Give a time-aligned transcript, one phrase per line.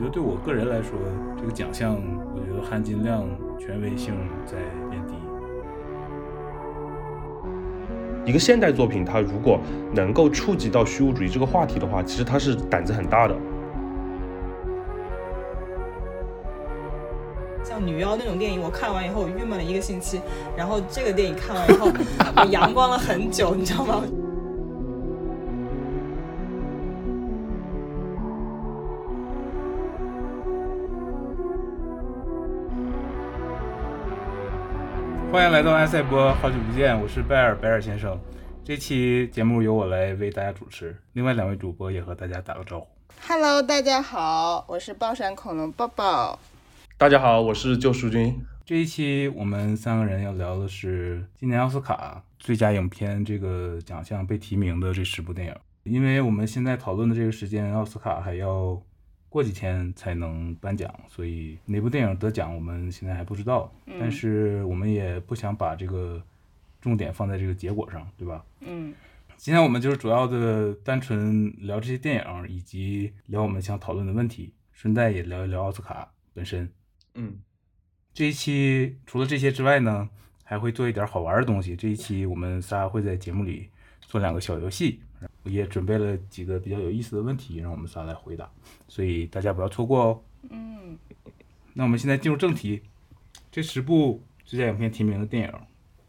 [0.00, 0.98] 觉得对我个人来说，
[1.38, 1.94] 这个奖项
[2.34, 4.14] 我觉得含金量、权威性
[4.46, 4.56] 在
[4.88, 5.12] 变低。
[8.24, 9.60] 一个现代作品，它如果
[9.92, 13.36] 能够触及到虚无主义这个话题的话，其实它是胆子很大的。
[17.62, 20.18] 像女妖那种电影，我看完以后我郁闷了一个星期，
[20.56, 21.92] 然后这个电影看完以后，
[22.40, 24.02] 我阳光了很久，你知道吗？
[35.32, 38.18] 欢迎来到埃塞波，好久不见，我是拜尔，拜尔先生。
[38.64, 42.88] 这期节目由我来为大家主持，另外两位主播也和大家打个招呼。
[43.28, 46.36] Hello，大家好，我是爆闪恐龙抱抱。
[46.98, 48.44] 大家好，我是救赎君。
[48.64, 55.54] 这一期我们三个人要聊的是今年奥斯卡最佳影片这个奖项被提名的这十部电影。
[55.84, 58.82] 因为我们现在讨论的这个时间，奥斯卡还要
[59.30, 63.72] 过几天才能颁奖，所以哪部电影得奖我们现在还不知道。
[63.98, 66.22] 但是我们也不想把这个
[66.80, 68.44] 重点放在这个结果上，对吧？
[68.60, 68.92] 嗯，
[69.36, 76.68] 今天我们就是主要的单纯聊这些电影，以及聊我们想讨论的问题，顺带也聊一聊奥斯卡本身。
[77.14, 77.38] 嗯，
[78.12, 80.10] 这一期除了这些之外呢，
[80.42, 81.76] 还会做一点好玩的东西。
[81.76, 85.00] 这一期我们仨会在节目里做两个小游戏，
[85.44, 88.50] 也准备了几个比较有意思的问题，让我们仨来回答，
[88.88, 90.22] 所以大家不要错过哦。
[90.50, 90.98] 嗯，
[91.74, 92.82] 那我们现在进入正题，
[93.50, 95.54] 这十部最佳影片提名的电影，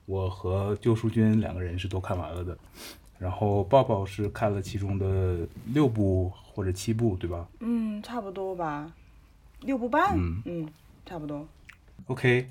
[0.06, 2.58] 我和救赎君两个人是都看完了的，
[3.20, 7.48] 然后抱抱是看了其中的六部或者七部，对吧？
[7.60, 8.94] 嗯，差不多吧，
[9.62, 10.18] 六部半。
[10.18, 10.70] 嗯嗯，
[11.06, 11.48] 差不多。
[12.08, 12.50] OK，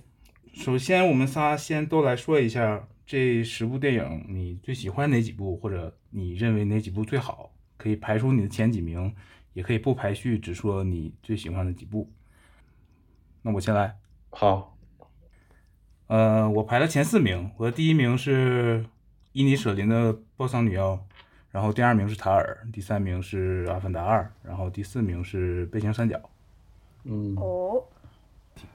[0.55, 7.51] 首先我们仨先都来说一下这十部电影，你最喜欢哪几部，或者你认为哪几部最好？
[7.77, 9.13] 可以排除你的前几名，
[9.53, 12.09] 也可以不排序，只说你最喜欢的几部。
[13.43, 13.97] 那我先来，
[14.29, 14.79] 好，
[16.07, 18.87] 呃，我排了前四名，我的第一名是
[19.33, 20.93] 伊尼舍林的《暴丧女妖》，
[21.51, 26.17] 然后第二名是《塔尔》，第三名是《阿凡达二》，然后第四名是《背景三角》。
[27.03, 27.83] 嗯，哦，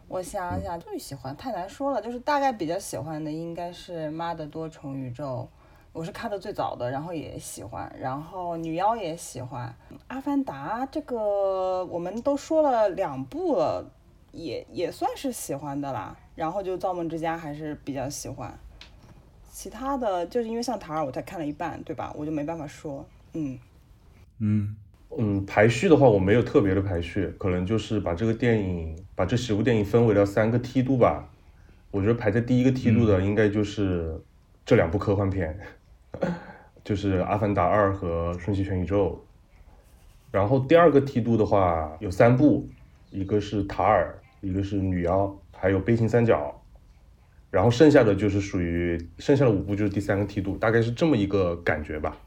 [0.08, 5.50] 我想想，最喜欢太难说了，就是大概比较喜欢的应该是《妈的多重宇宙》，
[5.92, 9.74] 我是看的最早的，然后也喜欢，然后女妖也喜欢，
[10.08, 13.92] 《阿凡达》这个我们都说了两部了，
[14.32, 16.16] 也也算是喜欢的啦。
[16.36, 18.58] 然后就《造梦之家》还是比较喜欢，
[19.50, 22.14] 其他的就是因为像塔尔我才看了一半，对吧？
[22.16, 23.58] 我就没办法说，嗯。
[24.38, 24.76] 嗯
[25.18, 31.30] 嗯，排序的话，我没有特别的排序，可能就是把这个电影，把这十部电影分为了三个梯度吧。
[31.92, 34.22] 我觉得排在第一个梯度的应该就是
[34.66, 35.58] 这两部科幻片，
[36.84, 39.12] 就是《阿凡达二》和《瞬息全宇宙》。
[40.32, 42.68] 然后第二个梯度的话有三部，
[43.10, 45.26] 一个是《塔尔》，一个是《女妖》，
[45.58, 46.54] 还有《悲情三角》。
[47.50, 52.18] 然后剩下的就是属于剩下的五部就是第三个梯度，大概是这么一个感觉吧。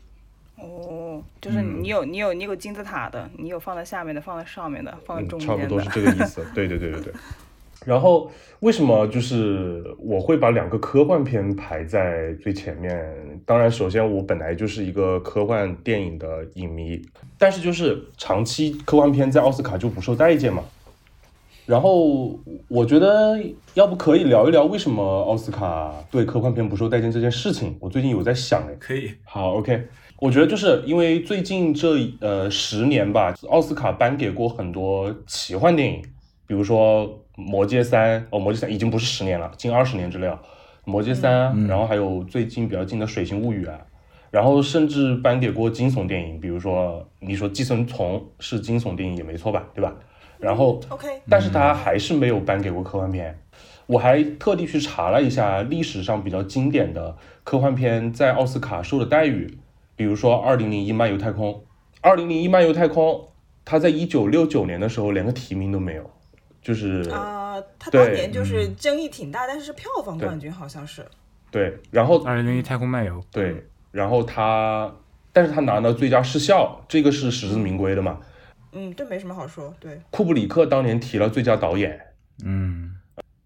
[0.56, 0.97] 哦，
[1.40, 5.56] 就是嗯你有你有你有金字塔的，你有放在下面的，放在上面的，放在嗯，中间的。
[5.56, 6.44] 差不多是这个意思。
[6.54, 7.12] 对对对对对。
[7.86, 8.30] 然后
[8.60, 13.40] 为什么就是我会把两个科幻片排在最前面？
[13.46, 17.00] 当然，首先我本来就是一个科幻电影的影迷，
[17.38, 20.64] 但是就是长期科幻片在奥斯卡就不受待见嘛。
[21.66, 23.38] 然后我觉得，
[23.74, 27.76] 要不可以聊一聊为什么奥斯卡对科幻片不受待见这件事情？
[27.78, 29.12] 我最近有在想哎，可以。
[29.22, 29.86] 好，OK，
[30.20, 31.88] 我觉得就是因为最近这
[32.20, 36.02] 呃十年吧，奥斯卡颁给过很多奇幻电影，
[36.46, 37.06] 比如说
[37.36, 40.34] 《魔戒三》，哦，《魔戒三》已经不是十年了，近二十年之类了，
[40.90, 43.78] 《魔戒三》嗯然后还有最近比较近的《水形物语》啊，
[44.32, 49.94] 然后甚至颁给过惊悚电影，比如说你说《寄生虫》是惊悚电影也没错吧，对吧？
[50.40, 53.38] 然后 OK，但是他还是没有颁给过科幻片。
[53.86, 59.58] 我还特地去查了一下历史上比较经典的科幻片在奥斯卡受的待遇，
[59.98, 61.52] 比如说《二零零一漫游太空》，
[62.00, 63.10] 《二零零一漫游太空》，
[63.64, 66.08] 它在一九六九年的时候连个提名都没有，
[66.62, 71.04] 就是啊、他对当年就是嗯争议挺大，但是是票房冠军好像是。
[71.50, 74.94] 对，然后二零零一太空漫游，对，然后他，
[75.32, 78.20] 但是他拿到最佳视效，这个是实至名归的嘛。
[78.70, 79.74] 嗯，这没什么好说。
[79.80, 82.00] 对，库布里克当年提了最佳导演，
[82.44, 82.94] 嗯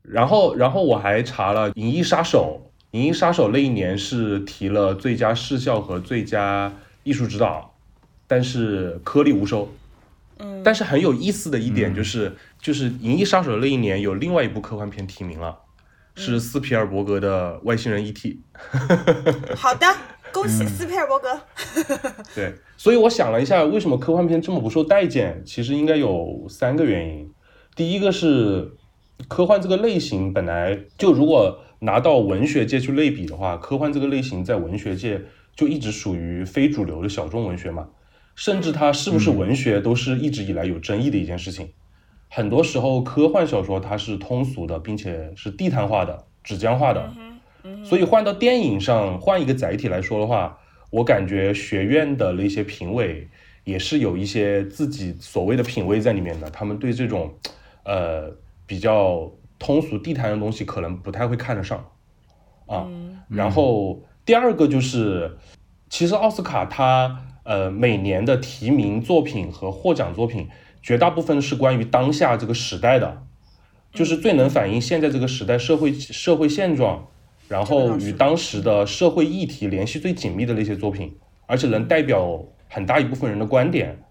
[0.02, 2.60] 然后，然后我还查了《银翼杀手》，
[2.92, 6.72] 《银翼杀手》那一年是提了最佳视效和最佳
[7.02, 7.74] 艺术指导，
[8.26, 9.72] 但是颗粒无收。
[10.38, 15.58] 嗯，但是很有意思的一点嗯就是，就是《银翼杀手》那一年有另外一部科幻片提名了，
[16.16, 18.40] 是斯皮尔伯格的《外星人 E.T.》。
[19.56, 19.86] 好的，
[20.30, 21.40] 恭喜斯皮尔伯格。
[22.34, 25.42] 对，所以我想了一下，为什么科幻片这么不受待见？
[25.46, 27.32] 其实应该有三个原因。
[27.74, 28.72] 第一个是
[29.28, 35.20] 科幻这个类型本来就，如果拿到文学界去类比的话，科幻这个类型在文学界
[35.56, 37.88] 就一直属于非主流的小众文学嘛。
[38.36, 41.68] 甚至它是不是文学，都是一直以来有争议的一件事情。
[42.28, 47.12] 很多时候，科幻小说它是通俗的，并且是地摊化的、纸浆化的。
[47.84, 50.58] 所以换到电影上，换一个载体来说的话，
[50.90, 53.28] 我感觉学院的那些评委
[53.64, 56.48] 也是有一些自己所谓的品味在里面的。
[56.48, 57.34] 他们对这种，
[57.84, 58.34] 呃，
[58.66, 59.30] 比较
[59.62, 61.78] 通俗地摊的东西可能不太会看得上
[62.66, 62.86] 啊。
[63.28, 65.38] 然后第二个就是，
[65.88, 70.48] 其实奥斯卡它呃每年的提名作品和获奖作品，
[70.82, 73.22] 绝大部分是关于当下这个时代的，
[73.92, 77.06] 就是最能反映现在这个时代社会社会现状。
[77.48, 81.14] 然后与当时的社会议题联系最紧密的那些作品，
[81.46, 84.02] 而且能代表很大一部分人的观点，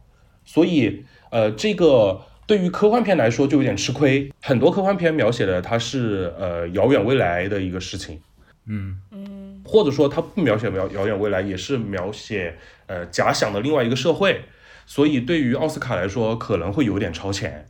[0.45, 4.31] 所以呃，这个对于科幻片来说就有点吃亏。
[4.41, 8.19] 很多科幻片描写的它是呃遥远未来的一个事情，
[8.65, 12.57] 嗯嗯，或者说它不描写遥遥远未来，也是描写
[12.88, 14.43] 呃假想的另外一个社会，
[14.85, 17.67] 所以对于奥斯卡来说可能会有点超前。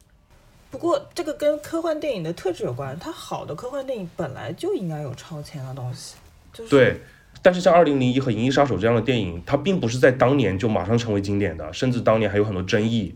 [0.72, 6.16] 不过这个跟科幻电影的特质有关，它好的科幻电影本来就应该有超前的东西，
[6.54, 7.02] 就是对。
[7.44, 13.16] 但是像《二零零一》和《银翼杀手》这样的电影，它并不是在当年就马上成为经典的，甚至当年还有很多争议。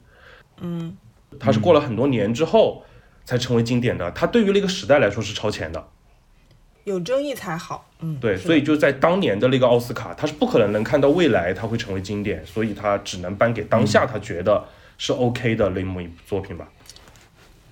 [0.61, 0.97] 嗯，
[1.39, 2.83] 它是过了很多年之后
[3.23, 5.87] 才成为经典的，它对于那个时代来说是超前的。
[6.83, 14.63] 有争议才好，嗯，对，所以就在当年的那个奥斯卡，他是不可能能看到未来它会成为经典，所以他只能颁给当下他觉得
[14.99, 16.67] 是 OK 的那么一部作品吧。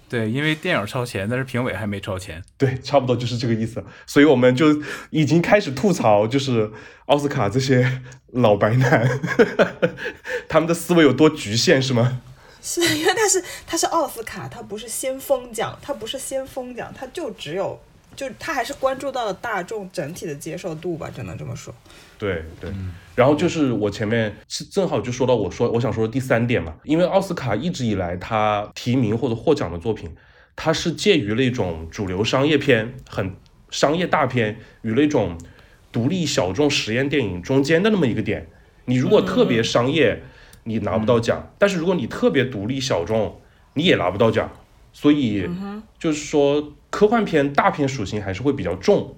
[0.09, 2.43] 对，因为电影超前，但是评委还没超前。
[2.57, 3.83] 对，差不多就是这个意思。
[4.07, 4.81] 所以我们就
[5.11, 6.71] 已经开始吐槽，就是
[7.05, 8.01] 奥斯卡这些
[8.31, 9.07] 老白男，
[10.49, 12.21] 他们的思维有多局限，是吗？
[12.63, 17.77] 是因为它是它是奥斯卡，它不是先锋奖，它不是先锋奖，它就只有
[18.15, 21.75] 就它还是关注到了大众整体的接受度吧，只能这么说。
[22.17, 22.71] 对对。
[23.15, 30.09] 然后就是我前面是正好就说到我说我想说的第三点嘛，因为奥斯卡一直以来它提名或者获奖的作品，
[30.55, 33.35] 它是介于那种主流商业片、很
[33.69, 35.37] 商业大片与那种
[35.91, 38.47] 独立小众实验电影中间的那么一个点。
[38.85, 40.23] 你如果特别商业，
[40.63, 43.39] 你拿不到奖；但是如果你特别独立小众，
[43.73, 44.49] 你也拿不到奖。
[44.91, 45.49] 所以
[45.97, 49.15] 就是说，科幻片大片属性还是会比较重，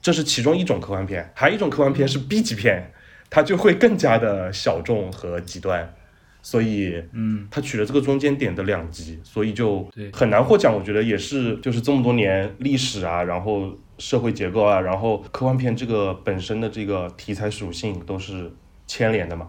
[0.00, 1.30] 这是其中一种科幻片。
[1.34, 2.92] 还有一种科幻片是 B 级片。
[3.32, 5.94] 它就会更加的小众和极端，
[6.42, 10.74] 所以，嗯，它取了这个中间点的两极，所以就很难获奖。
[10.74, 18.52] 我觉得也是，就是这么多年历史啊，然后社会结构啊，然后科幻片这个本身的这个题材属性都是
[18.88, 19.48] 牵连的嘛。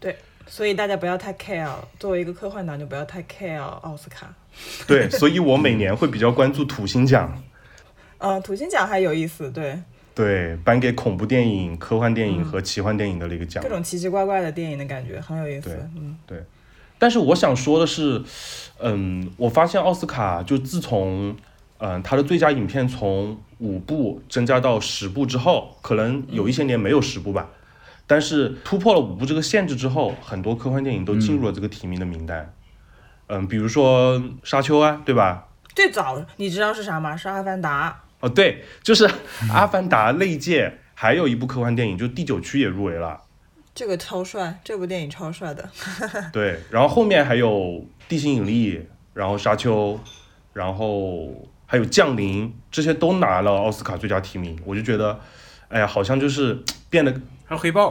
[0.00, 0.16] 对，
[0.52, 1.66] 所以大家不要太 care，
[1.98, 4.30] 作为一个科幻党就不要太 care 奥斯卡。
[4.86, 7.42] 对，所以我每年会比较关注土星奖。
[8.18, 9.80] 嗯，土星奖还有意思，对。
[10.14, 15.70] 对，颁给恐怖电影、科幻电影和奇幻电影的那个奖，各种奇奇怪怪的电影的感觉很有意思。
[15.70, 16.44] 对，嗯，对。
[16.98, 18.22] 但是我想说的是，
[18.78, 21.34] 嗯，我发现奥斯卡就自从，
[21.78, 27.48] 嗯，它的最佳影片从五部增加到十部之后，可能有一些年没有十部吧，
[28.12, 32.54] 但是突破了五部这个限制之后，很多科幻电影都进入了这个提名的名单。
[33.28, 35.48] 嗯，比如说《沙丘》啊，对吧？
[35.74, 37.16] 最早你知道是啥吗？
[37.16, 37.88] 是《阿凡达》。
[38.20, 39.08] 哦，对，就是
[39.50, 43.18] 《阿凡达》那届还有一部科幻电影，就《第九区》也入围了。
[43.74, 45.66] 这个超帅，这部电影超帅的。
[46.34, 47.50] 对，然后后面还有
[48.06, 48.76] 《地心引力》，
[49.14, 49.94] 然后《沙丘》，
[50.52, 54.60] 然后还有《降临》，这些都拿了奥斯卡最佳提名。
[54.66, 55.18] 我就觉得，
[55.68, 57.10] 哎呀，好像就是变得
[57.46, 57.88] 还有《黑豹》。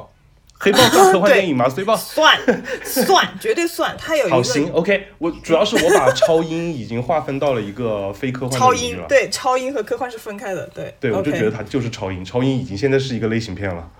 [0.63, 1.67] 黑豹算科幻电影吗？
[1.67, 2.37] 黑豹算
[2.83, 3.95] 算， 绝对算。
[3.97, 5.07] 它有一个好行，OK。
[5.17, 10.67] 我 主要是我把超英已经划分到了一个非科幻超英对，超英和科幻是分开的。
[10.67, 12.23] 对对，我就觉得它就是超英。
[12.23, 13.91] 超英已经现在是一个类型片了。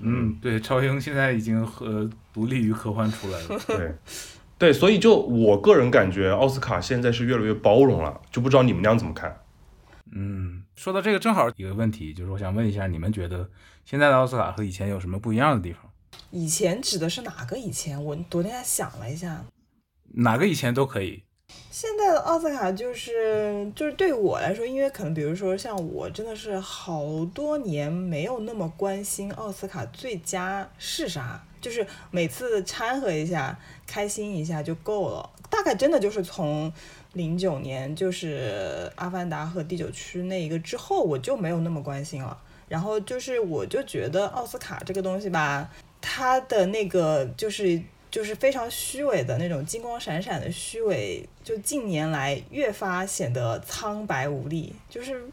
[0.00, 3.60] 嗯，对，超英现在已经和独立于科幻出来了。
[3.66, 3.94] 对
[4.58, 9.34] 对，所以就我个人感觉，奥斯卡现在是越来越包容了，就不知道你们俩怎么看？
[10.12, 13.48] 嗯，说到这个，正好一个问题，就是我想问一下，你们觉得？
[13.88, 15.90] 现在的奥斯卡和以前有什么不一样的地方？
[16.30, 18.04] 以前指的是哪个以前？
[18.04, 19.42] 我昨天还想了一下，
[20.16, 21.22] 哪个以前都可以。
[21.70, 35.30] 现在的奥斯卡就是就是对我来说，因为可能比如说像我真的是好多年没有那么关心奥斯卡最佳是啥，就是每次掺和一下，开心一下就够了。
[35.48, 36.70] 大概真的就是从
[37.14, 42.36] 零九年就是《阿凡达》和《第九区》那一个之后，我就没有那么关心了。
[42.68, 45.70] 然后就是我就觉得奥斯卡这个东西吧，
[46.00, 55.24] 它的那个就是就是非常虚伪的那种金光闪闪的虚伪，就近年来越发显得苍白无力，就是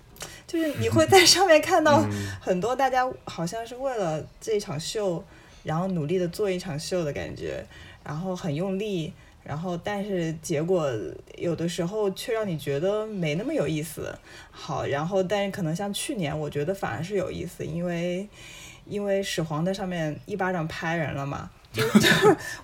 [0.48, 2.04] 就是你会在上面看到
[2.42, 5.24] 很多大家好像是为了这一场秀，
[5.64, 7.66] 然后努力的做一场秀的感觉，
[8.04, 9.14] 然后很用力。
[9.46, 10.92] 然后，但是结果
[11.38, 14.14] 有的时候却让你觉得没那么有意思。
[14.50, 18.28] 好，然后但是可能像去年，我觉得反而是有意思，因为
[18.86, 21.52] 因为始皇在上面一巴掌拍人了嘛。
[21.76, 22.10] 就 就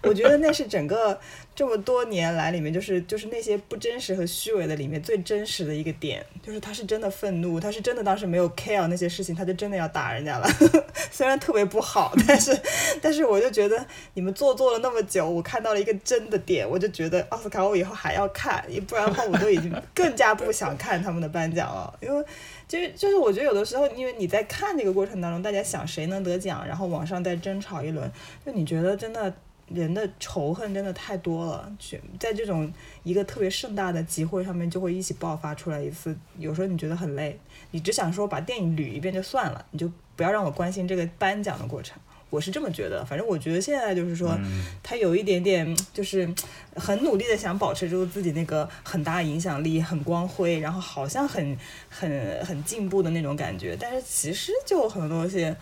[0.03, 1.19] 我觉得那是整个
[1.53, 10.47] 这么多年来里面，就是就是那些不真实和虚伪的里面最真实的一个点，就是他是真的愤怒，他是真的当时没有 care 那些事情，他就真的要打人家了。
[11.11, 12.57] 虽然特别不好，但是
[13.01, 22.25] 但是我就觉得你们做做了那么久，我看到了一个真的点，我就觉得奥斯卡我以后还要看，不然的话我都已经更加不想看他们的颁奖了，因为。
[22.71, 28.09] 就是就是，我觉得有的时候，因为你在看这个过程当中，大家想谁能得奖，然后网上再争吵一轮，
[28.45, 29.33] 就你觉得真的
[29.67, 32.71] 人的仇恨真的太多了，去在这种
[33.03, 37.37] 一个特别盛大的集会上面就会一起爆发出来一次，有时候你觉得很累，
[37.71, 41.99] 你只想说把电影捋一遍就算了，你就不要让我关心这个颁奖的过程。
[42.31, 44.35] 我是这么觉得，反正我觉得现在就是说，
[44.81, 46.27] 他有一点点就是
[46.75, 51.57] 很努力的想保持住自己那个很大影响力、很光辉，然后好像很
[51.89, 55.53] 很很进步的那种感觉，但是其实就很多东西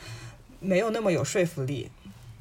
[0.59, 1.89] 没有那么有说服力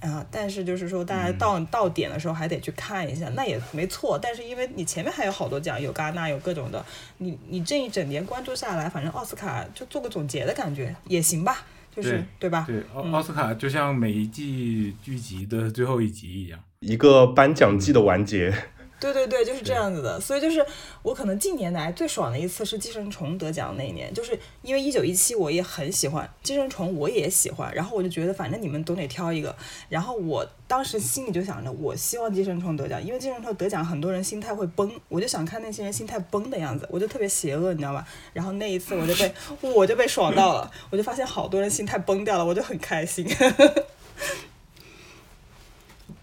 [0.01, 0.25] 啊。
[0.31, 4.19] 但是就是说，大家到到点的时候还得去看一下，那也没错。
[4.21, 6.85] 但是因为你前面还有好多奖，有戛纳，有各种的，
[7.17, 11.65] 你你这一整年关注下来，反正奥斯卡就做个总结的感觉也行吧。
[11.95, 12.65] 对对吧？
[12.67, 18.53] 对奥奥斯卡就像每一季剧集的最后一集一样，一个颁奖季的完结。
[19.01, 20.21] 对对对，就是这样子的。
[20.21, 20.65] 所以就是
[21.03, 27.73] 我可能近年来最爽的一次是《寄生虫》得奖那一年，就是因为一九一七我也很喜欢《寄生虫》，我也喜欢。
[27.75, 29.55] 然后我就觉得反正你们总得挑一个。
[29.89, 38.07] 然后我当时心里就想着，我希望《寄生虫》得奖，因为《寄生虫》得奖很多人心态会崩，我就想看那些人心态崩的样子，我就特别邪恶，你知道吧？
[38.33, 43.27] 然后那一次我就被我就被爽到了，我就发现好多人心态崩掉了，我就很开心。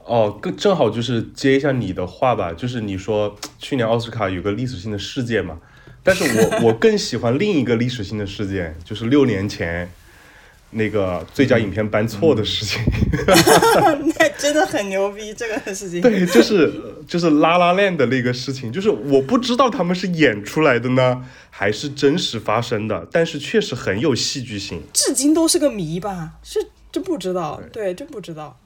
[0.06, 5.58] 哦，更正好就是接一下你的话吧，就是你说 去年奥斯卡有个历史性的事件嘛，
[6.04, 9.92] 但是我 我更喜欢另一个历史性的事件，就是六年前
[10.72, 12.82] 那个最佳影片颁错的事情。
[14.20, 16.02] 那真的很牛逼，这个事情。
[16.02, 16.72] 对，就是
[17.08, 26.34] 就是拉拉链的那个事情，就是我不知道他们是演出来的呢，还是真实发生的，但是确实很有戏剧性，至今都是个谜吧？
[26.44, 26.60] 是
[26.92, 28.60] 真不知道，对，真不知道。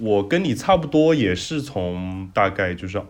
[0.00, 3.02] 我跟你差不多，也是从大概就是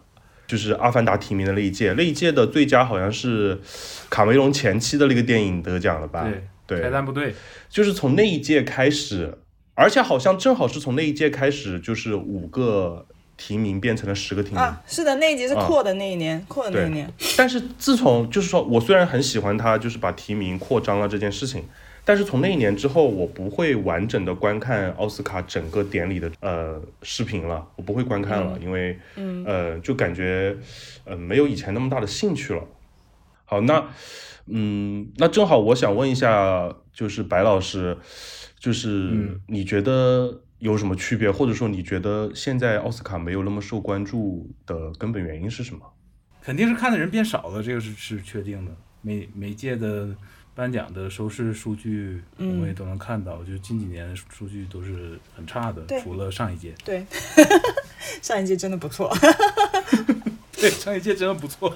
[0.47, 3.61] 就是《阿凡达》提名的那一届，那一届的最佳好像是
[4.09, 6.27] 卡梅隆前期的那个电影得奖了吧？
[6.67, 7.35] 对，拆弹部队
[7.69, 9.39] 就是从那一届开始，
[9.75, 14.83] 而且好像正好是从那一届开始，就是五个提名变成了十个提名啊。
[14.87, 17.13] 是的，那一届是扩的那一年，扩的那一年。
[17.37, 21.65] 但是自从就是说我虽然很喜欢他，就是把提名扩张了这件事情。
[22.09, 28.99] 但是从那一年之后，我不会完整的观看奥斯卡整个典礼的呃视频了，我不会观看了，因为
[29.45, 30.57] 呃就感觉
[31.05, 32.65] 呃没有以前那么大的兴趣了。
[33.45, 33.87] 好，那
[34.47, 37.99] 嗯，那正好我想问一下，就是白老师，
[38.59, 45.83] 就是你觉得有什么区别，或者说你觉得现在奥斯卡没有那么受关注的根本原因是什么？
[46.41, 48.75] 肯定是看的人变少了，这个是是确定的。
[49.03, 50.17] 每每届的。
[50.59, 56.75] 颁奖的收视数据，我们也都能看到，就近几年数据都是很差的，除了上一届。
[56.85, 57.07] 对，
[58.21, 59.09] 上一届真的不错。
[60.51, 61.73] 对，上一届真的不错。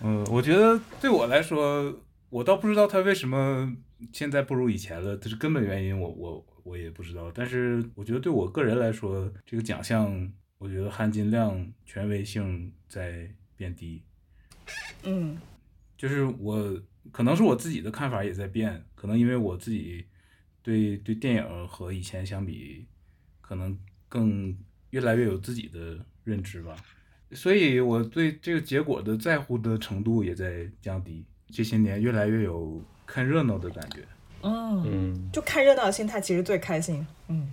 [0.00, 1.94] 嗯，我觉得对我来说，
[2.30, 3.70] 我倒不知道他为什么
[4.14, 7.30] 现在不如以前了，这是根本原因，我我我也不知道。
[7.34, 14.02] 但是我觉得对我个人来说，这个奖项，我觉得含金量、权威性在变低。
[15.02, 15.36] 嗯，
[15.98, 16.80] 就是我。
[17.12, 20.04] 可能是我自己的看法也在变，可能因为我自己
[20.62, 22.86] 对对电影和以前相比，
[23.40, 23.76] 可能
[24.08, 24.56] 更
[24.90, 26.76] 越来越有自己的认知吧，
[27.32, 31.24] 所以我对这个结果的在乎的程度也在降低。
[31.48, 34.06] 这些年越来越有看热闹的感觉，
[34.42, 37.50] 嗯，就看热闹的心态其实最开心，嗯，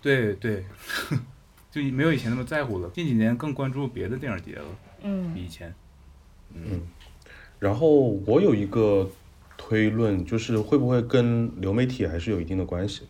[0.00, 0.64] 对对，
[1.72, 2.88] 就没有以前那么在乎了。
[2.90, 4.64] 近几年更关注别的电影节了，
[5.02, 5.74] 嗯，比以前，
[6.54, 6.82] 嗯。
[7.66, 7.88] 然后
[8.24, 9.10] 我有一个
[9.56, 13.02] 推论，就是会不会跟流媒体还是有一定的关系？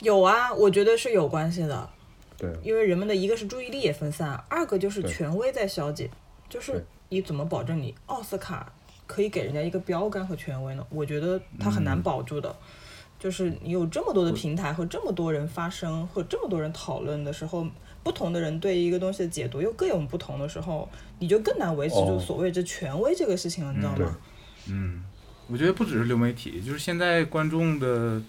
[0.00, 1.88] 有啊，我觉得是有关系的。
[2.36, 6.10] 对，因为人们的一个是注意力也分散，二个就是权威在消解。
[6.48, 8.72] 就是你怎么保证你奥斯卡
[9.06, 10.84] 可以给人家一个标杆和权威呢？
[10.90, 12.56] 我觉得它很难保住的。
[13.20, 17.64] 就是你有这么多的平台和这么多人发声，和这么多人讨论的时候，
[18.04, 24.16] 不同的人对一个东西的解读又各有不同的时候，你就更难维持住所谓这权威这个事情了，你知道吗？
[24.68, 25.02] 嗯，
[25.48, 28.22] 我觉得不只是流媒体，就是现在观众的，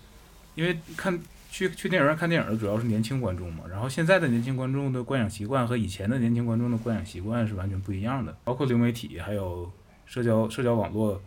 [0.56, 1.20] 因为看
[1.52, 9.70] 去去电影院看电影的主要是年轻观众嘛，然后现在的年轻观众的观影习惯和以前的年轻观众的观影习惯是完全不一样的，包括流媒体，还有
[10.06, 11.22] 社交社交网络、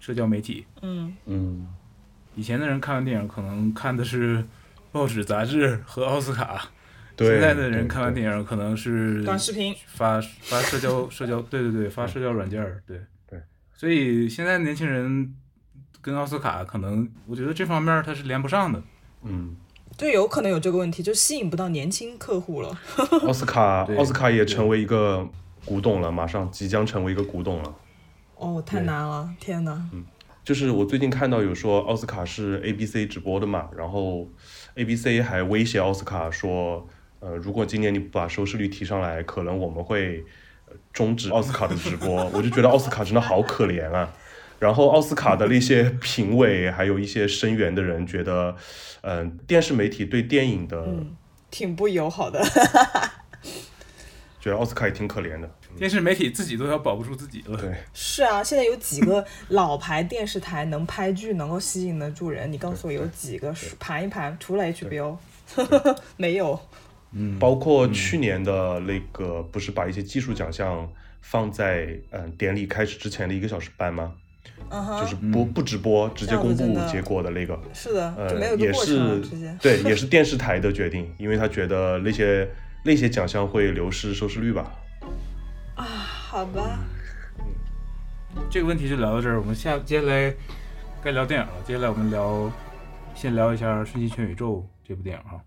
[0.00, 0.64] 社交媒体。
[0.80, 1.68] 嗯嗯。
[2.34, 4.42] 以前的人看完电影可能看的是
[4.90, 6.70] 报纸、杂志和奥斯卡，
[7.24, 13.40] 现在的人看完电影可能是短视频，发发社交社交，对对对，发社交软件儿，对对。
[13.74, 15.34] 所以现在年轻人
[16.00, 18.82] 跟奥斯卡可能，我觉得这方面他是连不上的。
[19.24, 19.56] 嗯，
[19.96, 22.78] 对，有可能有这个问题，就吸引不到年轻客户了。
[23.26, 25.28] 奥斯卡， 奥斯卡也成为一个
[25.64, 27.74] 古董了，马上即将成为一个古董了。
[28.36, 29.88] 哦，太难了，天哪！
[29.92, 30.04] 嗯。
[30.44, 34.28] 就是我最近看到有说奥斯卡是 ABC 直播的嘛，然后
[34.74, 36.84] ABC 还威胁奥斯卡说，
[37.22, 40.24] 呃，如果今年你不把收视率提上来，可能我们会
[40.92, 42.28] 终止奥斯卡的直播。
[42.34, 44.12] 我就觉得奥斯卡真的好可怜啊。
[44.58, 48.56] 然后奥斯卡的那些评委还有一些声援的人觉得，
[49.02, 50.84] 嗯，电视媒体对电影的
[51.48, 52.44] 挺不友好的。
[54.40, 55.48] 觉得奥斯卡也挺可怜的，
[55.78, 57.56] 电视媒体自己都要保不住自己了。
[57.56, 62.50] 对， 是啊，现在有几个老牌电视台能拍剧，能够吸引得住人？
[62.50, 63.54] 你告诉我有几个？
[63.78, 65.16] 盘一盘，除了 HBO，
[66.16, 66.60] 没有。
[67.12, 70.88] 嗯，包括去年的那个，不是把一些技术奖项
[71.20, 74.12] 放在嗯典礼开始之前的一个小时颁吗？
[74.70, 77.58] 嗯哼，就是不不直播，直接公布结果的那个。
[77.74, 79.20] 是的，呃，也是
[79.60, 82.48] 对，也是电视台的决定，因为他觉得那些。
[82.84, 84.72] 那些奖项会流失收视率吧？
[85.76, 86.80] 啊，好吧。
[87.38, 89.38] 嗯，这个问题就聊到这儿。
[89.38, 90.34] 我们下接下来
[91.00, 91.52] 该聊电影了。
[91.64, 92.50] 接下来我们聊，
[93.14, 95.40] 先聊一下《瞬息全宇宙》这部电影哈。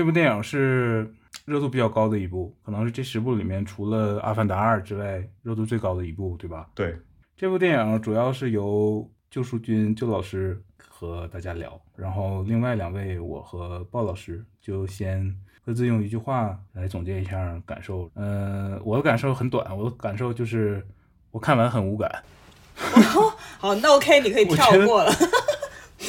[0.00, 1.12] 这部电影是
[1.44, 6.68] 热度比较高的一部，可能是这十部里面除了《阿凡达二》之外热度最高的一部，对吧？
[6.74, 6.96] 对，
[7.36, 18.10] 这部电影主要是由救赎君救老师和大家聊，然后另外两位我和鲍老师就先各自用一句话来总结一下感受。
[18.14, 20.86] 嗯，我的感受很短，我的感受就是
[21.30, 22.22] 我看完很无感。
[23.58, 25.12] 好，那 OK，你可以跳过了。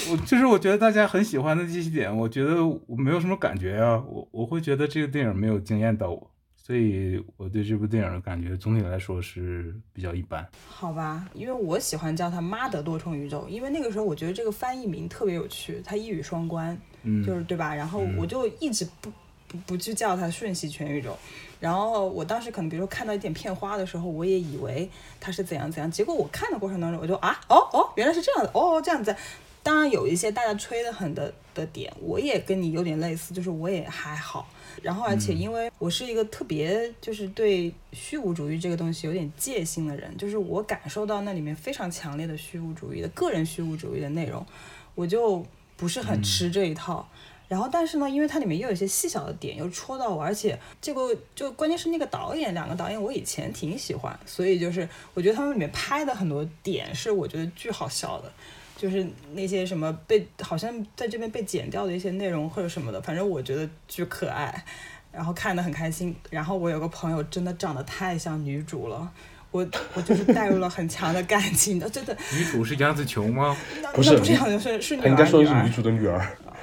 [0.09, 10.47] 我就是我觉得大家很喜欢的这些点，我觉得我没有什么感觉啊，我我会觉得这个电影没有惊艳到我，所以我对这部电影的感觉总体来说是比较一般。
[10.69, 17.75] 好吧，因为我喜欢叫它《妈的多重宇宙》，因为那个时候我觉得这个翻译名特别有趣，它一语双关，嗯，就是对吧？
[17.75, 19.11] 然后我就一直不
[19.47, 21.11] 不不去叫它《瞬息全宇宙》，
[21.59, 29.13] 然后我当时可能比如说看到一点片花的时候，我也以为它是怎样怎样，结果我看的过程当中，我就啊哦哦，原来是这样的，哦这样子。
[29.63, 34.49] 当然有一些大家吹的很的的点，我也跟你有点类似，就是我也还好。
[34.81, 44.43] 然后而且因为我是一个特别就是对虚无主义这个东西有点戒心的人，就是我感受到那里面非常强烈的虚无主义的个人虚无主义的内容，
[44.95, 45.45] 我就
[45.77, 47.07] 不是很吃这一套。
[47.47, 58.31] 然后但是呢，因为它里面又有一些细小的点又戳到我，而且这个就关键是那个导演，两个导演我以前挺喜欢，所以就是我觉得他们里面拍的很多点是我觉得巨好笑的。
[58.81, 64.65] 就是那些什么被好像在这边被剪掉的一些内容或者什么的，反正我觉得巨可爱，
[65.11, 66.15] 然后看得很开心。
[66.31, 69.07] 然后我有个朋友真的长得太像女主了，
[69.51, 69.63] 我
[69.93, 72.17] 我就是带入了很强的感情的，真的。
[72.35, 73.55] 女主是杨紫琼吗？
[73.93, 75.09] 不是，不是，杨紫琼是女儿。
[75.09, 76.19] 应该说是女主的女儿。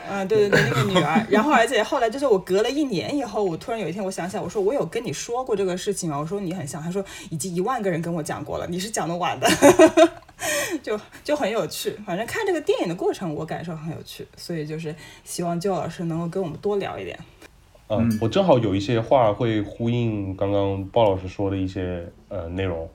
[0.09, 1.27] 嗯，对对对，那个女儿。
[1.29, 6.19] 然后而且后来就是我隔了一年以后，我突然有一天我想起来，我说我有跟你说过这个事情吗？
[6.19, 9.49] 我说你很像，他说已经一万个人跟我讲过了，你是讲的晚的。
[10.83, 14.95] 就就很有趣，反正看这个电影的过程，我感受很有趣，所以就是
[15.25, 17.19] 希望焦老师能够跟我们多聊一点。
[17.89, 22.89] 嗯，我正好有一些话会呼应刚刚鲍老师说的一些呃内容，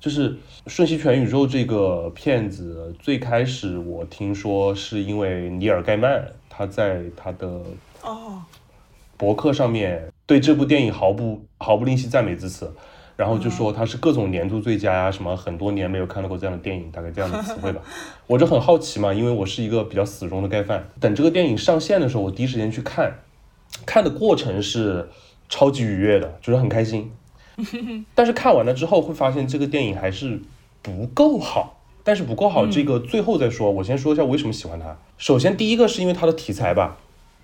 [0.00, 0.30] 就是
[0.66, 7.60] 《瞬息全宇宙》这个片子最开始我听说是因为尼尔盖曼他在他的
[8.02, 8.42] 哦
[9.16, 12.72] 博客上面对这部电影毫不毫不吝惜赞美之词。
[13.16, 17.80] 然后就说他是各种年度最佳呀、什么很多年没有看到过这样的电影，大概这样的词汇吧。
[18.28, 20.86] 我就很好奇嘛，因为我是一个比较死忠的盖饭。
[21.00, 23.10] 等这个电影上线的时候，我第一时间去看，
[23.86, 25.08] 看的过程是
[25.48, 27.10] 超级愉悦的，就是很开心。
[28.14, 30.40] 但是看完了之后会发现这个电影还是
[30.82, 33.70] 不够好，但是不够好这个最后再说。
[33.70, 34.96] 我先说一下我为什么喜欢它。
[35.18, 36.98] 首先第一个是因为它的题材吧，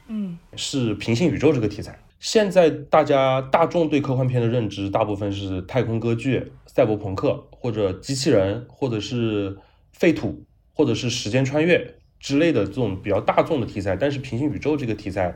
[0.09, 1.99] 嗯，是平行宇宙这个题材。
[2.21, 9.59] 现在大家大众对科幻片的认知，大部分是太空歌剧、赛博朋克，或者机器人，或者是
[9.93, 13.97] 废土，或者是时间穿越之类的这种比较大众的题材。
[13.97, 15.35] 但是平行宇宙这个题材，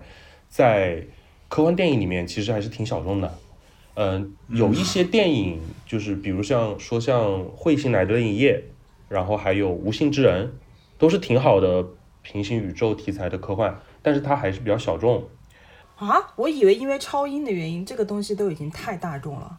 [0.49, 1.05] 在
[1.49, 3.37] 科幻电影里面其实还是挺小众的。
[3.97, 7.23] 嗯，有一些电影就是比如像说像
[7.57, 8.53] 《彗星来的那一夜》，
[9.09, 10.47] 然后还有《无心之人》，
[10.99, 11.85] 都是挺好的
[12.23, 15.25] 平行宇宙题材的科幻，但是它还是比较小众。
[15.97, 19.57] 啊，我以为因为超英的原因，这个东西都已经太大众了，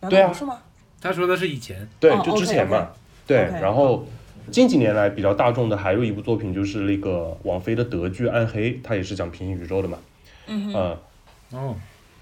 [0.00, 0.58] 难对啊是吗？
[1.00, 2.90] 他说的是以前，对哦，就之前嘛
[3.26, 3.38] 对。
[3.38, 4.04] 然后
[4.50, 9.98] 近几年来比较大众的还有一部作品就是那个王菲的德剧《暗黑》，它也是讲平行宇宙的嘛。
[10.46, 10.98] 嗯哼，呃，
[11.52, 11.74] 哦，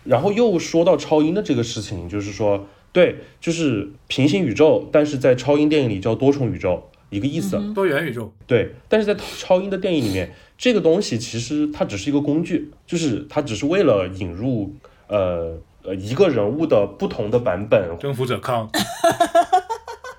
[0.07, 7.57] 然后又说到超英的这个事情，就是说，对，就是平行宇宙，但是在超英电影里叫多重宇宙，一个意思。
[7.57, 14.75] 嗯多元宇宙，对，但是在超英的电影里面，这个东西其实它只是一个工具，就是它只是为了引入
[15.09, 17.97] 呃呃一个人物的不同的版本。
[17.99, 18.71] 征服者康，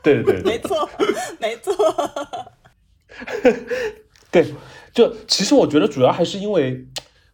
[0.04, 0.52] 对对对对。
[0.58, 0.90] 没错，
[1.40, 1.74] 没错，
[4.32, 4.54] 对，
[4.94, 6.86] 就其实我觉得主要还是因为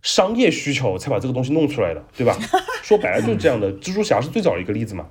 [0.03, 2.37] 商业需求才把这个东西弄出来的，对吧？
[2.83, 3.73] 说白了就是这样的。
[3.79, 5.07] 蜘蛛侠是最早的一个例子嘛，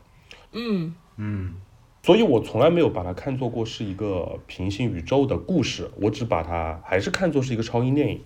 [0.53, 1.55] 嗯嗯，
[2.03, 8.21] 所以我从来没有把它看作过是一个平行宇宙的故事，我只把它还是看作是一个超英电影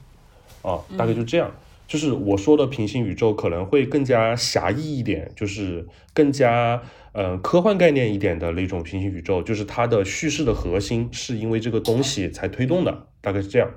[0.63, 1.55] 啊，大概就这样。
[1.87, 13.71] 就是我说的平行宇宙可能会更加狭义一点，就是更加呃科幻概念一点的那种平行宇宙，就是它的叙事的核心是因为这个东西才推动的，大概是这样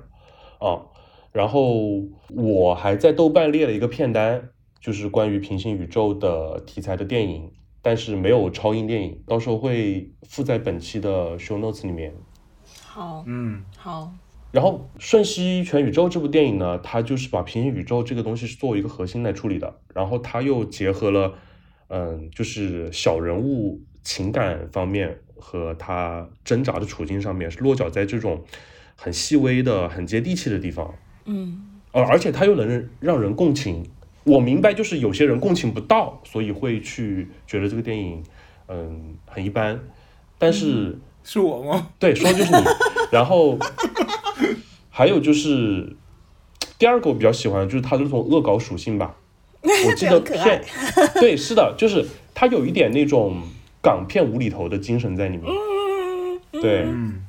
[0.58, 0.89] 啊。
[1.32, 2.02] 然后
[2.34, 12.12] 我还在豆瓣列了一个片单，就是关于平行宇宙的题材的电影，但是没有超英电影，到时候会附在本期的 show notes 里面。
[12.82, 14.12] 好，嗯，好，
[14.50, 21.34] 然后《瞬息全宇宙》这部电影呢，它就是把平行宇宙这个东西是作为一个核心来处理的，然后它又结合了，
[21.88, 28.42] 嗯，就是小人物情感方面和他挣扎的处境上面，是落脚在这种
[28.96, 30.92] 很细微的、很接地气的地方。
[31.24, 33.84] 嗯呃，而且它又能让人共情。
[34.24, 38.22] 我明白，就是有些人共情不到，所以会去觉得这个电影，
[38.68, 39.80] 嗯，很一般。
[40.38, 41.88] 但是，是我吗？
[41.98, 42.64] 对，说的就是你。
[43.10, 43.58] 然后
[44.90, 45.96] 还有就是
[46.78, 49.16] 第二个我比较喜欢，就是它的这种恶搞属性吧。
[49.62, 50.64] 我记得 这样可爱片，
[51.20, 53.42] 对，是的，就是它有一点那种
[53.82, 55.46] 港片无厘头的精神在里面。
[56.52, 57.24] 对，嗯，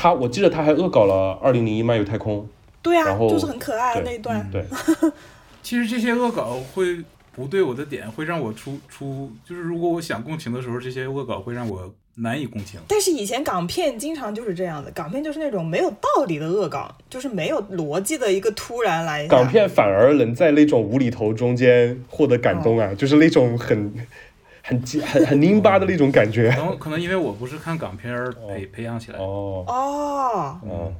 [0.00, 2.48] 他我记得他还恶搞了《二零零一漫游太空
[2.80, 4.64] 对啊然，后就是很可爱的那一段》，，对，
[5.62, 6.96] 其实这些恶搞会
[7.32, 12.80] 不对我的点，会让我出出，就是如果我想共情的时候，这些恶搞会让我难以共情。
[12.88, 19.26] 但是以前港片经常就是这样的，港片就是那种没有道理的恶搞，就是没有逻辑的一个突然来。
[19.28, 23.92] 港片反而能在那种无厘头中间获得感动啊，就是那种很
[24.62, 26.44] 很鸡很很拧巴的那种感觉。
[26.44, 30.94] 然后可能因为我不是看港片儿培培养起来的，哦，哦，嗯，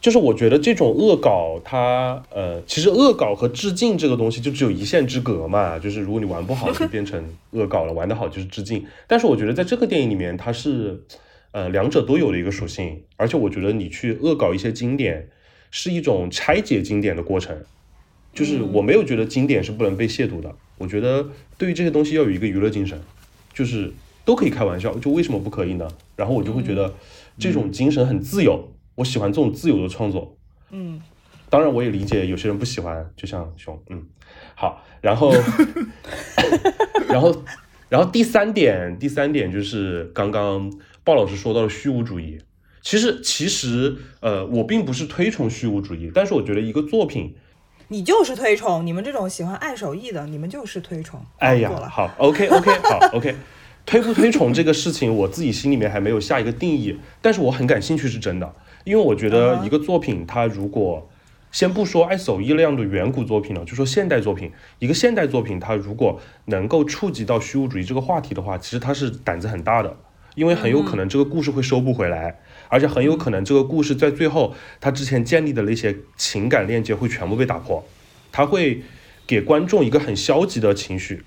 [0.00, 8.84] 就是我觉得这种恶搞它，呃，其实恶搞和致敬这个东西就只有一线之隔嘛，就是如果你玩不好就 变成恶搞了，玩得好就是致敬。
[9.06, 11.00] 但是我觉得在这个电影里面，它是
[11.52, 15.28] 呃两者都有的一个属性，而且我觉得你去恶搞一些经典，
[15.70, 17.56] 是一种拆解经典的过程。
[18.34, 23.00] 就是我没有觉得经典是不能被亵渎的，我觉得对于这些东西要有一个娱乐精神，
[23.52, 23.92] 就是
[24.24, 25.88] 都可以开玩笑，就为什么不可以呢？
[26.16, 26.92] 然后我就会觉得
[27.38, 30.36] 这种精神很自由，我喜欢这种自由的创作。
[30.70, 31.00] 嗯，
[31.50, 34.02] 当然，我也理解有些人不喜欢，就像熊，嗯，
[34.54, 35.32] 好，然后，
[37.08, 37.44] 然后，
[37.88, 40.72] 然后第三点，第三点就是刚刚
[41.04, 42.38] 鲍老师说到的虚无主义。
[42.82, 47.34] 其实，其实，呃，我并不是推崇虚无主义，但是我觉得一个作品，
[47.88, 51.20] 你就是推崇，你们这种喜欢爱手艺的，你们就是推崇。
[51.38, 53.34] 哎呀好，OK，OK，、好，OK，
[53.84, 61.08] 推不推崇这个事情，我自己心里面还没有下一个定义，但是我很感兴趣是真的，因为我觉嗯得一个作品，它如果
[61.52, 69.96] 先不说爱手艺那样的远古作品了，就说现代作品，一个现代作品，它如果能够触及到虚无主义这个话题的话，其实它是胆子很大的，
[70.34, 72.40] 因为很有可能这个故事会收不回来，
[72.74, 77.86] 而且很有可能这个故事在最后，他之前建立的那些情感链接会全部被打破，
[78.32, 78.82] 他会
[79.28, 81.22] 给观众一个很消极的情绪。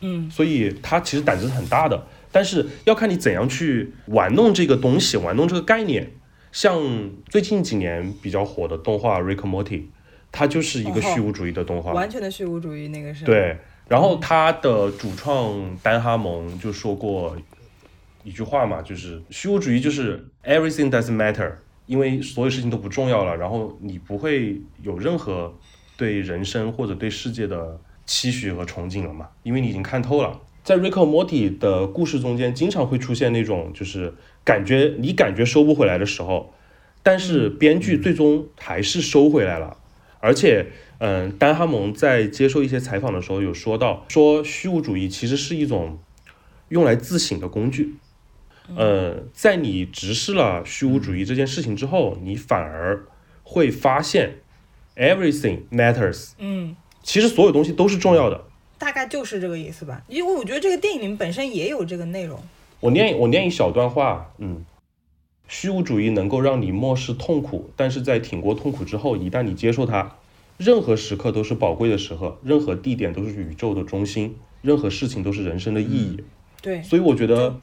[0.00, 6.12] 嗯所以他其实胆子是很大的，但是要看你怎样去玩弄这个东西，玩弄这个概念。
[6.50, 9.64] 像最近几年比较火的动画《Rick Morty》，
[10.32, 13.58] 它就是一个虚无主义的动画，完全的虚无主义那个是。，对。
[13.88, 17.36] 然后他的主创丹哈蒙就说过
[18.28, 21.50] 一句话嘛，就是虚无主义就是 everything doesn't matter，
[21.86, 25.54] 因为所有事情都不重要了，然后你不会有任何
[25.96, 30.40] 对人生或者对世界的期许和憧憬了嘛，因为你已经看透了。
[30.62, 34.12] 在 Ricko Morty 的故事中间，经常会出现那种就是
[34.44, 36.52] 感觉你感觉收不回来的时候，
[37.02, 39.78] 但是编剧最终还是收回来了。
[40.20, 40.66] 而且，
[40.98, 46.00] 嗯，丹哈蒙在接受一些采访的时候有说到，说虚无主义其实是一种
[46.68, 47.94] 用来自省的工具。
[48.76, 53.04] 呃，在你直视了虚无主义这件事情之后，你反而
[53.42, 54.38] 会发现
[54.96, 56.32] everything matters。
[56.38, 58.44] 嗯，其实所有东西都是重要的。
[58.78, 60.04] 大概就是这个意思吧。
[60.06, 62.40] 因为我觉得这个电影里面本身也有这个内容。
[62.80, 64.64] 我念我念一小段话，嗯，
[65.48, 70.16] 虚无主义能够让你漠视痛苦，但是在挺过痛苦之后，一旦你接受它，
[70.58, 76.22] 任何时刻都是宝贵的时刻，任何地点都是宇宙的中心，任何事情都是人生的意义。
[76.62, 77.58] 对，所以我觉得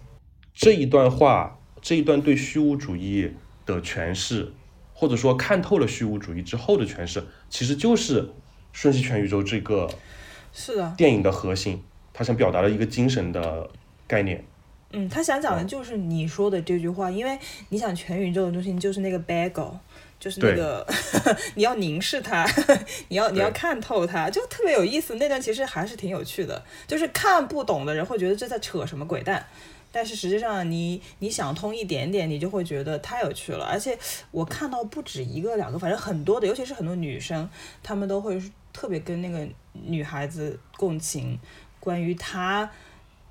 [0.56, 3.32] 这一段话，这一段对虚无主义
[3.66, 4.54] 的诠释，
[4.94, 8.22] 或者说看透了虚无主义之后的诠释，其实就是
[8.72, 9.90] 《瞬息全宇宙》这个
[10.54, 10.94] 是的。
[10.96, 13.70] 电影的核心，他想表达的一个精神的
[14.08, 14.44] 概念。
[14.92, 17.38] 嗯，他想讲的就是你说的这句话，因为
[17.68, 19.74] 你想全宇宙的中心就是那个 bagel，
[20.18, 20.88] 就是那对个
[21.56, 22.48] 你要凝视它，
[23.10, 25.16] 你要你要看透它，就特别有意思。
[25.16, 29.46] 那段其实还是挺有趣的，就是看不懂的人会觉得这在扯什么鬼蛋。
[29.96, 33.64] 但是实际上你，你想通一点点，你就会觉得太有趣了。
[33.64, 33.98] 而且
[34.30, 37.50] 我看到不止一个两个，反正很多的，尤其是很多女生，
[37.82, 38.38] 她们都会
[38.74, 41.40] 特别跟那个女孩子共情，
[41.80, 42.70] 关于她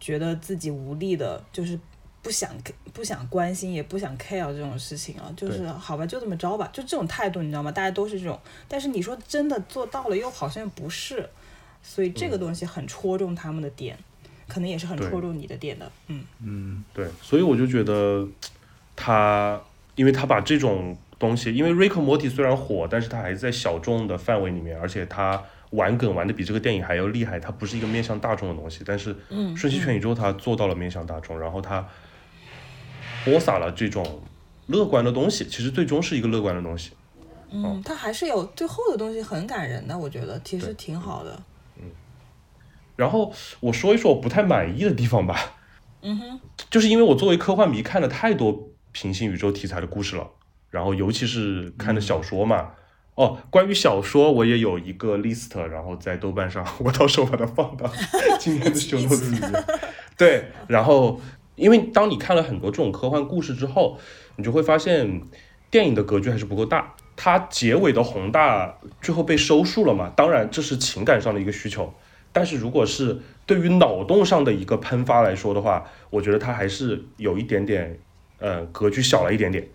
[0.00, 1.78] 觉得自己无力的，就是
[2.22, 2.50] 不想
[2.94, 7.70] 不想关心，也不想 care 这种事情啊，就是好吧，就这么着吧，就这种态度，你知道吗？
[7.70, 11.28] 大家都是这种，但是你说真的做到了，又好像不是，
[11.82, 13.98] 所以这个东西很戳中他们的点，
[14.48, 16.24] 可能也是很戳中你的点的，嗯。
[16.42, 18.26] 嗯，对，所以我就觉得
[18.94, 19.60] 他，
[19.94, 28.82] 因为他把这种东西，因为《Rick and Morty》虽然火，但是他还是在小众的范围里面，而且他玩梗玩的比这个电影还要厉害，它不是一个面向大众的东西。
[28.84, 31.86] 但是《嗯，瞬息全宇宙》它做到了面向大众，然后它
[33.24, 34.22] 播撒了这种
[34.66, 36.90] 乐观的东西，其实最终是一个乐观的东西。
[37.50, 41.40] 嗯，他还是有最后的东西很感人的，我觉得其实挺好的，
[42.96, 45.54] 然后我说一说我不太满意的地方吧，
[46.02, 50.28] 嗯哼，就是因为我作为科幻迷看了太多平行宇宙题材的故事了，
[50.70, 52.70] 然后尤其是看的小说嘛。
[53.16, 57.88] 哦，关于小说我也有一个 list，然后在豆瓣上，我到时候把它放到
[58.40, 59.64] 今天的 show notes 里面。
[60.18, 61.20] 对，然后
[61.54, 63.96] 因为当你看了很多这种科幻故事之后，
[64.34, 65.22] 你就会发现
[65.70, 70.12] 电影的格局还是不够大，它结尾的宏大最后被收束了嘛。
[70.16, 71.94] 当然这是情感上的一个需求，
[72.34, 73.16] 但是如果是
[73.46, 77.98] 对于脑洞上的一个喷发来说的话，我觉得它还是有一点点，
[78.38, 79.66] 呃，格局小了一点点。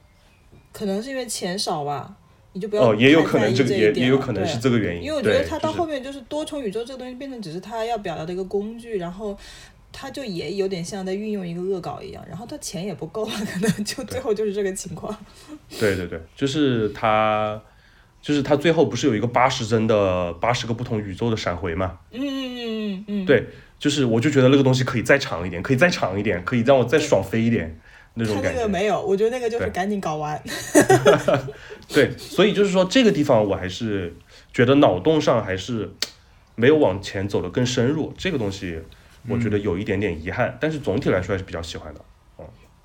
[0.74, 2.14] 可能是因为钱少吧，
[2.54, 5.04] 你就不要哦，也有可能这个也也有可能是这个原因。
[5.04, 9.36] 因为我觉得对就是它到后面就是多重宇宙这个东西变成只是它要表达的一个工具，然后
[9.92, 15.16] 他就也有点像在运用一个恶搞一样，然后他钱也不够了，可能就最后就是这个情况。
[15.80, 17.60] 对对对，就是他，
[18.22, 21.98] 就是他最后不是有一个八十帧的八十个不同宇宙的闪回嘛？
[22.12, 23.48] 嗯嗯嗯嗯，对，
[23.80, 27.80] 就是我就觉得那个东西可以再长一点，可以再长一点，可以让我再爽飞一点
[28.16, 28.60] 那种感觉。
[28.60, 30.42] 那个没有，我觉得那个就是赶紧搞完。
[31.88, 34.14] 对，所以就是说这个地方我还是
[34.54, 35.90] 觉得脑洞上还是
[36.56, 38.80] 没有往前走的更深入，这个东西
[39.28, 42.02] 我觉得有一点点遗憾，但是总体来说还是比较喜欢的。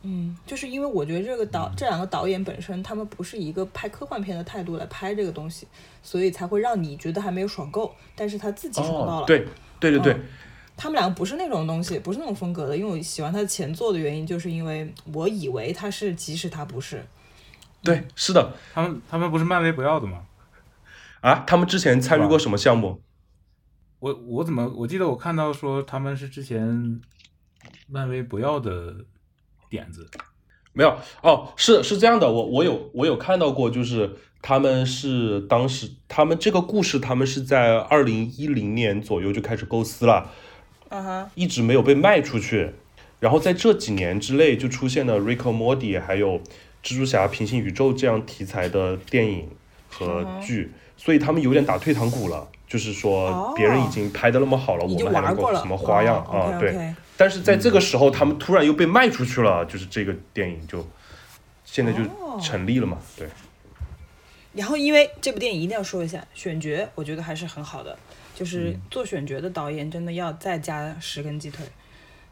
[0.04, 5.66] 嗯，就是因为我觉得这个导这两个导演本身，他们不是一个拍科幻片的态度来拍这个东西，
[6.02, 9.46] 所以才会让你觉得还没有爽够，但是他自己爽到了。，哦对
[9.80, 10.22] 对对对，嗯
[10.76, 12.76] 他们两个不是那种东西，不是那种风格的。
[12.76, 17.04] 因为我喜欢他的前作的原因，就是因为我以为他是，即使他不是。
[17.82, 20.26] 对，是的他们他们不是漫威不要的吗？
[21.20, 23.00] 啊，他们之前参与过什么项目？
[24.00, 27.00] 我我怎么我记得我看到说他们是之前
[27.86, 28.96] 漫威不要的
[29.74, 30.08] 点子，
[30.72, 40.30] 没有哦，是是这样的，我我有我有看到过，就是他们是当时他们这个故事，他们是在二零一零年左右就开始构思了，
[40.88, 42.70] 啊哈，一直没有被卖出去，
[43.18, 46.40] 然后在这几年之内就出现了《Rick and Morty》还有
[46.84, 49.48] 蜘蛛侠平行宇宙这样题材的电影
[49.88, 52.48] 和剧，所以他们有点打退堂鼓了。
[52.66, 56.74] 就是说哦别人已经拍的那么好了，我们还能玩过了够什么花样哦啊对。
[57.24, 60.86] 但是在这个时候，他们突然又被卖出去了，就是这个电影就
[61.64, 62.98] 现在就哦成立了嘛？
[63.16, 63.26] 对，
[64.52, 67.96] 然后，因为这部电影一定要说一下选角，我觉得还是很好的。
[68.34, 71.72] 就是嗯做选角的导演真的要再加十根鸡腿，嗯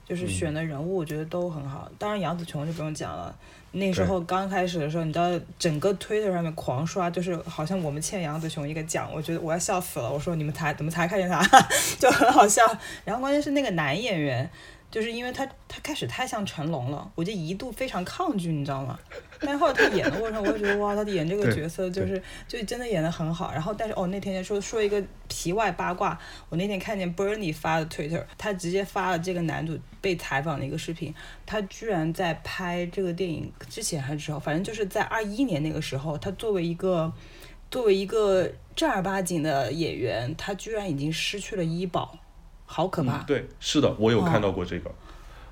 [0.06, 1.90] 就是选的人物我觉得都很好。
[1.98, 3.34] 当然杨紫琼就不用讲了，
[3.70, 10.12] 那时候刚开始的时候，你知道整个 Twitter 上面狂刷，就是好像我们欠杨紫琼一个奖，我觉得我要笑死了。
[10.12, 11.40] 我说你们才怎么才看见她，
[11.98, 12.62] 就很好笑。
[13.06, 14.50] 然后关键是那个男演员。
[14.92, 18.96] 就是因为他他开始太像成龙了，我就一度非常抗拒，你知道吗？
[19.40, 23.50] 但是后来他演的过程，我就觉得哇，他演这个角色就是就真的演的很好。
[23.50, 26.16] 然后但是哦，那天说说一个皮外八卦，
[26.50, 31.12] 我那天看见 Bernie 发的 Twitter，他直接发了这个男主被采访的一个视频，
[31.46, 37.10] 他居然在拍这个电影之前还是之后，反正就是在二一年那个时候，他作为一个
[37.70, 42.16] 作为一个正儿八经的演员，他居然已经失去了医保，
[42.72, 43.18] 好可怕。
[43.18, 44.90] 嗯，对，是的，我有哦看到过这个。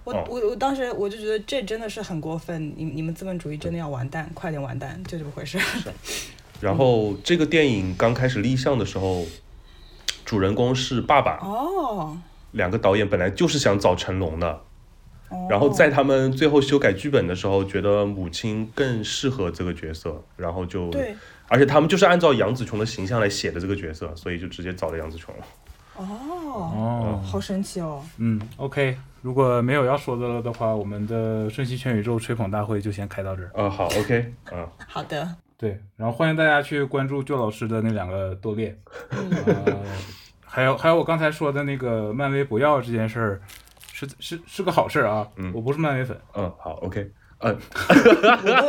[0.04, 5.59] 我哦我我当时我就觉得这真的是很过分，你你们资本主义真的要完蛋，快点完蛋，就这么回事。
[6.62, 9.26] 然后这个电影刚开始立项的时候，
[10.24, 12.16] 主人公是爸爸，哦，
[12.52, 14.62] 两个导演本来就是想找成龙的，
[15.28, 21.14] 哦然后在他们最后修改剧本的时候，觉得母亲更适合这个角色，然后就对，
[21.48, 25.44] 而且他们就是按照杨紫琼的形象来写的这个角色，所以就直接找了杨紫琼了。
[26.00, 28.02] 哦，哦，好神奇哦。
[28.16, 33.50] 嗯，OK，如果没有要说的了的话，我们的瞬息全宇宙吹捧大会就先开到这儿。
[33.54, 38.76] 呃，好，OK，嗯、好的，对，然后欢迎大家去关注旧老师的那两个多列，
[39.10, 39.82] 呃，
[40.44, 43.40] 还有还有我刚才说的那个漫威不要这件事儿，
[43.92, 45.52] 是是是个好事儿啊，嗯。
[45.54, 47.10] 我不是漫威粉，嗯，好，OK，
[47.42, 47.59] 嗯、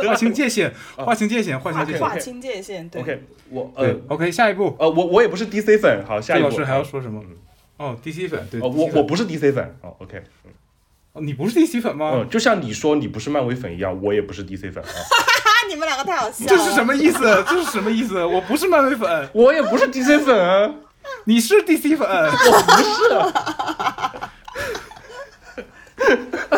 [0.06, 2.00] 划清界限，划清界限，划清界限。
[2.00, 7.22] 划清界限，对 o k 我呃对，OK，下一步，呃，我我也不是 DC 粉，好，下一步老师还要说什么？
[7.76, 10.22] 哦，DC 粉，对，哦，我我不是 DC 粉，哦，OK，
[11.12, 12.12] 哦你不是 DC 粉吗？
[12.14, 16.48] 嗯，就像你说你不是漫威粉一样，我也不是 DC 粉啊，啊，你们两个太好笑了。
[16.48, 17.18] 这是什么意思？
[17.46, 18.24] 这是什么意思？
[18.24, 20.74] 我不是漫威粉，我也不是 DC 粉啊，
[21.24, 22.08] 你是 DC 粉。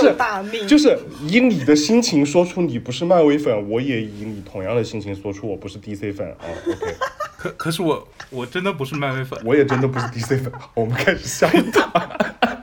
[0.00, 6.34] 就是救大命，就是以你的心情说出你不是漫威粉，我也以你同样的心情说出我不是 DC 粉啊
[6.66, 6.94] ，OK，
[7.36, 11.88] 可可是我我真的不是漫威粉，我也真的不是 DC 粉，好 我们开始下一段。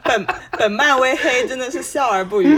[0.04, 0.26] 本
[0.58, 2.58] 本漫威黑真的是笑而不语。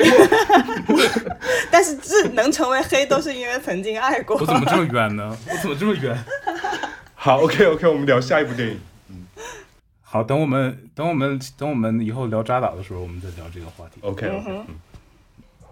[1.71, 4.45] 但是这能成为黑，都是因为曾经爱过我。
[4.45, 5.35] 怎么这么冤呢？
[5.49, 6.15] 我怎么这么冤？
[7.15, 8.79] 好，OK OK，我们聊下一部电影。
[10.11, 14.01] 好，等我们等我们等我们以后聊扎导的时候，我们再聊这个话题。
[14.01, 14.27] OK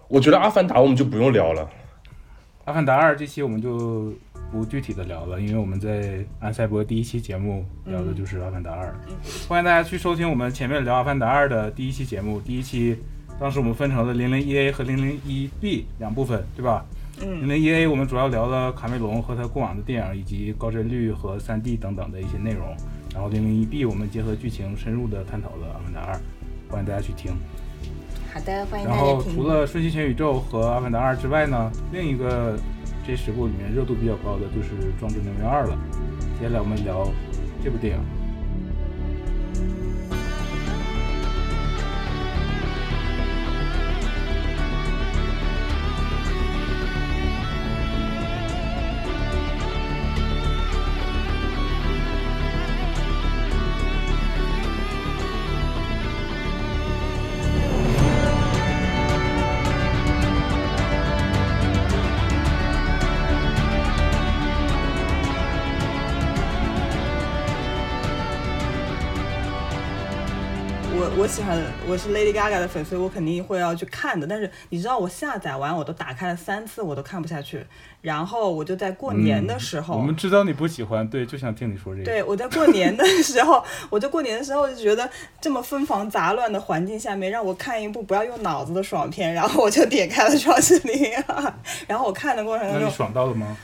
[0.07, 1.67] 我觉得《阿凡达》我们就不用聊了。
[2.65, 4.13] 阿凡达二这期我们就
[4.51, 8.95] 不具体的聊了，因为我们在安赛博第一期节目聊的就是阿凡达二、
[9.47, 12.39] 欢迎大家去收听我们前面聊阿凡达二的第一期节目。
[12.39, 12.95] 第一期
[13.39, 16.85] 当时我们分成了零零一 A 和零零一 B 两部分，对吧？
[17.23, 22.77] 嗯零零一 A 我们主要聊了卡梅隆和他过往的电影以及高帧率和 3D 等等的一些内容，
[23.17, 26.13] 然后零零一 B 我们结合剧情深入的探讨了阿凡达二，
[26.69, 27.31] 欢迎大家去听。
[28.31, 29.23] 好的，欢迎大然后。
[29.23, 32.55] 除了《瞬息全宇宙》和《阿凡达二》之外呢，另一个
[33.07, 35.75] 这十部里面热度比较高的就是《壮志凌云二》了。
[36.39, 37.11] 接下来我们聊
[37.63, 38.16] 这部电影。
[71.97, 74.27] 我是 Lady Gaga 的粉丝，我肯定会要去看的。
[74.27, 77.65] 但是你知道，我下载完我都打开了三次，我都看不下去。
[78.01, 82.05] 然后我就在过年的时候，我们知道你不喜欢，对，就想听你说这个。
[82.05, 85.09] 对，我在过年的时候，我在过年的时候就觉得
[85.41, 91.41] 这么纷繁杂乱的环境下面，让我看一部不要用脑子的爽片，然后我就点开了《壮志凌云二》，
[91.87, 93.57] 然后我看的过程那你，爽到了吗？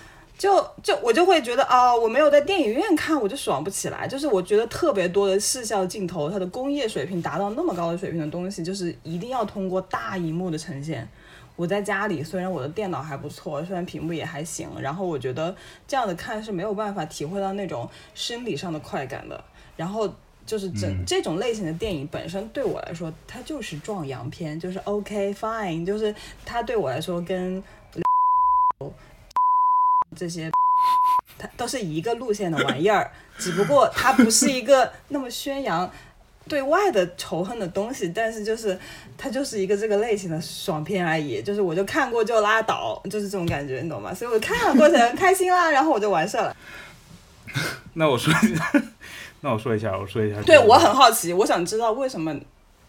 [0.44, 4.06] 就就我就会觉得啊、我没有在电影院看，我就爽不起来。
[4.06, 11.08] 就是我觉得特别多的视效镜头，它的工业水平达到那么高的水平的东西，就是一定要通过大荧幕的呈现。
[11.56, 15.56] 我在家里，虽然我的电脑还不错，虽然屏幕也还行，然后我觉得
[15.88, 19.42] 这样的看是没有办法体会到那种生理上的快感的。
[19.78, 20.14] 然后
[20.46, 26.14] 就是整、这种类型的电影本身对我来说，它就是壮阳片，就是 OK fine，就是
[26.44, 27.64] 它对我来说跟
[30.16, 30.52] 这些
[31.38, 35.90] 它都是一个路线的玩意儿，只不过它不是一个那么宣扬
[36.48, 38.78] 对外的仇恨的东西，但是就是
[39.18, 44.14] 它就是一个这个类型的爽片而已，就是我就看过就拉倒，就是这种感觉，你懂吗？
[44.14, 46.56] 所以我看了过程开心啦，然后我就完事儿了。
[47.94, 48.72] 那我说一下，
[49.42, 50.42] 那我说一下，我说一下。
[50.42, 52.36] 对我很好奇，我想知道为什么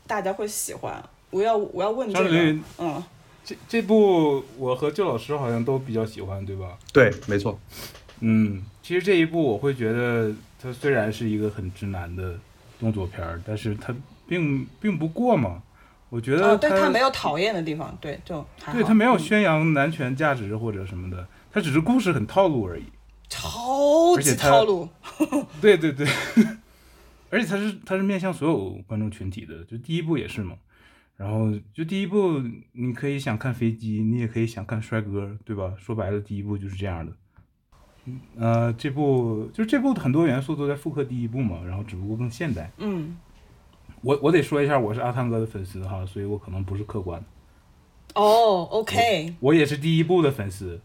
[0.07, 1.03] 大家会喜欢。
[1.31, 2.31] 我要我要问这个，
[2.79, 3.03] 嗯，
[3.45, 6.79] 这这部我和旧老师好像都比较喜欢，对吧？
[6.93, 7.59] 对，没错。
[8.21, 12.39] 嗯，其实这一部我会觉得，它虽然是一个很直男的
[12.81, 13.95] 动作片儿，但是它
[14.27, 15.63] 并并不过嘛。
[16.11, 22.85] 我觉得对他没有讨厌的地方，对，就对他没有宣扬男权价值或者什么的，他只是故事很套路而已。
[23.29, 24.89] 超级套路，
[25.61, 26.07] 对对对，
[27.31, 30.55] 而且它是它是面向所有观众群体的，就第一部也是嘛。
[31.17, 32.43] 然后就第一部，
[32.73, 35.73] 你可以想看飞机，你也可以想看帅哥，对吧？
[35.79, 37.13] 说白了，第一部就是这样的。
[38.37, 42.71] 呃，这部就是这部很多元素都在复刻第一部嘛，然后只不过更现代。
[42.79, 43.17] 嗯，
[44.03, 47.25] 我我得说一下，我是阿汤哥的粉丝哈，所以我可能不是客观。
[48.15, 50.81] 哦，OK，我也是第一部的粉丝。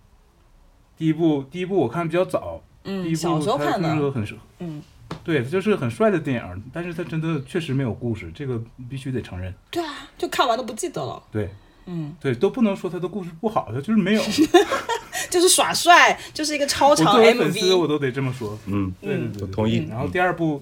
[0.95, 3.21] 第一部，第一部我看比较早，嗯，第一部
[3.57, 4.25] 它就是个很
[4.59, 4.81] 嗯，
[5.23, 9.53] 对，就是很帅的电影，但是它真的确实没有故事，这个必须得承认。
[9.71, 11.21] 对啊，就看完都不记得了。
[11.31, 11.49] 对，
[11.85, 14.21] 嗯，对，都不能说它的故事不好，它就是没有
[15.29, 17.37] 就是耍帅，就是一个超长 MV。
[17.37, 19.85] 粉丝我都得这么说，嗯，对对对，同意。
[19.89, 20.61] 然后第二部，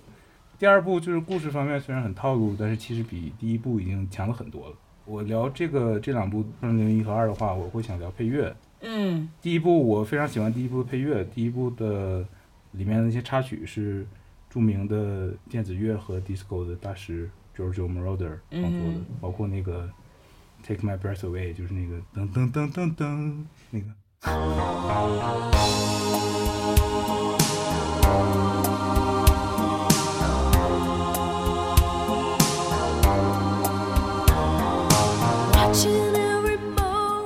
[0.58, 4.76] 第二部就是故事方面虽然很套路，但是其实比第一部已经强了很多了。
[5.06, 8.54] 我聊这个这两部《零零一》和二的话，我会想聊配乐。
[8.82, 12.26] 嗯，第一部我非常喜欢第一部的配乐，第一部的
[12.72, 14.06] 里面的那些插曲是
[14.58, 19.88] 著名的电子乐和 disco 的大师 Giorgio Moroder 创作的，包括那个
[20.64, 23.86] Take My Breath Away 就是那个噔噔噔噔噔那个。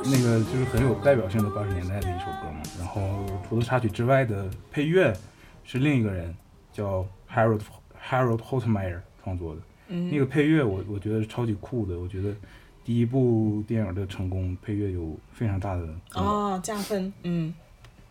[0.04, 5.16] 那个就是很有代表性的八十年代的一首歌嘛，然后除了插曲之外的配乐
[5.64, 6.36] 是另一个人
[6.74, 7.62] 叫 Harold
[8.10, 12.36] Harold Holtmeyer 创作的，那个配乐我我觉得超级酷的，我觉得
[12.84, 17.54] 第一部电影的成功配乐有非常大的哦加分，嗯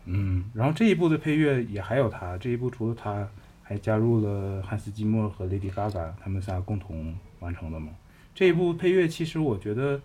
[0.05, 3.29] 嗯，然后这一部的配乐也还有他，这一部除了他
[3.63, 7.93] 还加入了汉斯季默和 Lady Gaga 他们仨共同完成的嘛，
[8.35, 10.01] 这一部配乐其实我觉得。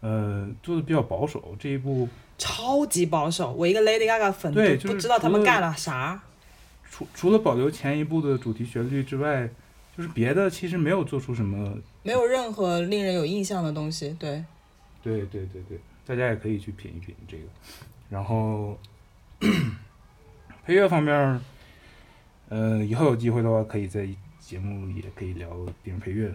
[0.00, 2.08] 呃，做的比较保守，这一部
[2.38, 3.52] 超级保守。
[3.52, 6.22] 我一个 Lady Gaga 粉，对，不知道他们干了啥。
[6.90, 9.48] 除除了保留前一部的主题旋律之外，
[9.96, 14.16] 就是别的其实没有做出什么，没有任何令人有印象的东西。
[14.18, 14.44] 对，
[15.02, 17.44] 对对对对，大家也可以去品一品这个。
[18.08, 18.78] 然后
[20.64, 21.40] 配乐方面，
[22.48, 24.08] 呃，以后有机会的话，可以在
[24.40, 25.50] 节目也可以聊
[25.82, 26.32] 电影配乐。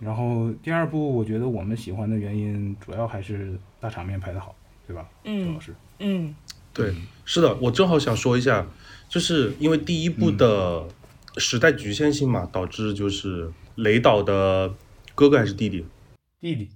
[0.00, 4.54] 然后第二部，我觉得我们喜欢的原因主要还是大场面拍的好，
[4.86, 5.08] 对吧？
[5.22, 6.34] 嗯，老师，嗯，
[6.74, 6.94] 对，
[7.24, 8.66] 是的，我正好想说一下，
[9.14, 10.88] 就是因为第一部的
[11.36, 14.74] 时代局限性嘛，导致就是雷导的
[15.14, 15.86] 哥哥还是弟弟，
[16.40, 16.68] 弟弟，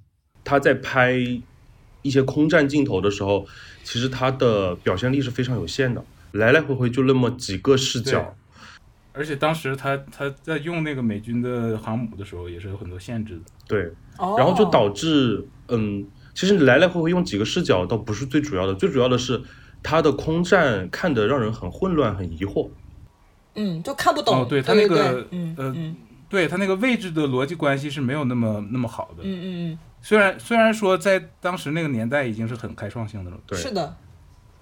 [0.44, 1.18] 他在拍
[2.02, 3.44] 一些空战镜头的时候，
[3.82, 8.36] 其实他的表现力是非常有限的，来来回回就那么几个视角。
[9.12, 13.42] 而且当时他他在用那个美军的航母的时候，也是有很多限制的。
[13.66, 19.42] 对，然后就导致，嗯，其实你来来回回用几个视角倒不是最主要的，最主要的是
[19.82, 22.68] 他的空战看得让人很混乱、很疑惑。
[23.54, 24.42] 嗯，就看不懂。
[24.42, 25.74] 哦，对他那个，嗯呃，
[26.28, 29.22] 对他那个位置的逻辑关系是没有那么那么好的。
[29.22, 29.78] 嗯嗯嗯。
[30.00, 33.36] 虽然虽然说在当时那个年代已经是很开创性的了。
[33.46, 33.96] 对，是的。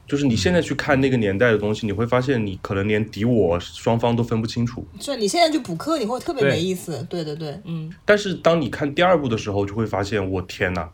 [0.07, 4.87] 就是你现在去看那个年代的东西，你会发现你可能连敌我双方都分不清楚。
[5.01, 7.05] 是，你现在去补课，你会特别没意思。
[7.11, 7.93] 对对对，嗯。
[8.05, 10.89] 但是当你看第二部的时候，就会发现，我天哪！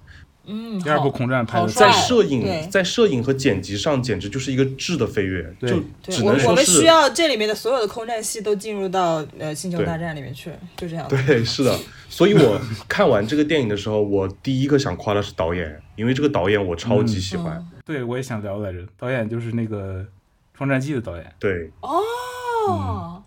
[0.44, 5.54] 嗯，第二部空战拍的在摄影、在摄影和剪辑上，简直就是一个质的飞跃。
[5.60, 11.06] 就只能说是我们需要这里面的所有的空战戏都进入到呃星球大战里面去，就这样。
[11.08, 11.78] 对，是的。
[12.08, 17.64] 所以我看完这个电影的时候，我第一个想夸的是导演，因为这个导演我超级喜欢。
[17.84, 18.78] 对，我也想聊来着。
[18.98, 20.00] 导演就是那个
[20.54, 21.32] 《创战记》的导演。
[21.38, 21.70] 对。
[21.80, 23.22] 哦。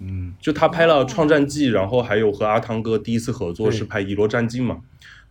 [0.00, 4.78] 嗯，就他拍了《创战记》，然后还有和阿汤哥第一次合作是拍《遗落战记》嘛。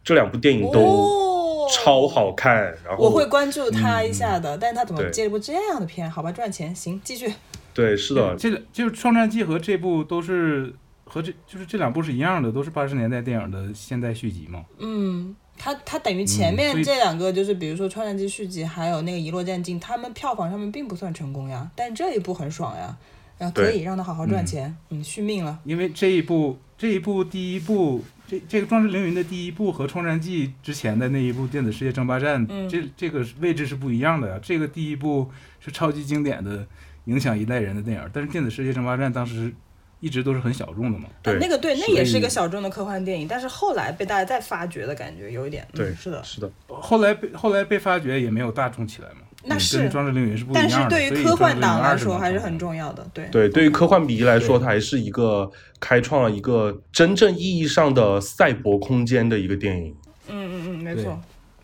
[0.08, 2.56] 这两部电影都超好看，
[2.86, 6.10] 然后我会关注他一下的，但是他怎么接一部这样的片？
[6.10, 7.30] 好吧，赚钱行，继续。
[7.74, 14.64] 对，是的，这个就是《创战记》和这部都是和这就是这两部是一样的，都是八十年代电影的现代续集嘛。
[14.78, 22.98] 嗯，他他等于前面这两个就是比如说《创战记续集》还有那个《遗落战境》，他们票房上面并不算成功呀，但这一部很爽呀，
[23.38, 25.60] 然后可以让他好好赚钱，嗯，续命了。
[25.66, 34.40] 因为这一部这一部第一部这这个《壮志凌云》的第一部和《创战记》之前的那一部《电子世界争霸战》嗯这这个位置是不一样的呀。
[34.42, 36.68] 这个第一部是超级经典的，
[37.06, 39.54] 影响一代人的电影，但是《电子世界争霸战》当时
[40.00, 41.06] 一直都是很小众的嘛。
[41.24, 46.24] 对呃那个对，那也是一个小众的科幻电影，但是后来被大家再发掘的感觉有一点，嗯对，是的。
[46.24, 49.22] 是的，后来被后来被发掘也没有大众起来嘛。
[49.44, 51.00] 嗯那是跟《壮志凌云》是不一但样的。
[51.00, 53.26] 是对于科幻党来说还是很重要的，对。
[53.32, 59.96] 对，对于科幻迷来说，它还是一个开创了一个真正意义上的赛博空间的一个电影。
[60.28, 61.18] 嗯嗯嗯，没错。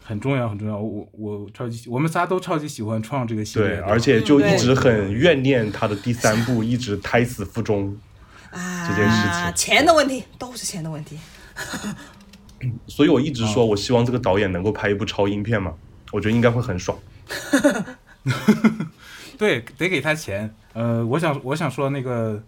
[0.05, 0.77] 很重要，很重要。
[0.77, 7.97] 我我超级喜，我们仨都超级喜欢创这个系列对，而且就一直很怨念他的第三部，一直胎死腹中。
[8.51, 11.17] 啊，这件事情钱的问题都是钱的问题。
[12.87, 15.73] 所以我一直说，我希望这个导演能够拍一部超英片嘛，
[16.11, 16.97] 我觉得应该会很爽。
[19.37, 20.53] 对，得给他钱。
[20.73, 22.41] 呃，我想我想说那个，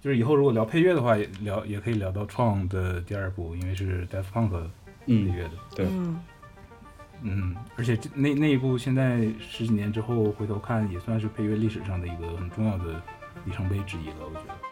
[0.00, 4.66] 就是以后如果聊配乐的话，也聊也可以聊到创的第二部，因为是 Daft Punk 配
[5.06, 5.50] 嗯，乐的。
[5.74, 6.20] 对嗯，
[7.22, 13.02] 嗯，而且那那一部现在十几年之后回头看，也算是配乐历史上的一个很重要的
[13.44, 14.69] 里程碑之一了，我觉得。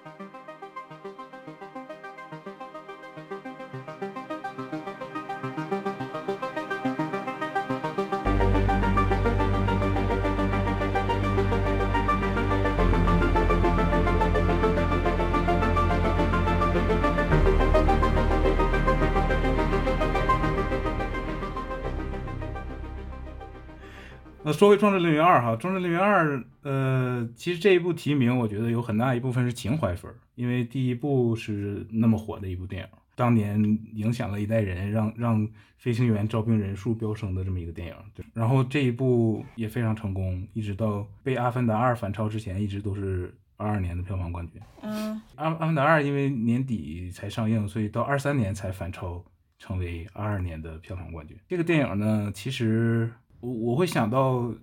[24.59, 33.57] 说回《壮志凌云二》哈，《壮志凌云二》呃，其实这一部提名，我觉得有很大一部分是情怀分儿，因为第一部是那么火的一部电影，当年
[33.95, 37.95] 影响了一代人，让 让飞行员招兵人数飙升的这么一个电影。
[38.17, 44.61] 对，然后这一部也非常成功，一直到被《阿凡达二》反超之前，一直都是二二年的票房冠军。
[44.83, 49.25] 嗯，阿阿凡达二因为年底才上映，所以到二三年才反超，
[49.57, 51.37] 成为二二年的票房冠军。
[51.47, 53.09] 这个电影呢，其实
[53.41, 54.41] 我我会想到《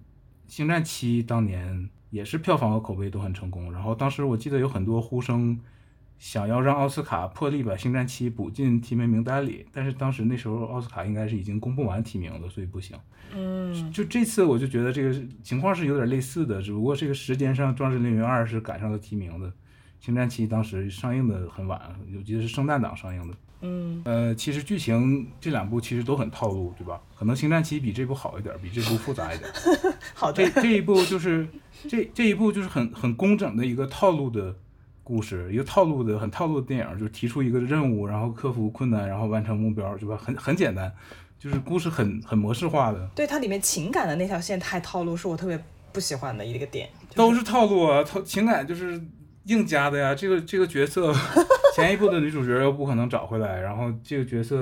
[0.47, 5.59] 星战七》当年也是票房和口碑都很成功，然后当时我记得有很多呼声
[6.17, 12.97] 想要让奥斯卡破例把《星战七》补进提名名单里，但是当时那时候奥斯卡应该是已经公布完提名了，所以不行。
[13.33, 15.13] 嗯，就这次我就觉得这个
[15.43, 19.49] 情况是有点类似的，只不过这个时间上《壮志凌云二》是赶上了提名的，
[19.99, 21.81] 《星战七》当时上映的很晚，
[22.15, 23.35] 我记得是圣诞档上映的。
[23.65, 27.01] 嗯，呃，其实剧情这两部其实都很套路，对吧？
[27.17, 29.49] 可能《星战七》比这部好一点，比这部复杂一点。
[30.13, 30.61] 好的这。
[30.61, 31.47] 这一部就是
[31.89, 34.55] 这这一部就是很很工整的一个套路的
[35.03, 40.17] 故事，一个套路的很套路的电影，就是提出一个任务，然后克服困难，然后完成目标，对吧？
[40.21, 40.91] 很很简单，
[41.39, 43.09] 就是故事很很模式化的。
[43.15, 46.89] 对它里面情感的那条线太套路，是我特别不喜欢的一个点。
[47.09, 49.01] 就是都是套路啊，套情感就是
[49.45, 50.13] 硬加的呀。
[50.13, 51.13] 这个这个角色，
[51.75, 54.57] 前一部的女主角又不可能找回来，然后这个角色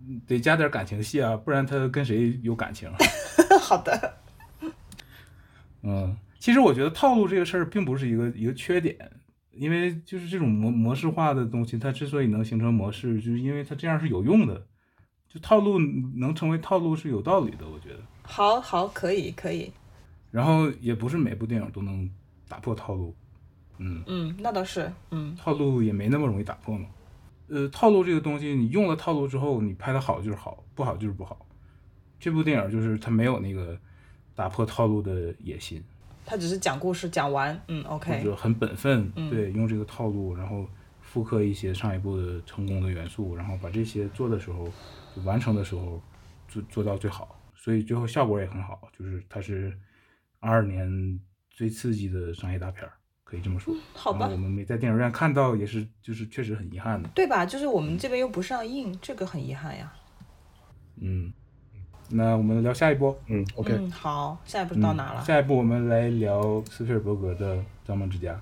[0.00, 2.90] 嗯得加点感情戏啊，不然她跟谁有感情？
[3.60, 4.14] 好的。
[5.82, 8.96] 嗯，其实我觉得套路这个事儿并不是一个一个缺点，
[9.50, 14.66] 因为就是这种模模式化的东西，它之所以能形成模式，就是因为它这样是有用的。
[15.28, 15.78] 就套路
[16.16, 18.00] 能成为套路是有道理的，我觉得。
[18.22, 19.72] 好好，可以可以。
[20.30, 22.08] 然后也不是每部电影都能
[22.48, 23.16] 打破套路，
[23.82, 24.02] 嗯。
[24.06, 24.90] 嗯，那倒是。
[25.10, 26.86] 嗯套路也没那么容易打破嘛。
[27.48, 31.46] 呃，套路这个东西，你用了套路之后，你拍的好就是好，不好就是不好。
[32.18, 33.76] 这部电影就是它没有那个
[34.34, 35.82] 打破套路的野心，
[36.24, 37.60] 他只是讲故事讲完。
[37.68, 38.22] 嗯，OK。
[38.22, 40.66] 者很本分，嗯对，用这个套路，然后
[41.00, 44.66] 复刻一些上一部的成功的元素，然后把这些做的时候，
[45.14, 46.00] 就完成的时候
[46.48, 49.76] 做做到最好，所以最后效果也很好，就是它是
[50.38, 51.20] 二二年
[51.50, 52.92] 最刺激的商业大片儿，
[53.32, 53.74] 可以这么说。
[53.94, 57.08] 好吧我们没在电影院看到，也是就是确实很遗憾的。
[57.14, 57.46] 对吧？
[57.46, 59.90] 就是我们这边又不上映，这个很遗憾呀。
[61.00, 61.32] 嗯，
[62.10, 63.18] 那我们聊下一波。
[63.28, 65.22] 嗯，OK，嗯，好，下一步到哪了？
[65.22, 67.56] 嗯下一步我们来聊斯皮尔伯格的
[67.86, 68.34] 《造梦之家》。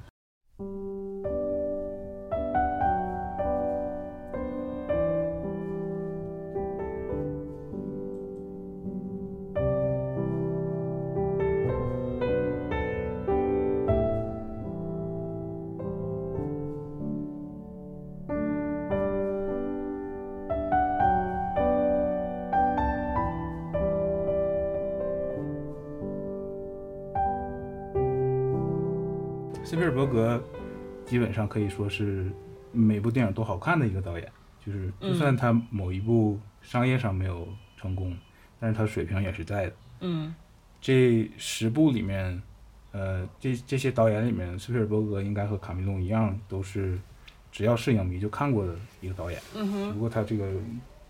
[31.11, 32.31] 基本上可以说是
[32.71, 34.33] 每部电影都好看的一个导演。
[34.65, 38.17] 就是嗯就算他某一部商业上没有成功，
[38.61, 39.73] 但是他水平也是在的。
[40.03, 40.33] 嗯
[40.81, 42.41] 这十部里面，
[42.93, 46.97] 呃，这这些导演里面，斯皮尔伯格应该和卡梅隆一样，都是
[47.51, 49.41] 只要是影迷就看过的一个导演。
[49.57, 50.49] 嗯哼，不过他这个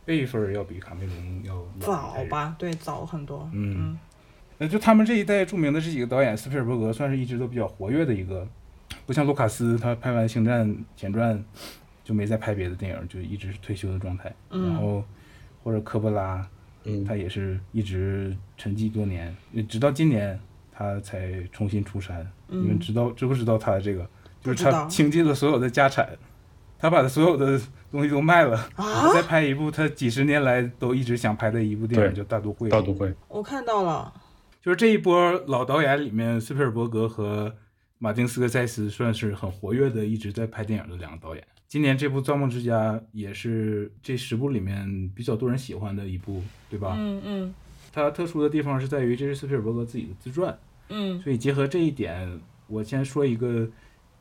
[0.07, 2.25] 辈分要比卡梅隆要早？
[2.31, 3.51] 吧，对，早很多。
[3.53, 3.99] 嗯
[4.59, 8.47] 那就他们这一代著名的这几个导演，斯皮尔伯格算是一直都比较活跃的一个，
[9.11, 11.37] 不像卢卡斯，他拍完《星战前传》
[12.05, 14.33] 就没再拍别的电影，就一直是退休的状态。
[14.51, 15.05] 嗯然后
[15.65, 16.49] 或者科波拉，
[16.85, 19.37] 嗯他也是一直沉寂多年，
[19.69, 20.39] 直到今年
[20.71, 22.25] 他才重新出山。
[22.47, 24.09] 你们知道知不知道他的这个？
[24.41, 26.09] 就是他倾尽了所有的家产，
[26.79, 32.69] 他把他所有的东西都卖了，啊他再拍一部他几十年来都一直想拍的一部电影，叫《大都会》。
[32.71, 34.15] 大都会，我看到了，
[34.63, 37.53] 就是这一波老导演里面，斯皮尔伯格和
[38.03, 41.47] 马丁斯科塞斯算是很活跃的，一直在拍电影的两个导演。
[41.69, 46.97] 今年这部《造梦之家》也是这十部里面比较多人喜欢的一部，对吧？
[46.99, 47.55] 嗯嗯。
[47.93, 51.21] 它特殊的地方是在于这是斯皮尔伯格自己的自传，嗯。
[51.21, 53.69] 所以结合这一点，我先说一个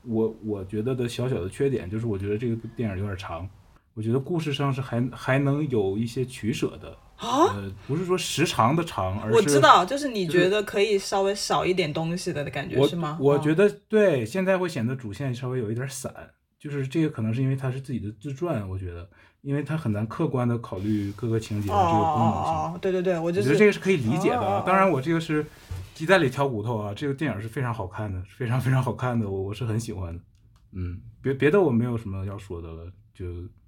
[0.04, 3.50] 我我觉得的小小的缺点，就是我觉得这个电影有点长，
[3.94, 13.18] 我觉得故事上是还还能有一些取舍的，啊，呃，不是说时长的长，而是我知道，就是你觉得可以稍微少一点东西的感觉我是吗？
[13.20, 16.14] 哦我觉得对，现在会显得主线稍微有一点散，
[16.58, 19.10] 就是这个可能是因为它是自己的自传，我觉得，
[19.42, 22.54] 因为它很难客观的考虑各个情节的哦这个功能性。
[22.54, 25.46] 哦哦，对对对，我觉是得这个是可以理解的当然，我这个是
[25.94, 30.24] 鸡蛋里挑骨头啊，这个电影是非常好看的，非常非常好看的，我我是很喜欢的。
[30.72, 33.26] 嗯，别别的我没有什么要说的了，就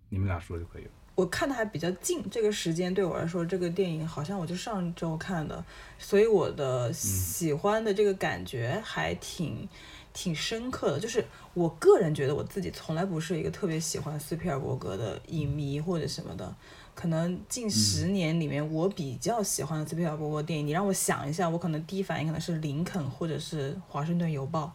[0.07, 0.91] 你们俩说就可以了。
[1.13, 5.63] 我看的还比较近，这个时间对我来说，这个电影好像我就上周看的，
[5.99, 9.67] 所以我的喜欢的这个感觉还挺
[10.13, 10.99] 挺深刻的。
[10.99, 16.55] 就是我个人觉得我自己从来不是一个特别喜欢斯皮尔伯格的影迷或者什么的，
[16.95, 24.73] 可能近十年里面我比较喜欢的斯皮尔伯格电影，你让我想一下，我可能第一反应可能是《林肯》或者是《华盛顿邮报》。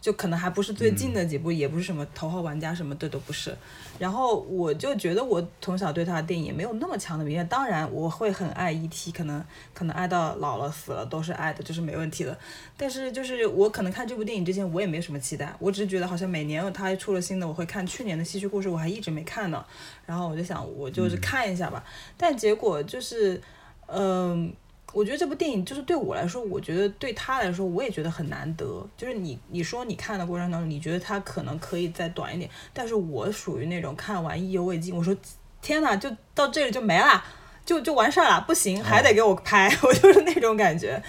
[0.00, 3.54] 就可能还不是最近的几部，也不是什么头号玩家什么的都不是。
[3.98, 9.44] 然后我就觉得我从小对他的电影也没有那么强的迷恋，当然我会很爱 E.T.，可能
[9.74, 12.36] 可能爱到老了死了都是爱的，这是没问题的。
[12.78, 19.62] 但是就是我可能看这部电影之前我也没有什么期待，我只是觉得好像每年他出了新的我会看，去年的《戏剧故事》我还一直没看呢，
[20.06, 21.84] 然后我就想我就是看一下吧，
[22.16, 23.38] 但结果就是，
[23.86, 24.50] 嗯、
[24.92, 28.86] 我觉得这部电影就是对我来说，我觉得对他来说，我也觉得很难得。
[28.96, 35.16] 就是你你说你看的过程当中，你觉得他可能可以再短一点，但是我属于那种看完意犹未尽，我说
[35.62, 37.24] 天哪，就到这里就没了，
[37.64, 41.02] 就就完事儿了，不行，还得给我拍， 我就是那种感觉。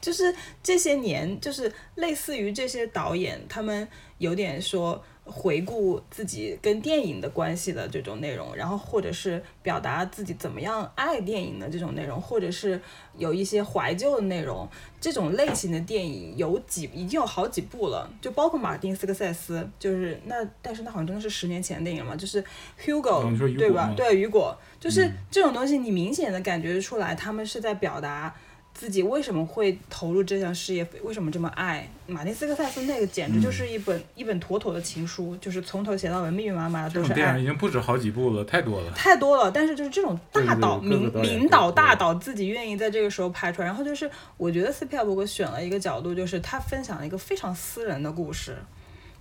[0.00, 3.86] 就是这些年，就是类似于这些导演，他们
[4.18, 12.80] 有点说回顾自己跟电影的关系的这种内容，然后或者是表达自己怎么样爱电影的这种内容，或者是
[13.16, 14.68] 有一些怀旧的内容，
[15.00, 22.42] 这种类型的电影有几已经有好几部了，就包括马丁斯科塞斯，就是那但是那好像真的是十年前的电影了嘛，就是
[22.82, 23.92] Hugo，、对吧？
[23.96, 28.34] 对，雨果，就是这种东西，你明显的感觉出来，他们是在表达。
[28.78, 30.86] 自己为什么会投入这项事业？
[31.02, 32.82] 为什么这么爱马丁斯科塞斯？
[32.82, 37.44] 那个简直就是一本、一本妥妥的情书，就是从头写到尾，密密麻麻的这都是爱种电影已。
[37.44, 38.92] 经不止好几部了，太多了。
[38.92, 48.56] 太多了，但是就是这种大导对对对领导大导自己愿意在这个时候拍出来，然后就是我觉得斯皮尔伯格选了一个角度，就是他分享了一个非常私人的故事，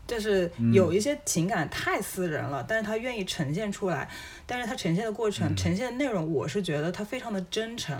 [0.06, 4.08] 就是嗯有一些情感太私人了，但是他愿意呈现出来，
[4.46, 7.98] 但是他呈现的过嗯程、呈现的内容，我是觉得他非常的真诚，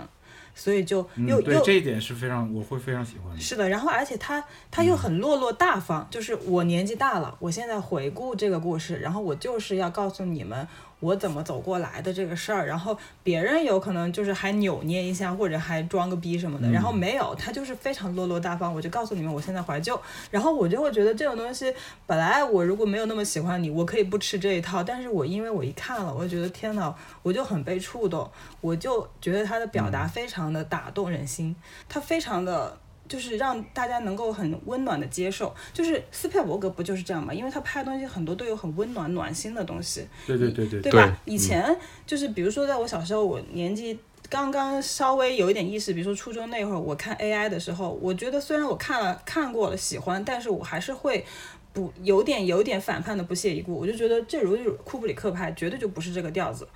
[0.58, 3.40] 所以就嗯又，又对这一点是非常，我会非常喜欢的。
[3.40, 4.42] 是的，然后而且他
[4.72, 10.66] 他又很落落大方，就是我年纪大了，我现在回顾这个故事，然后我就是要告诉你们
[11.00, 21.72] 我怎么走过来的这个事儿，然后别人有可能就是还扭捏一下，或者还装个逼什么的，然后没有，他就是非常落落大方，我就告诉你们我现在怀旧，然后我就会觉得这种东西，
[22.06, 28.28] 本来我如果没有那么喜欢你，我可以不吃这一套，但是我因为我一看了，我就觉得天呐，我就很被触动，
[28.60, 31.54] 我就觉得他的表达非常的打动人心，
[31.88, 32.76] 他非常的。
[33.08, 37.32] 就是让大家能够很温暖的接受，就是斯皮尔伯格不就是这样嘛？
[37.32, 41.06] 因为他拍的东西很多都有很温暖暖心的东西，对对对对对吧？
[41.24, 43.98] 对以前就是比如说在我小时候，我年纪
[44.28, 51.24] 刚刚稍微有一点意识，比如说初中那会儿，我看 AI 的时候，我觉得虽然我看了看过了喜欢，但是我还是会。
[51.70, 56.66] 不有点有点反叛的不屑一顾，我就觉得这如果库布里克拍，绝对就不是这个调子。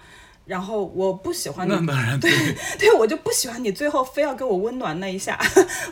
[0.46, 1.72] 然后我不喜欢你。
[1.72, 2.30] 那当然对，
[2.78, 5.38] 对我就不喜欢你最后非要给我温暖那一下，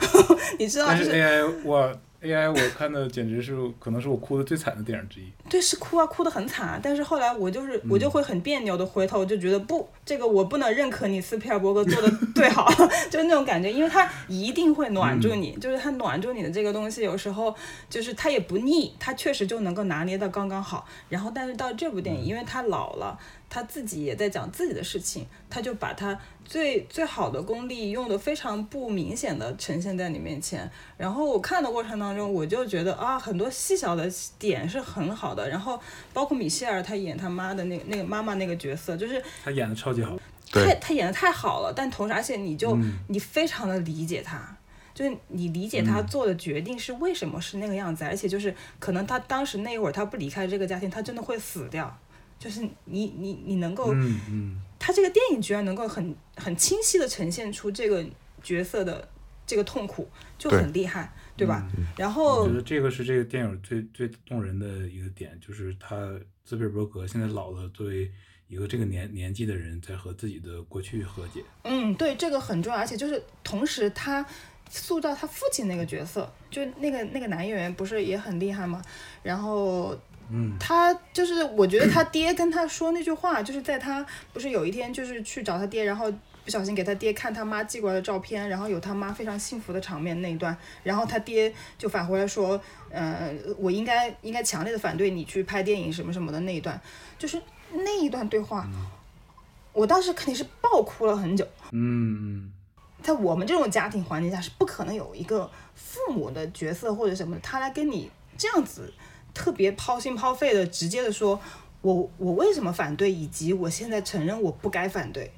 [0.58, 1.92] 你知道就是是 AI 我
[2.22, 5.24] AI 我看的简直是可能是我哭的最惨的电影之一。
[5.50, 6.80] 对，是哭啊，哭得很惨。
[6.82, 12.70] 但是后来我就是我就会很别扭的回头，就觉得不，这个我不能认可你斯皮尔伯格做的最 好，
[13.10, 17.54] 就是那种感觉，因为他一定会暖住你，就是他暖住你的这个东西，有时候
[17.90, 20.86] 就是他也不腻，他确实就能够拿捏的刚刚好。
[21.08, 23.18] 然后但是到这部电影，因为他老了。
[23.52, 30.70] 他自己也在讲自己的事情，他就把他最最好的功力用的非常不明显的呈现在你面前。
[30.96, 35.39] 然后我看的过程当中，我就觉得啊，很多细小的点是很好的。
[35.48, 35.80] 然后
[36.12, 40.18] 包括米歇尔他演他妈的那那个妈妈那个角色，就是他演的超级好，
[40.50, 41.72] 他他演的太好了。
[41.74, 42.76] 但同时，而且你就
[43.08, 44.56] 你非常的理解他，
[44.94, 51.98] 就是你理解他做的决定是为什么是那个样子，而且就是可能他当时那一会儿他不离开这个家庭，他真的会死掉。
[52.38, 58.02] 就是你你你能够，嗯嗯，他这个电影居然能够很很清晰的呈现出这个
[58.42, 59.06] 角色的
[59.46, 61.66] 这个痛苦，就很厉害，对吧？
[61.96, 65.96] 然后我觉得这个是这个电影最最动人的一个点，就是他
[66.44, 68.10] 斯皮尔伯格现在老了，作为
[68.48, 71.42] 一个这个年年纪的人，在和自己的过去和解。
[71.64, 74.24] 嗯，对，这个很重要，而且就是同时他
[74.68, 78.82] 塑造他父亲那个角色，就那个那个男演员不是也很厉害吗？
[79.22, 79.98] 然后。
[80.32, 86.08] 嗯，他就是我觉得他爹跟他说那句话，就是在他不是有一天就是去找他爹，然后
[86.50, 96.80] 不小心给他爹看他妈寄过来的照片，然后有他妈非常幸福的场面那一段，然后他爹就返回来说，呃，我应该应该强烈的反对你去拍电影什么什么的那一段，
[97.16, 97.40] 就是
[97.72, 98.68] 那一段对话，
[99.72, 101.46] 我当时肯定是爆哭了很久。
[101.70, 102.50] 嗯，
[103.00, 108.92] 在我们这种家庭环境下是不可能有一个父母的角色或者什么，他来跟你这样子。
[109.32, 111.40] 特别抛心抛肺的，直接的说，
[111.82, 115.30] 我我为什么反对，以及我现在承认我不该反对。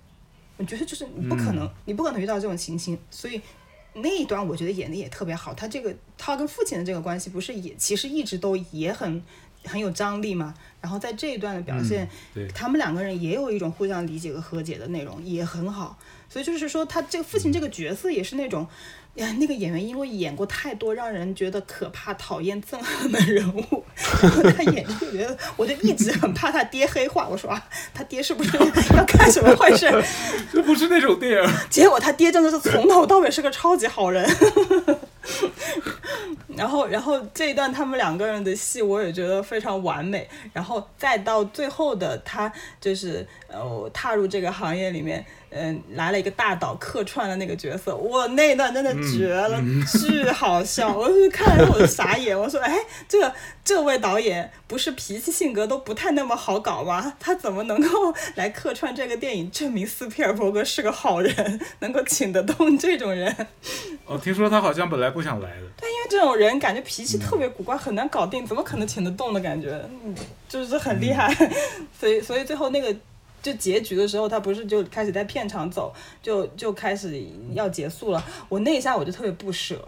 [0.63, 3.41] 我觉得就是你不可能，你不可能遇到这种情形，所以
[3.95, 5.53] 那一段我觉得演的也特别好。
[5.53, 9.21] 他这个他跟父亲的这个关系，不是也其实一直都也很
[9.65, 10.55] 很有张力嘛。
[10.81, 12.09] 然后在这一段的表现，
[12.55, 15.99] 他们两个人也有一种互相理解和和解的内容，也很好。
[16.29, 18.67] 所以就是说，他这个父亲这个角色也是那种。
[19.17, 23.85] 呀，那个演员因为演过太多让人觉得可怕、讨厌、憎恨的人物，
[24.57, 27.29] 他演就觉得，我就一直很怕他爹黑化。
[27.29, 28.57] 我说啊，他爹是不是
[28.97, 29.87] 要干什么坏事？
[30.51, 31.51] 这不是那种电影。
[31.69, 34.27] 结果他爹真的是从头到尾是个超级好人。
[36.57, 40.27] 然后，然后这一段他们两个人的戏，我也觉得非常完美。
[40.55, 42.51] 然后再到最后的他，
[42.81, 45.25] 就是呃，踏入这个行业里面。
[45.55, 49.61] 嗯，来了一个大导客串的那个角色，我，那段真的绝了，
[50.01, 50.97] 巨好笑！
[50.97, 52.75] 我是看了我就傻眼，我说，哎，
[53.07, 53.33] 这个
[53.63, 57.13] 这位导演不是脾气性格都不太那么好搞吗？
[57.21, 57.89] 他怎么能够
[58.37, 63.35] 来客串这个电影，证明斯皮尔伯格是个好人，能够请得动这种人？
[64.07, 65.67] 哦，听说他好像本来不想来的。
[65.77, 69.71] 对，因为这种人感觉脾气特别古怪，很难搞定，怎么可能请得动的感觉？
[70.05, 70.15] 嗯，
[70.49, 71.31] 就是很厉害，
[72.01, 72.97] 所以，所以最后那个。
[73.43, 77.23] 就结局的时候，他不是就开始在片场走，就就开始
[77.53, 78.25] 要结束了。
[78.49, 79.87] 我那一下我就特别不舍，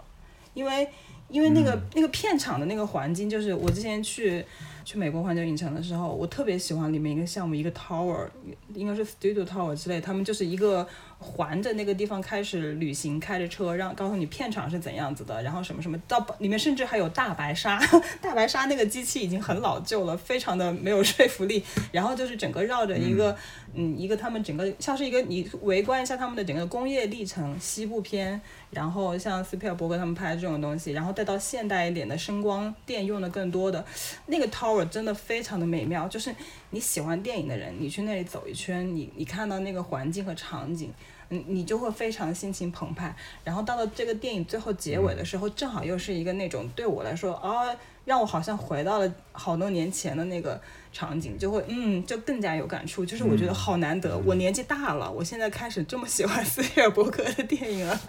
[0.52, 0.86] 因为
[1.28, 4.44] 因为那个那个片场的那个环境，就是我之前去
[4.84, 8.28] 去美国环球影城的时候，我特别喜欢里面一个项目，一个 tower，
[8.74, 10.86] 应该是 studio tower 之类，他们就是一个。
[11.24, 17.80] 环着那个地方开始旅行，开着车，让告诉你片场是怎样子的，然后什么什么，到里面甚至还有大白鲨，
[18.20, 21.64] 大白鲨那个机器已经很老旧了，非常的没有说服力。
[21.90, 23.34] 然后就是整个绕着一个，
[23.72, 28.38] 嗯，一个他们整个像是一个你围观一下他们的整个工业历程，西部片，
[28.70, 33.82] 然后像斯皮尔伯格他们拍的这种东西，然后再到现代一点的声光电用的更多的
[34.26, 36.34] 那个 tower 真的非常的美妙，就是
[36.68, 40.92] 你喜欢电影的人，你去那里走一圈，你你看到那个环境和场景。
[41.28, 47.64] 你你就会非常心情澎湃，然后到了这个电影最后结尾的时候，正好又是一个那种对我来说啊，
[48.04, 50.60] 让我好像回到了好多年前的那个
[50.92, 53.04] 场景，就会嗯，就更加有感触。
[53.04, 58.00] 就是我觉得好难得，我年纪大了，我现在开始这么喜欢斯皮尔伯格的电影了。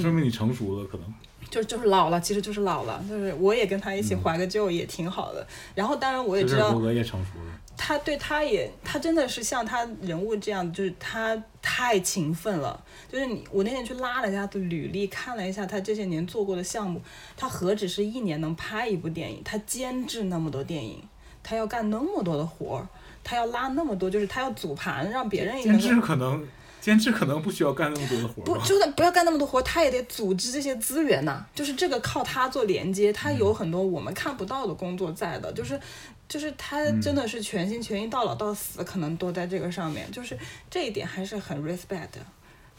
[0.00, 1.14] 说明你成熟了，可能
[1.50, 5.46] 就就是老了，其实就是老了，就是我也跟他一起怀个旧也挺好的。
[5.74, 7.60] 然后当然我也知道，伯格也成熟了。
[7.76, 12.82] 他对他也，他真的是像他人物这样，就是他太勤奋了。
[13.10, 17.00] 就是你，我那天去拉了一下他的履历，看了一下他这些年做过的项目，
[17.36, 21.02] 他何止是一年能拍一部电影，他监制那么多电影，
[21.42, 22.88] 他要干那么多的活儿，
[23.22, 26.46] 他要拉那么多，就是他要组盘，让别人监制可能。
[26.80, 31.42] 监制可能不需要干那么多的活儿不，就算不要干那么多活他也得组织这些资源呐。
[31.54, 35.50] 就是这个靠他做连接，他有很多我们看不到的工作在的。
[35.54, 35.80] 就是，
[36.28, 40.10] 就是他真的是全心全意到老到死，可能都在这个上面。
[40.10, 40.38] 就是
[40.70, 42.08] 这一点还是很 respect。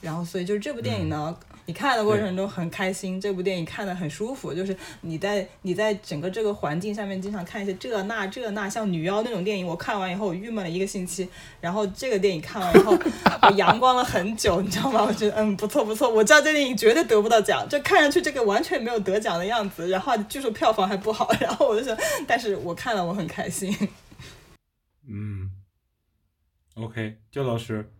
[0.01, 1.37] 然后，所以就是这部电影呢，
[1.67, 11.27] 你看的过程中很开心，这部电影看的很舒服，就是你在你在整个这个环境下面经常看一些这那这那，像女妖那种电影，我看完以后我郁闷了一个星期，
[11.59, 12.95] 然后这个电影看完以后
[13.41, 15.03] 我阳光了很久，你知道吗？
[15.07, 21.97] 我觉得嗯不错不错，我知道这电影绝对得不到奖，就看上去这个完全没有得奖的样子，然后据说票房还不好，然后我就说，
[22.27, 23.75] 但是我看了我很开心。
[25.09, 25.51] 嗯
[26.75, 27.91] ，OK，焦老师，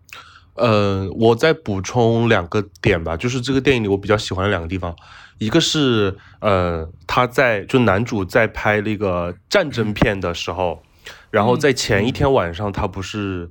[0.56, 4.96] 呃，我再补充两个点吧，就是这个电影里我比较喜欢的两个地方，
[5.38, 10.82] 一个是呃，他在就男主在拍那个战争片的时候，
[11.30, 13.50] 然后在前一天晚上，他不是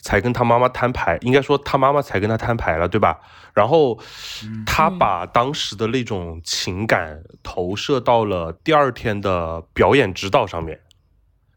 [0.00, 3.18] 才跟他妈妈摊牌，应该说他妈妈才跟他摊牌了，对吧？
[3.52, 3.98] 然后
[4.64, 10.80] 他把当时的那种情感投射到了第二天的表演指导上面。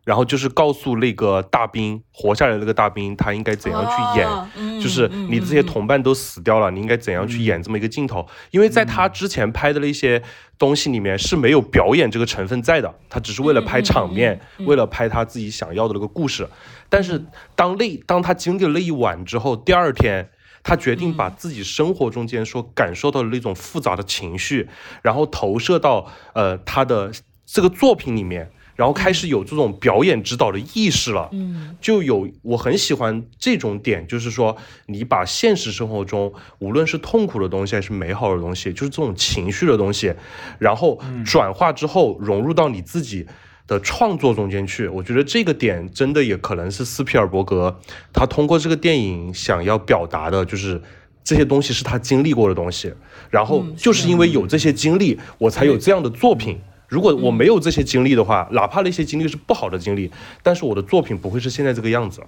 [0.07, 8.25] 然后就是告诉那个大兵活下来的那个大兵，他应该怎样去演，就是你这些同伴都死掉了，你应该怎样去演这么一个镜头？
[8.51, 10.23] 因为在他之前拍的那些
[10.57, 16.47] 东西里面是没有表演这个成分在的，他只是为了拍场面，为了拍他自己想要的那个故事。
[16.87, 20.29] 但是当那当他经历了那一晚之后，第二天
[20.63, 24.69] 他决定把自己生活中间所感受到的那种复杂的情绪，
[25.01, 27.11] 然后投射到呃他的
[27.45, 28.49] 这个作品里面。
[28.77, 34.55] 然后开始有这种表演指导的意识了，嗯，就有我很喜欢这种点，就是说
[34.85, 40.13] 你把现实生活中无论是痛苦的东西还是美好的东西，就是这种情绪的东西，
[40.59, 43.25] 然后转化之后融入到你自己
[43.65, 44.87] 的创作中间去。
[44.87, 47.79] 我觉得这个点真的也可能是斯皮尔伯格
[48.13, 50.79] 他通过这个电影想要表达的，就是
[51.23, 52.93] 这些东西是他经历过的东西，
[53.31, 56.59] 然后就是因为有这些经历，我才有这样的作品。
[56.87, 60.09] 如果我没有这些经历的话，哪怕那些经历是不好的经历，
[60.41, 62.21] 但是我的作品不会是现在这个样子。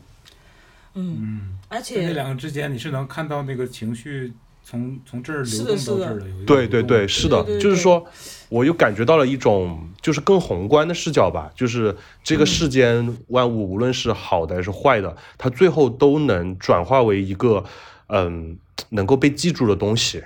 [0.95, 4.34] 嗯，而且这两个之间你是能看到那个情绪
[4.64, 6.26] 从从这儿流动到这儿的。
[6.45, 8.05] 对对对，是的，就是说，
[8.49, 17.64] 我又感觉到了一种就是更宏观的视角吧，就是这个世间万物，无论是好的还是坏的，它最后都能转化为一个
[18.07, 18.57] 嗯
[18.89, 20.24] 能够被记住的东西。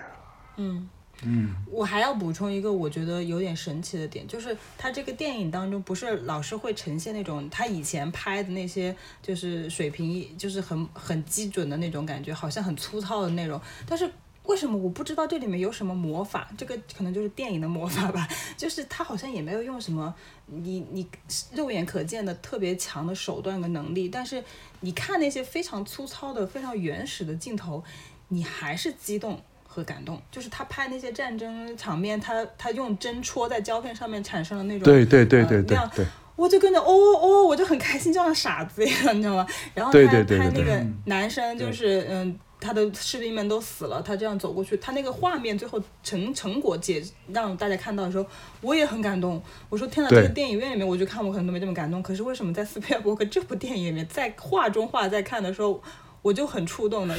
[0.57, 0.89] 嗯。
[1.25, 13.59] 嗯，我还要补充一个我觉得有点神奇的点，就是他这个电影当中不是老是会呈现那种他以前拍的那些就是水平就是很很基准的那种感觉，好像很粗糙的内容。
[13.87, 14.11] 但是
[14.43, 16.49] 为什么我不知道这里面有什么魔法？
[16.57, 20.13] 这个可能就是电影的魔法吧， 就是他好像也没有用什么
[20.47, 21.07] 你你
[21.53, 24.43] 肉眼可见的特别强的手段跟能力，但是
[24.81, 27.81] 你看那些非常粗糙的、非常原始的镜头，
[28.27, 29.41] 你还是激动。
[29.73, 36.05] 和感动，就是他拍那些战争场面，他他用针戳在胶片上面产生了那种对对对对对，
[36.35, 39.47] 我就跟着哦哦，我就很开心，就像傻子一样，你知道吗？
[39.73, 48.25] 然后他拍那个男生，就是嗯，他的士兵们都死了，他这样走过去，他那个画面最后成成果解让大家看到的时候，
[48.61, 49.41] 我也很感动。
[49.69, 52.03] 我说天哪，这个电影院里面我就看，我可能都没这么感动。
[52.03, 55.81] 可是为什么在斯皮尔伯格这部电影里面，在画中画在看的时候？
[56.23, 57.15] 我就很触动的，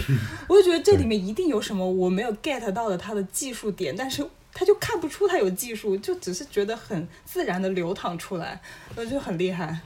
[0.49, 8.61] 我就觉得这里面一定有什么我没有 get 到的他的技术点，但是他就看不出他有技术，就只是觉得很自然的流淌出来，
[8.97, 9.79] 我就很厉害。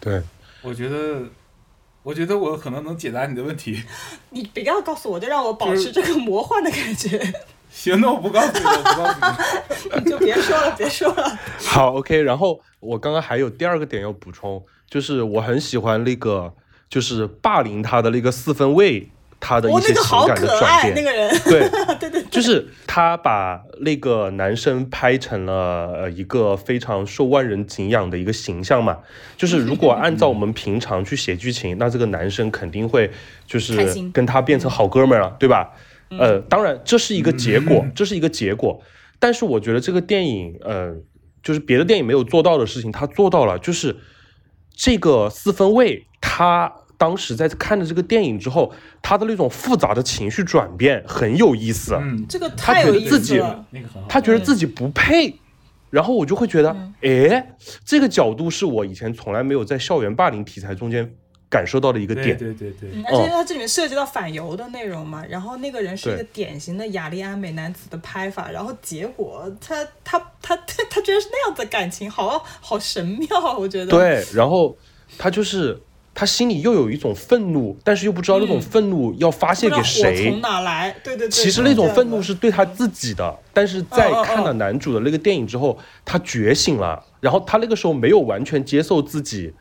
[0.00, 0.20] 对，
[0.62, 1.22] 我觉得，
[2.02, 3.80] 我觉得我可能能解答你的问题。
[4.30, 7.20] 你不要告诉我，就让我保持这个魔幻的感觉。
[7.70, 9.20] 行，那我不告诉你，我不告诉
[9.94, 11.38] 你， 你就别说了，别说了。
[11.60, 12.20] 好，OK。
[12.20, 16.52] 然后我刚刚还有第二个点要补充，就是我很喜欢那个。
[16.88, 19.08] 就是霸凌他的那个四分卫，
[19.40, 20.94] 他的一些情感的转变。
[20.94, 21.68] 那个人，对
[21.98, 28.98] 对对，就是他把那个男生拍成了呃一个非常受万人敬仰的一个形象嘛。
[29.36, 33.10] 就是如果按照我们平常去写剧情，那这个男生肯定会
[33.46, 33.76] 就是
[34.12, 35.72] 跟他变成好哥们了，对吧？
[36.10, 38.80] 呃，当然这是一个结果，这是一个结果。
[39.18, 40.94] 但是我觉得这个电影，呃，
[41.42, 43.96] 就是别的电影没有做到的事情，他做到了，就是
[44.76, 46.06] 这个四分卫。
[46.20, 51.94] 他当时在看着这个电影之后，他的那种复杂的情绪转变很有意思。
[51.94, 53.42] 嗯，这个他觉得自己。
[54.08, 55.38] 他觉得自己不配，
[55.90, 57.54] 然后我就会觉得，哎，
[57.84, 61.14] 这个角度是我以前从来没有在校园霸凌题材中间
[61.48, 62.36] 感受到的一个点。
[62.36, 62.90] 对对对。
[63.04, 73.90] 而且他这里面涉及到反犹的内容嘛，然后那个人是一个典型的雅利安美男子的拍法，然后结果他他他他 他居然是那样的感情，好好神妙，我觉得。
[73.90, 74.76] 对，然后
[75.18, 75.80] 他就是。
[76.18, 80.30] 他心里又有一种愤怒，但是又不知道那种愤怒要发泄给谁。
[80.30, 80.90] 从哪来？
[81.04, 81.30] 对对对。
[81.30, 87.04] 其实那种愤怒是对他自己的，但是在看了男主的那个电影之后，他觉醒了。
[87.20, 89.52] 然后他那个时候没有完全接受自己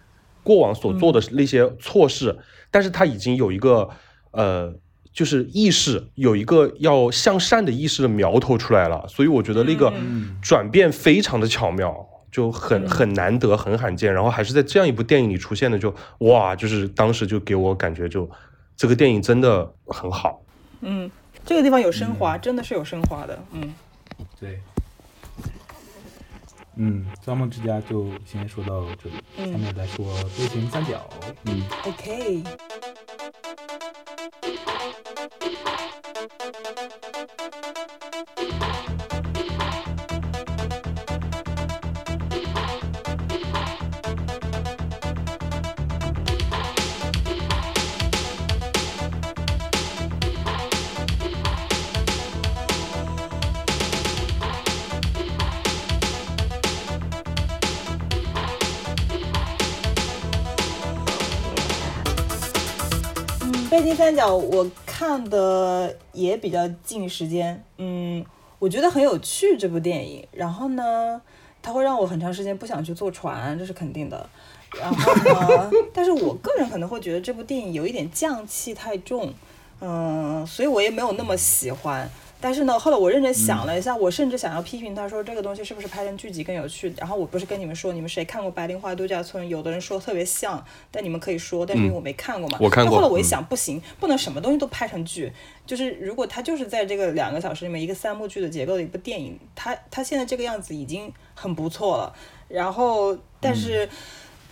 [0.45, 2.37] 过往所做的那些错事，
[2.69, 3.89] 但是他已经有一个
[4.31, 4.73] 呃，
[5.11, 18.29] 就是意识有一个要向善的意识的苗头出来了，所以我觉得那个嗯转变非常的巧妙，就很很难得，很罕见，然后还是在这样一部电影里出现的，就哇，就是当时就给我感觉就
[18.77, 20.41] 这个电影真的很好。
[20.81, 21.09] 嗯，
[21.45, 23.39] 这个地方有升华，真的是有升华的。
[23.53, 23.73] 嗯，
[24.39, 24.59] 对，
[26.77, 29.51] 嗯，造梦之家就先说到这里，嗯。
[29.51, 31.09] 下面再说飞行三角。
[31.45, 32.43] 嗯，OK，
[63.85, 68.25] 金，三角我看的也比较近时间，嗯，
[68.57, 70.27] 我觉得很有趣这部电影。
[70.31, 71.21] 然后呢，
[71.61, 74.27] 它会让我很长时间不想去坐船，这是肯定的。
[74.81, 79.31] 然后呢，但是我个人可能会觉得这部电影有一点匠气太重，
[79.79, 82.09] 嗯，所以我也没有那么喜欢。
[82.41, 86.93] 但是呢，后来我认真想了一下，我甚至想要批评他说这个东西是不是拍成剧集更有趣。
[86.97, 89.43] 然后我不是跟你们说，你们谁看过《白莲花度假村》？
[89.47, 92.59] 有的人说特别像，但你们可以说，但是因为我没看过嘛。
[92.61, 95.31] 我看过但后来我一嗯想，不行，不能什么东西都拍成剧。
[95.65, 102.13] 就是如果它就是在这个两个小时里面一个三幕剧的结构的一部电影，它它现在这个样子已经很不错了。
[102.47, 103.89] 然后，但是。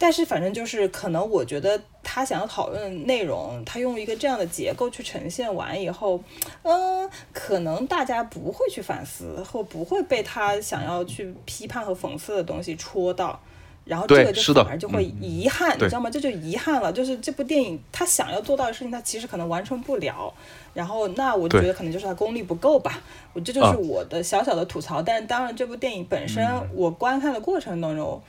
[0.04, 6.22] 但是反正就是可能我觉得他想要讨论的内容，他用一个这样的结构去呈现完以后，
[6.64, 13.40] 嗯，可能大家不会去反思，或不会被他想要去批判和讽刺的东西戳到。
[13.86, 16.10] 然后这个就是反而就会遗憾，你知道吗？
[16.10, 20.34] 这就遗憾了，就是这部电影他想要做到的事情，他其实可能完成不了。
[20.74, 23.02] 然后那我就觉得可能就是他功力不够吧，
[23.32, 25.02] 我这就是啊我的小小的吐槽。
[25.02, 28.22] 但是当然，这部电影本身嗯我观看的过程当中，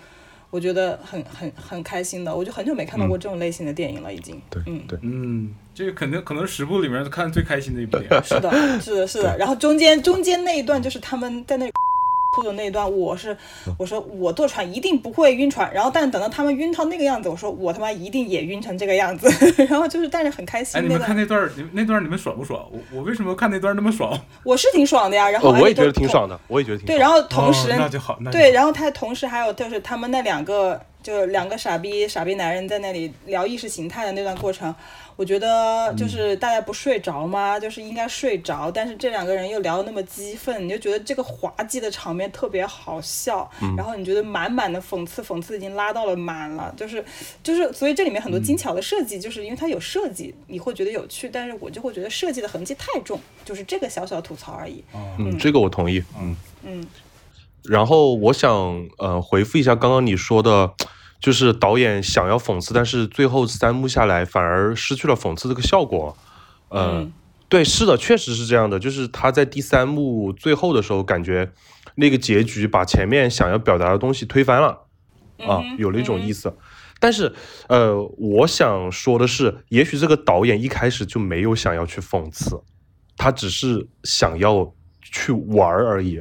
[0.54, 4.36] 我觉得很很很开心的，我就很久没看到过这种类型的电影了，已经。
[4.36, 8.22] 嗯对嗯，对，嗯，这个肯定可能十部里面看最开心的一部电影。
[8.22, 9.36] 是的，是的，是的。
[9.36, 11.68] 然后中间中间那一段就是他们在那
[12.34, 13.36] 里哭的那一段，我是
[13.78, 19.28] 我说我坐船一定不会晕船，然后但等到他们晕到那个样子，我说我他妈一定也晕成这个样子，
[19.68, 22.66] 然后就是但是很开心哎，你那段，们看那段，你们那段你们爽不爽？
[22.70, 24.18] 我我为什么看那段那么爽？
[24.44, 25.30] 我是挺爽的呀。
[25.30, 34.74] 然后哦，我也觉得挺爽的，我也觉得挺对，然后同时、哦那就好，那就对，然后他同时还有就是他们那两个就两个傻逼傻逼男人在那里聊意识形态的那段过程，
[35.16, 35.96] 我觉得嗯。
[35.96, 37.58] 就是大家不睡着吗？
[37.58, 43.74] 就是应该睡着，但是这两个人又聊得那么激愤，你就觉得这个滑稽的场面特别好笑，嗯。
[43.76, 47.04] 然后你觉得满满的讽刺，讽刺已经拉到了满了，就是
[47.42, 54.82] 就是，所以这里面很多嗯精巧的设计，就是因为它有设计，你会觉得有趣，但是我就会觉得设计的痕迹太重，就是这个小小吐槽而已。
[54.92, 55.00] 哦。
[55.18, 56.36] 嗯，这个我同意，嗯。
[56.62, 56.86] 嗯。
[57.62, 60.74] 然后我想呃回复一下刚刚你说的，
[61.24, 66.14] 就是导演想要讽刺，但是最后三幕下来反而失去了讽刺这个效果。
[66.68, 67.12] 呃，嗯
[67.48, 68.78] 对，是的，确实是这样的。
[68.78, 71.50] 就是他在第三幕最后的时候，感觉
[71.94, 74.82] 那个结局把前面想要表达的东西推翻了
[75.48, 76.54] 啊，有了一种意思。
[77.00, 77.34] 但是，
[77.68, 82.60] 呃，我想说的是，也许这个导演一开始就没有想要去讽刺，
[83.16, 86.18] 他只是想要去玩而已。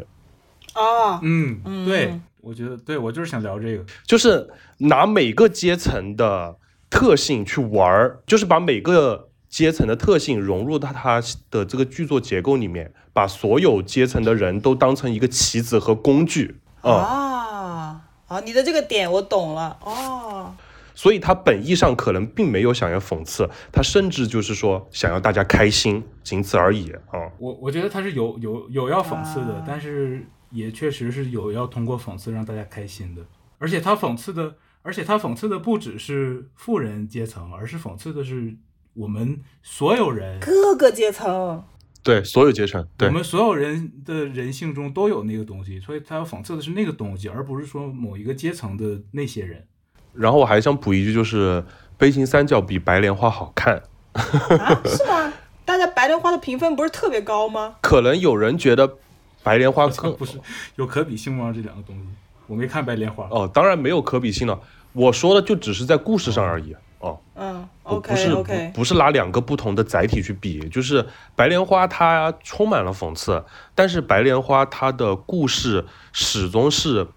[0.75, 3.85] 哦，嗯，嗯对，我觉得对我就是想聊这个。
[4.05, 6.57] 就是拿每个阶层的
[6.89, 18.39] 特性去玩儿，就是把每个阶层的特性融入到他的这个剧作结构里面，把所有阶层的人都当成一个棋子和工具啊、啊啊！
[18.41, 20.53] 你的这个点我懂了哦。
[20.95, 27.17] 所以他本意上可能并没有想要讽刺，他甚至就是说想要大家开心，仅此而已啊。
[27.39, 30.23] 我我觉得他是有有有要讽刺的，啊但是
[30.53, 33.21] 也确实是有要通过讽刺让大家开心的。
[33.57, 38.55] 而且他讽刺的，而且他讽刺的不只是富人阶层，而是讽刺的是
[38.93, 41.63] 我们所有人，各个阶层，
[42.03, 49.65] 对，所有阶层，对我，们所有人的人性中都有那个东西，所以他要讽刺的是那个东西，而不是说某一个阶层的那些人。
[50.13, 51.61] 然后我还想补一句，就是
[51.97, 53.81] 《悲情三角》比《白莲花》好看。
[54.11, 55.33] 啊，是吗？
[55.65, 57.77] 大家白莲花的评分不是特别高吗？
[57.81, 58.87] 可能有人觉得
[59.43, 60.39] 《白莲花》更不是
[60.77, 61.51] 有可比性吗？
[61.53, 62.03] 这两个东西，
[62.47, 63.27] 我没看白莲花。
[63.29, 64.59] 哦，当然没有可比性了。
[64.93, 73.43] 我说的就只是在故事上而已哦，嗯不是 OK，不不是拿两个不同的载体去比，就是白莲花它充满了讽刺，
[73.75, 77.07] 但是白莲花它的故事始终是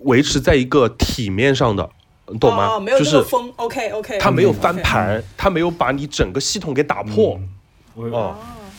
[0.00, 1.90] 维持在一个体面上的，
[2.28, 2.76] 你懂吗？
[2.76, 7.36] 哦，没有就是风，OK OK，它没有翻盘，它没有把你整个系统给打破。
[7.36, 7.48] 嗯
[7.96, 8.34] 我哦，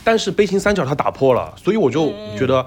[0.06, 2.66] 但是悲情三角它打破了，所以我就觉得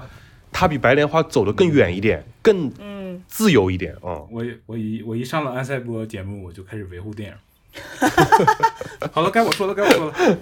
[0.51, 4.21] 它比白莲花走得更远一点，更嗯，自由一点啊。
[4.29, 7.35] 我我一我一上了安赛波节目，我就开始维护电影。
[9.13, 10.37] 好了，该我说了，该我说了。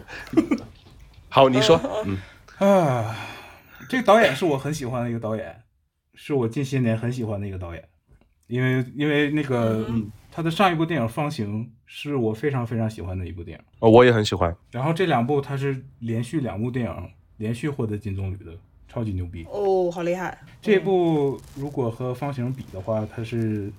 [1.30, 2.18] 好，你说，嗯，
[2.68, 3.16] 啊，
[3.88, 5.64] 这个导演是我很喜欢的一个导演，
[6.16, 7.84] 是我近些年很喜欢的一个导演，
[8.48, 14.56] 因为因为那个、嗯、他的上一部电影《方形》是我非常非常喜欢的一部电影，哦，我也很喜欢。
[14.72, 18.52] 然后这两部它是连续两部电影连续获得金棕榈的，
[18.88, 19.46] 超级牛逼。
[19.50, 20.38] 哦，好厉害！
[20.62, 23.72] 这部如果和《方形》比的话，它是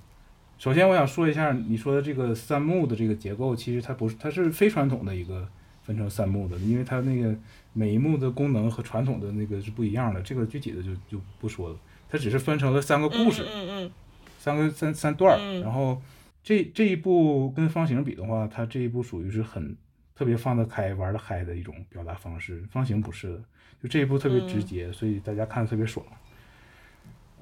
[0.57, 5.47] 首先我想说一下你说的这个三幕的这个结构，其实它不是它是非传统的一个
[5.83, 7.35] 分成三幕的，因为它那个
[7.73, 11.75] 每一幕的功能和传统的那个是不一样的，这个具体的就就不说了，
[12.09, 13.91] 它只是分成了三个故事，嗯嗯
[14.39, 16.01] 三个三三段儿，嗯然后
[16.49, 19.77] 这这一部跟方形比的话，它这一部属于是很
[20.15, 23.43] 特别放得开、玩得嗨的一种表达方式，方形不是的，
[23.83, 26.03] 就这一部特别直接，所以大家看的特别爽。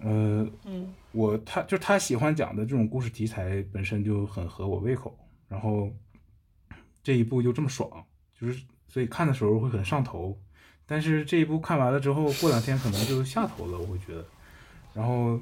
[0.01, 5.89] 呃，嗯我他就他喜欢讲的这种故事题材本身就很合我胃口，然后
[7.01, 7.89] 这一部就这么爽，
[8.37, 10.37] 就是所以看的时候会很上头。
[10.85, 14.25] 但是这一部看完了之后，过两天可能就下头了，我会觉得。
[14.93, 15.39] 然后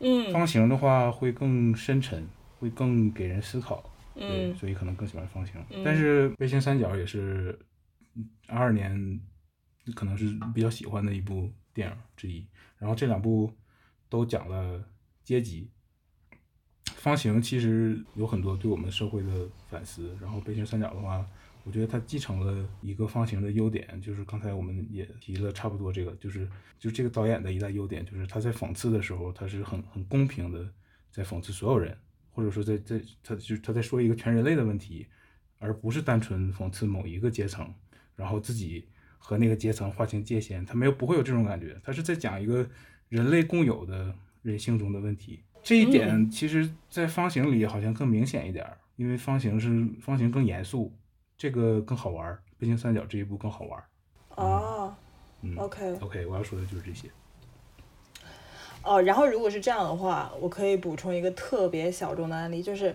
[0.00, 2.28] 嗯方形的话会更深沉，
[2.60, 3.82] 会更给人思考，
[4.14, 5.56] 对，嗯所以可能更喜欢方形。
[5.70, 7.58] 嗯但是悲情三角也是
[8.46, 9.20] 二二年
[9.96, 12.46] 可能是比较喜欢的一部电影之一。
[12.78, 13.52] 然后这两部
[14.08, 14.84] 都讲了
[15.24, 15.68] 阶级。
[16.96, 21.26] 方形其实有很多对我们社会的反思，然后背心三角的话，
[21.64, 26.46] 我觉得它继承了一个方形的优点，就是刚才我们也提了差不多这个，就是
[26.78, 30.70] 就这个导演的一大优点，就是他在讽刺的时候，他是很很公平的
[31.10, 31.96] 在讽刺所有人，
[32.40, 35.06] 或者说在在他就是他在说一个全人类的问题，
[35.58, 37.70] 而不是单纯讽刺某一个阶层，
[38.16, 38.88] 然后自己
[39.18, 42.66] 和那个阶层划清界限，他没有不会有这种感觉，他是在讲一个
[43.10, 45.42] 人类共有的人性中的问题。
[45.62, 50.96] 这一点其实，在方形里好像更明显一点儿，因为方形是方形更严肃，
[51.36, 52.42] 这个更好玩儿。
[52.56, 53.84] 悲情三角这一部更好玩儿。
[54.36, 54.96] 哦
[55.42, 55.94] 嗯，OK。
[55.96, 57.10] OK，我要说的就是这些。
[58.82, 62.94] 哦，然后如果是这样的话，我可以补充一个特别小众的案例，就是，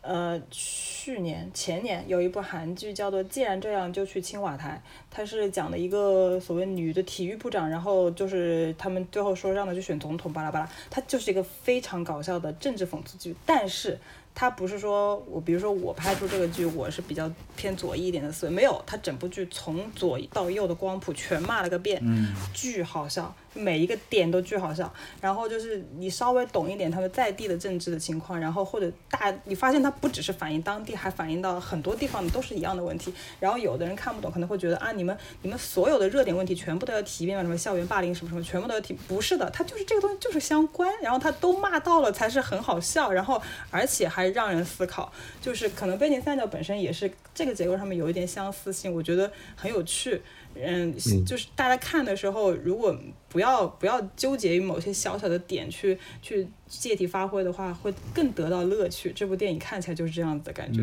[0.00, 4.80] 呃，去年前年有一部韩剧叫做《既然这样就去青瓦台》，
[5.10, 13.98] 它是讲的一个所谓女的体育部长，然后就是他们最后说让她去选总统，巴拉巴拉，它就是一个非常搞笑的政治讽刺剧，但是。
[14.34, 24.92] 它不是说我，比如说我拍出这个剧，我是比较偏左翼一点的思维，没有，它整部剧从左到右的光谱全骂了个遍，嗯巨好笑，每一个点都巨好笑。
[25.20, 33.12] 然后就是你稍微懂一点他们在地的政治的情况，然后或者大，你发现它不只是反映当地，还反映到很多地方都是一样的问题。
[33.38, 37.38] 然后有的人看不懂，可能会觉得啊，你们你们所有的热点问题全部都要提一遍？
[37.42, 38.94] 什么校园霸凌什么什么，全部都要提？
[39.08, 45.12] 不是的，它就是这个东西就是相关，然后它都骂到了才是很好笑，然后而且还让人思考。
[45.40, 50.22] 就是可能背景三角本身也是这个结构上面有一点相似性，我觉得很有趣。
[50.54, 50.94] 嗯，
[51.24, 52.96] 就是大家看的时候，如果
[53.28, 59.12] 不要不要纠结于某些小小的点去去借题发挥的话，会更得到乐趣。
[59.14, 60.82] 这部电影看起来就是这样子的感觉。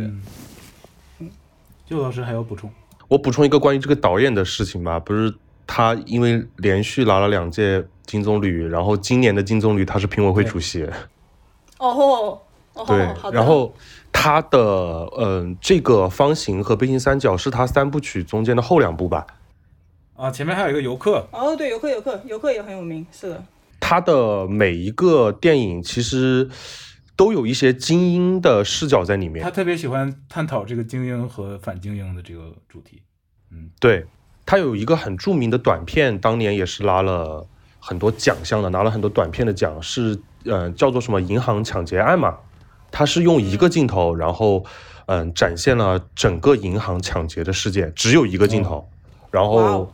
[1.20, 1.30] 嗯，
[1.86, 2.72] 舅老师还要补充？
[3.08, 5.34] 我补充一个关于这个导演的事情吧，不是
[5.66, 10.88] 他因为连续拿了两届金棕榈，然后今年的金棕榈他是评委会主席，
[11.78, 12.40] 哦
[12.88, 13.74] 对好，然后
[14.12, 19.28] 他的嗯、这个方形和悲情三角是他三部曲中间的后两部吧，
[20.20, 23.42] 啊，前面还有一个游客，哦，对，游客游客游客也很有名，是的。
[23.80, 26.50] 他的每一个电影其实
[27.16, 33.02] 都有一些精英的视角在里面他，特别喜欢探讨这个精英和反精英的这个主题。
[33.50, 34.06] 嗯，对
[34.46, 37.48] 他有一个很著名的短片，当年也是拿了
[37.80, 42.36] 很多奖项的，拿了很多短片的奖，是呃叫做什么银行抢劫案嘛？
[42.92, 44.66] 他是用一个镜头，然后
[45.06, 48.90] 嗯、呃展现了整个银行抢劫的事件，只有一个镜头，
[49.32, 49.94] 然哇后哦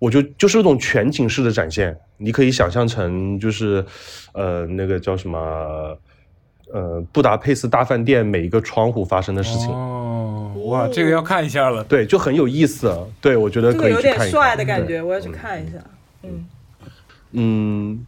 [0.00, 3.84] 我就就是那种全景式的展现，你可以想象成就是
[4.32, 5.38] 呃那个叫什么
[6.72, 9.68] 呃布达佩斯大饭店每一个窗户发生的事情。
[9.68, 11.84] 哦，哇，这个要看一下了。
[11.84, 12.92] 对，就很有意思。
[13.20, 15.78] 对，我觉得这个有点可以去看一看帅的感觉，对我要去看一下。
[16.22, 16.46] 嗯，嗯，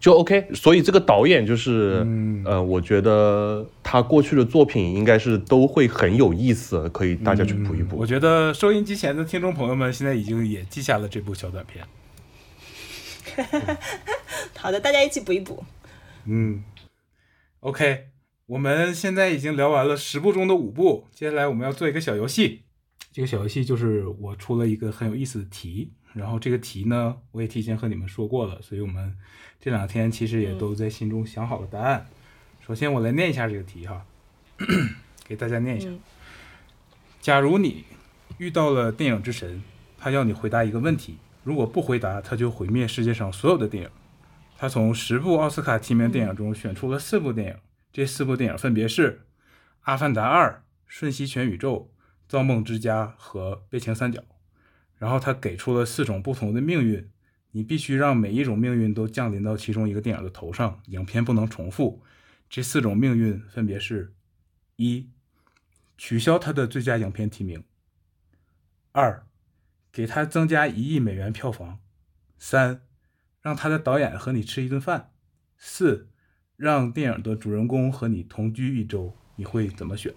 [0.01, 0.49] 就 OK。
[0.55, 7.97] 所以这个导演就是，嗯呃，我觉得他过去的作品应该是都会很有意思，可以大家去补一补。
[7.97, 11.87] 嗯我觉得收音机前的听众朋友们现在已经也记下了这部小短片。
[14.57, 15.65] 好的，大家一起补一补。
[16.27, 16.63] 嗯
[17.61, 18.09] ，OK，
[18.47, 22.63] 我们现在已经聊完了十部中的五部，接下来我们要做一个小游戏。
[23.13, 29.17] 这个小游戏就是我出了一个很有意思的题，然后这个题呢，我也提前和你们说过了，所以我们
[29.61, 32.07] 这两天其实也都在心中想好了答案。
[32.67, 34.05] 首先我来念一下这个题哈，
[35.27, 35.89] 给大家念一下。
[35.89, 35.99] 嗯
[37.21, 37.85] 假如你
[38.39, 39.63] 遇到了电影之神，
[39.97, 43.91] 他要你回答一个问题，如果不回答，他就毁灭世界上所有的电影。
[44.59, 47.57] 他从十部奥斯卡提名电影中选出了四部电影，
[47.93, 49.13] 这四部电影分别是
[49.83, 50.51] 《阿凡达二》
[50.89, 51.77] 《瞬息全宇宙》
[52.27, 54.21] 《造梦之家》和《悲情三角》。
[55.03, 57.11] 然后他给出了四种不同的命运，
[57.51, 62.05] 你必须让每一种命运都降临到其中一个电影的头上，影片不能重复。
[62.49, 64.15] 这四种命运分别是：
[64.77, 65.11] 一、
[65.99, 67.63] 取消他的最佳影片提名；
[68.93, 69.27] 二、
[69.91, 71.81] 给他增加一亿美元票房；
[72.39, 72.83] 三、
[73.41, 75.11] 让他的导演和你吃一顿饭；
[75.59, 76.11] 四、
[76.57, 79.17] 让电影的主人公和你同居一周。
[79.35, 80.15] 你会怎么选？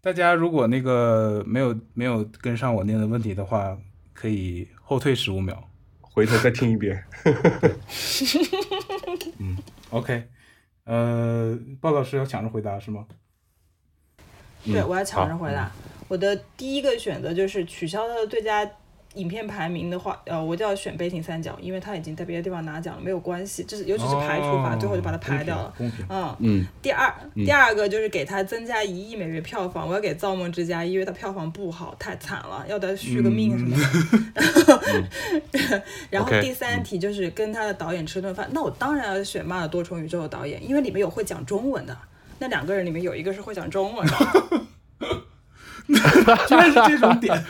[0.00, 3.76] 大家如果那个没有没有跟上我念的问题的话，
[4.16, 5.68] 可以后退十五秒。
[6.00, 7.04] 回头再听一遍。
[9.38, 9.58] 嗯
[9.90, 10.26] OK，
[10.84, 13.06] 呃，鲍老师要抢着回答是吗？
[14.64, 15.70] 对，嗯我要抢着回答。
[16.08, 18.64] 我的第一个选择就是取消他的最佳
[19.16, 23.64] 影片排名的话，呃，我就要选《悲情三角》，因为他已经在别的地方拿奖了，没有关系。
[23.64, 25.74] 就是尤其是排除法，哦最后就把它排掉了。
[25.76, 26.06] 公平。
[26.06, 33.84] 公平嗯，嗯，第二，第二个就是给它增加一亿美元票房，我要给《造梦之家》，因为它票房不好，太惨了，要得续个命什么的。
[36.10, 41.96] 然后 第三题就是跟他的导演吃顿饭，那我当然要选《骂的多重宇宙》的导演，因为里面有会讲中文的。
[42.38, 44.14] 那两个人里面有一个是会讲中文的，
[46.46, 47.44] 居然是这种点，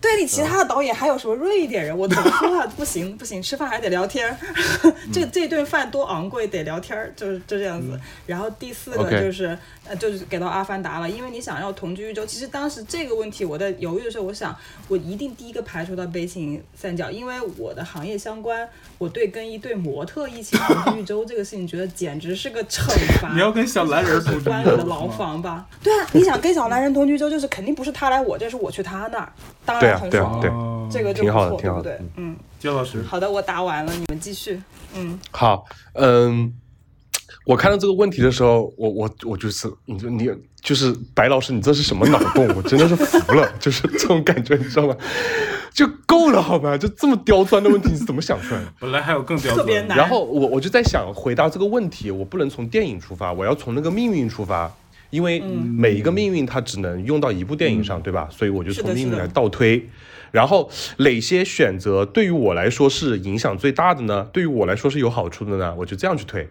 [0.00, 1.96] 对你其他的导演还有什么瑞典人？
[1.96, 2.66] 我 怎么说啊？
[2.76, 4.36] 不行不行，吃饭还得聊天儿，
[5.12, 7.98] 这这顿饭多昂贵，得聊天儿，就是就这样子。
[8.26, 9.56] 然后第四个就是
[9.88, 12.24] 呃，就是给到《阿凡达》了，因为你想要同居一周。
[12.26, 14.54] 其实当时这个问题我在犹豫的时候，我想
[14.88, 18.68] 我一定第一个排除到《悲情三角》，因为我的行业相关，
[18.98, 22.86] 我对跟一对模特一起同居一周这个事情，觉得简直是个惩
[23.20, 23.32] 罚。
[23.32, 25.66] 你要跟小蓝人同居关我的牢房吧？
[25.82, 29.32] 对啊，你想跟小男人同居周，就是肯定不是他来我这，是我去他那儿，
[29.64, 30.08] 当对啊。
[30.10, 32.08] 对啊对哦这个就挺好的挺好的对不对？
[32.16, 34.62] 嗯，焦老师，好的，我答完了，你们继续。
[34.94, 35.64] 嗯，好，
[35.94, 36.54] 嗯，
[37.44, 40.30] 我看到这个问题的时候，我我我就是，你就你
[40.62, 42.46] 就是白老师，你这是什么脑洞？
[42.56, 44.96] 我真的是服了， 就是这种感觉，你知道吗？
[45.74, 46.78] 就够了好吗？
[46.78, 48.72] 就这么刁钻的问题，你是怎么想出来的？
[48.78, 49.62] 本来还有更刁钻的。
[49.64, 54.72] 特别难然后我我就在想，回答这个问题，我不能从电影出发，我要从那个命运出发，
[55.16, 58.28] 因为每一个命运它只能用到一部电影上，对吧？
[58.30, 59.88] 所以我就从命运来倒推。
[60.30, 64.28] 然后哪些选择对于我来说是影响最大的呢？
[64.30, 65.74] 对于我来说是有好处的呢？
[65.78, 66.46] 我就这样去推。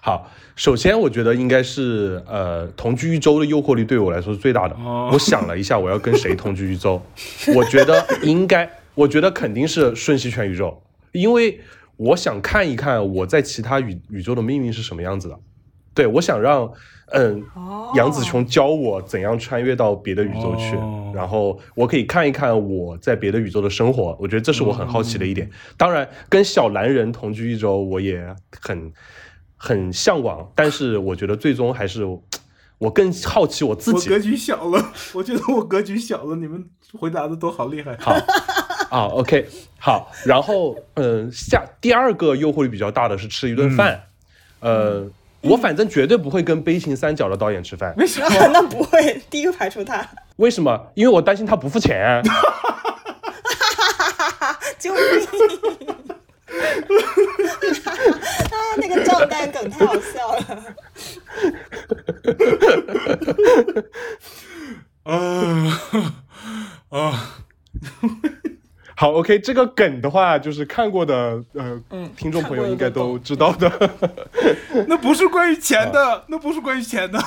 [0.00, 4.76] 好，首先我觉得应该是呃，同居一周的诱惑力对我来说是最大的。
[4.76, 7.02] 哦我想了一下，我要跟谁同居一周，
[7.56, 10.80] 我觉得应该，我觉得肯定是瞬息全宇宙，
[11.10, 11.58] 因为
[11.96, 15.36] 我想看一看我在其他宇宇宙的命运是什么样子的。
[15.94, 16.70] 对，我想让
[17.12, 21.12] 嗯哦杨紫琼教我怎样穿越到别的宇宙去，哦。
[21.14, 24.16] 然后我可以看一看我在别的宇宙的生活。
[24.20, 25.48] 我觉得这是我很好奇的一点。
[25.76, 28.92] 当然，跟小蓝人同居一周，我也很
[29.56, 32.04] 很向往，但是我觉得最终还是
[32.78, 34.08] 我更好奇我自己。
[34.10, 36.64] 我格局小了，我觉得我格局小了，你们
[36.98, 37.96] 回答的都好厉害。
[38.00, 38.12] 好，
[38.90, 39.46] 啊，OK，
[39.78, 44.02] 好，然后，嗯、下第二个诱惑力比较大的是吃一顿饭，
[44.60, 45.06] 呃，
[45.44, 48.28] 我反正绝对不会跟悲情三角的导演吃饭，为什么？
[48.52, 50.06] 那不会，第一个排除他，
[50.36, 50.90] 为什么？
[50.94, 52.22] 因为我担心他不付钱。
[54.78, 55.00] 救 命！
[57.84, 57.88] 啊，
[58.76, 60.64] 那个账单梗太好笑了。
[65.04, 65.80] 啊
[66.90, 67.36] 啊！
[68.96, 73.90] 好，OK，这个梗的话，就是看过的，呃，嗯听众朋友应该都知道的。
[74.86, 77.18] 那不是关于钱的，那不是关于钱的。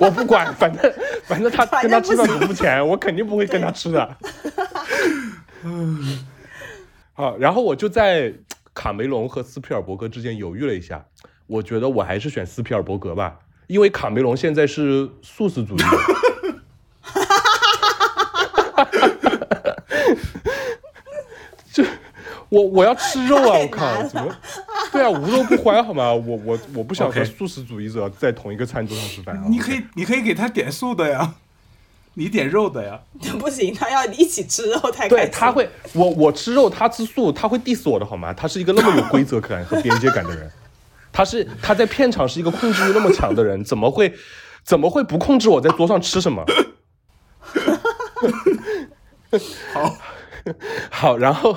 [0.00, 0.92] 我不管，反正
[1.24, 4.16] 反正他跟他吃饭正不付钱，我肯定不会跟他吃的。
[7.14, 8.32] 好，然后我就在
[8.72, 11.04] 卡梅隆和斯皮尔伯格之间犹豫了一下，
[11.48, 15.86] 我觉得我还是选斯皮尔伯格吧，因为卡梅隆现在是素食主义者。
[21.70, 21.84] 就
[22.48, 23.58] 我我要吃肉啊！
[23.58, 24.34] 我靠怎么？
[24.90, 26.12] 对啊，无肉不欢好吗？
[26.12, 29.44] 我我我不想和素食主义者在同一个餐桌上吃饭啊！
[29.48, 31.34] 你可以，你可以给他点素的呀，
[32.14, 33.00] 你点肉的呀。
[33.38, 35.08] 不行，他要一起吃肉才。
[35.08, 38.32] 对他会，我我吃肉，他吃素，他会 diss 我的好吗？
[38.32, 40.50] 他是一个那么有规则感和边界感的人，
[41.12, 44.14] 他是他在片场是一个控制欲那么强的人，怎么会
[44.64, 46.44] 怎么会不控制我在桌上吃什么？
[49.74, 49.96] 好，
[50.90, 51.54] 好，然后，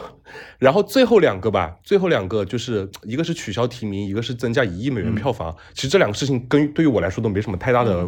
[0.62, 5.52] 然后最后两个吧，最后两个就是一个是取消提名，一个是增加一亿美元票房。
[5.74, 8.08] 其实这两个事情跟对于我来说都没什么太大的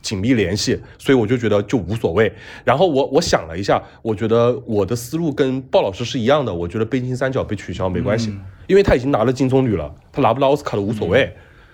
[0.00, 2.32] 紧密联系，所以我就觉得就无所谓。
[2.64, 6.54] 然后我我想了一下，我觉得我的思路跟鲍老师是一样的。
[6.54, 8.34] 我觉得《悲情三角》被取消没关系，
[8.66, 11.30] 因为他已经拿了金棕榈了，他拿不到奥斯卡的无所谓。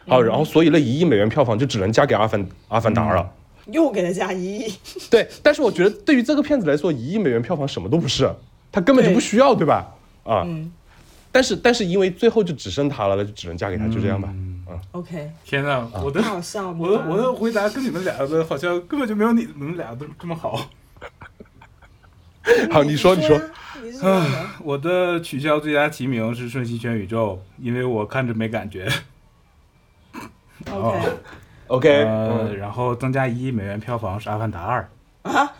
[0.09, 3.31] 好，然后所以那一亿美元票房就只能加给《阿凡阿凡达》了。
[3.67, 4.75] 又给他加一亿，
[5.09, 8.29] 对，但是我觉得对于这个片子来说，一亿美元票房什么都不是，
[8.73, 9.96] 他根本就不需要，对吧？
[10.27, 10.73] 啊，嗯。
[11.33, 14.29] 但是但是因为最后就只剩他了，那就只能嫁给他，就这样吧。
[14.33, 16.71] 嗯嗯，，OK，天呐，我的好笑？
[16.71, 20.69] 我的我的回答跟你们俩的好像根本就没有你你们俩的这么好。
[22.73, 23.43] 好，你说你说呀，
[23.83, 24.47] 你是什么的？
[24.63, 28.89] 我的取消最佳提名是《瞬息全宇宙》，因为我看着没感觉。
[30.71, 34.89] OK，OK，呃，嗯，然后增加一亿美元票房是《阿凡达二。
[35.23, 35.53] 啊，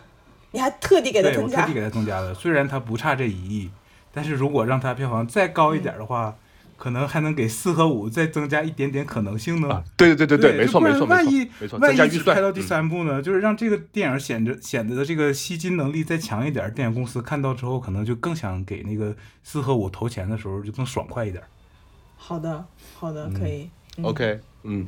[0.53, 2.33] 你还特地给》，他增加特地给他增加的。
[2.33, 3.71] 虽然他不差这一亿，
[4.17, 6.35] 但是如果让它票房再高一点的话，
[6.79, 9.69] 可能还能给四和五再增加一点点可能性呢。
[9.69, 19.15] 啊，对对对对对，没错没错没错万一没错，万一增加预算只拍到第嗯三部呢，就是让这个电影显得显得的这个吸金能力再强一点，电影公司看到之后可能就更想给那个
[19.45, 21.45] 四和五投钱的时候就更爽快一点。
[22.17, 22.65] 好的，
[22.95, 23.69] 好的，可以。
[23.99, 24.87] 嗯 OK，嗯，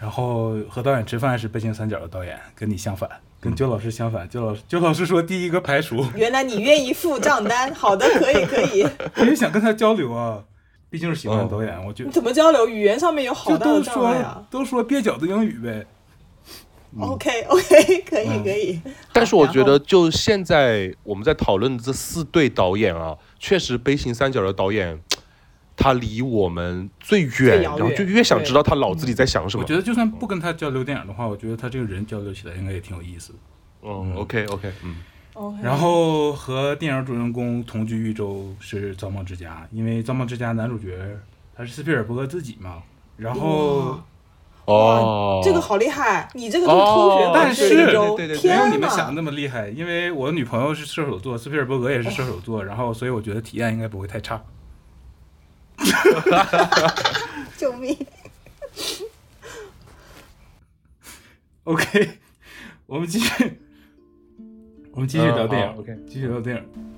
[0.00, 3.08] 然后和导演吃饭是《悲情三角》的导演，跟你相反，
[3.40, 4.28] 跟焦老师相反。
[4.28, 8.86] 焦老师焦老师说第一个排除，原来你愿意付账单，好的，可以，可以。
[9.16, 10.42] 我也想跟他交流啊，
[10.90, 12.68] 毕竟是喜欢导演，我就你怎么交流？
[12.68, 14.42] 语言上面有好就大的都说障碍啊。
[14.50, 15.86] 都说蹩脚的英语呗。
[16.98, 18.80] OK OK，可以嗯可以。
[19.12, 24.98] 但是我觉得，就现在我们在讨论这四对导演啊，确实《悲情三角》的导演，
[25.80, 29.62] 他离我们最远，然后就越想知道他脑子里在想什么。
[29.62, 33.38] 我觉得就算不跟他交流电影的话，我觉得他这个人交流起来应该也挺有意思的。
[33.84, 34.96] 嗯，OK OK，嗯
[35.34, 40.98] ，OK 然后和电影主人公同居一周是《造梦之家》，因为《造梦之家》男主角
[41.56, 42.82] 他是斯皮尔伯格自己嘛，
[43.16, 44.00] 然后
[44.64, 48.56] 哦，这个好厉害，你这个都是偷学但是这一周，对对对对没！
[48.58, 54.42] 有你们想的那么厉害，因为我女朋友是射手座，斯皮尔伯格也是射手座，然后所以我觉得体验应该不会太差。
[57.56, 57.96] 救命
[61.64, 62.18] ！OK，
[62.86, 63.58] 我们继续，
[64.92, 66.97] 我们继续聊电影、，OK 继续聊电影。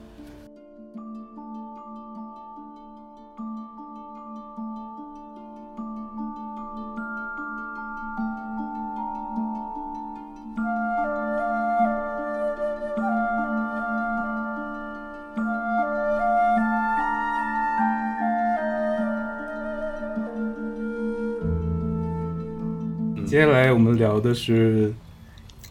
[23.70, 24.92] 来我们聊的是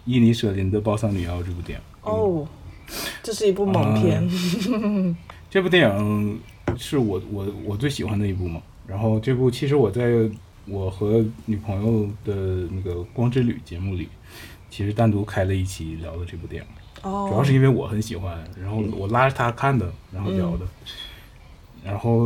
[0.05, 1.85] 伊尼舍林的《包桑女妖》这部电影。
[2.09, 2.47] 哦，
[3.21, 4.26] 这是一部猛片。
[5.51, 6.39] 这部电影
[6.77, 8.61] 是我我我最喜欢的一部嘛。
[8.88, 10.30] 然后这部其实我在
[10.65, 14.07] 我和女朋友的那个《光之旅》节目里，
[14.69, 20.65] 其实单独开了一期聊的这部电影，哦，主要是因为我很喜欢，然后我拉着她看的，然后聊的。
[21.84, 22.26] 然后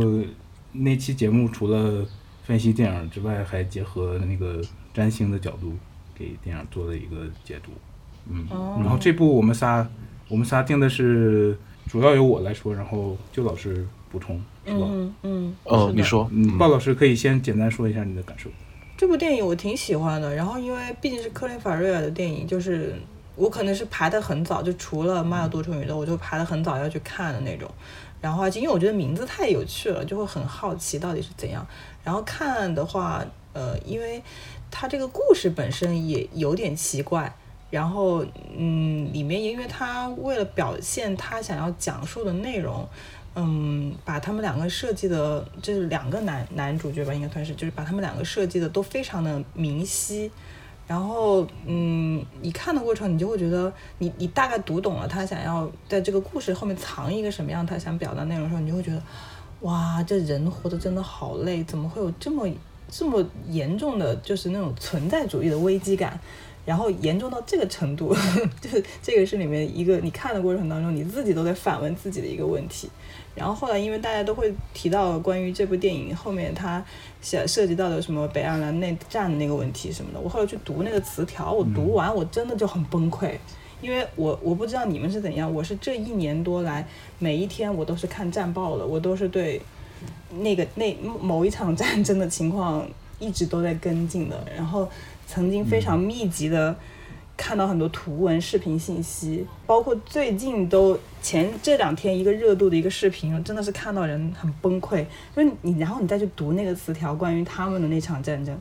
[0.70, 2.06] 那期节目除了
[2.44, 4.62] 分析电影之外，还结合那个
[4.94, 5.74] 占星的角度
[6.14, 7.72] 给电影做了一个解读。
[8.30, 9.86] 嗯，哦然后这部我们仨
[10.28, 11.58] 我们仨定的是
[11.90, 14.86] 主要由我来说，然后就老师补充，是吧？
[14.88, 18.48] 嗯嗯，哦，你说，嗯，鲍老师可以先简单说一下你的感受。
[18.96, 22.94] 这部电影我挺喜欢的，然后因为毕竟是科林法瑞尔的电影，就是
[23.34, 27.68] 我可能是排的很早，就除了《妈的多重宇宙》，我就排的很早要去看的那种。
[28.20, 31.66] 然后而且因为我觉得名字太有趣了，就会很好奇到底是怎样。
[32.02, 33.22] 然后看的话，
[33.52, 34.22] 呃，因为
[34.70, 37.34] 它这个故事本身也有点奇怪。
[37.70, 38.24] 然后，
[38.56, 42.86] 嗯，里面因为他为了表现他想要讲述的内容，
[43.34, 50.30] 嗯，把他们两个设计的，就是两个男男主角吧，应该算是，就是把他们两个设计的都非常的明晰。
[50.86, 59.02] 然后，嗯，你看的过程，你就会觉得你你大概读懂了他想要在这个故事后面藏一个什么样他想表达内容的时候，你就会觉得，
[59.62, 62.46] 哇，这人活得真的好累，怎么会有这么
[62.90, 66.18] 这么严重的就是那种存在主义的危机感？
[66.66, 68.16] 然后严重到这个程度，
[68.58, 72.88] 就是这个是里面一个你看的过程当中，你自己都在反问自己的一个问题。
[73.34, 76.82] 然后后来，因为大家都会提到关于这部电影后面它
[77.20, 83.32] 涉涉及到的什么北爱尔兰内战的那个问题什么的，我后来去读那个词条，我读完我真的就很崩溃，
[83.82, 86.86] 因为我我不知道你们是怎样，我是这一年多来
[87.18, 89.60] 每一天我都是看战报的，我都是对
[90.38, 92.86] 那个那某一场战争的情况
[93.18, 94.88] 一直都在跟进的，然后
[95.26, 96.74] 曾经非常密集的
[97.36, 105.04] 看到很多图文、视频信息，包括最近都前这两天一个热度的一个视频，真的是看到人很崩溃。
[105.34, 108.56] 就是你，然后你再去读那个词条，关于他们的那场战争，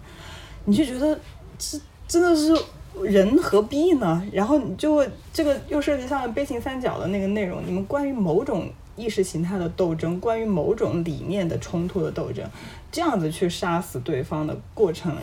[0.66, 1.20] 你就觉得
[1.60, 2.56] 这真的是
[3.04, 4.24] 人何必呢？
[4.32, 12.48] 然后你就这个又涉及上了悲情三角的那个内容，你们关于某种意识形态的斗争，关于某种理念的冲突的斗争，
[12.92, 15.16] 这样子去杀死对方的过程。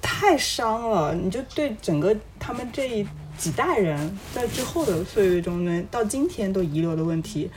[0.00, 7.50] 太伤了，你就对整个他们这一几代人在之后的岁月中呢，到今天都遗留的问题，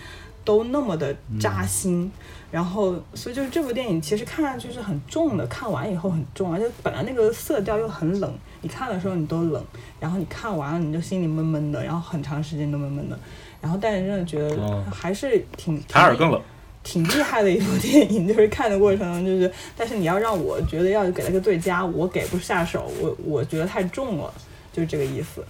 [0.43, 2.11] 都那么的扎心。
[2.51, 8.33] 然后，所以就是这部电影其实看上去是很重的，看完以后很重，而且本来那个色调又很冷，
[8.63, 9.63] 你看的时候你都冷，
[9.99, 13.19] 然后你看完了你就心里闷闷的，然后很长时间都闷闷的。
[13.61, 16.41] 然后，但是真的觉得还是挺塔尔更冷。
[16.81, 24.33] 挺厉害的一部电影，就是看的过程就是，但是你要让我觉得要给了个最佳，我给不下手，我我觉得太重了，
[24.71, 25.43] 就是这个意思。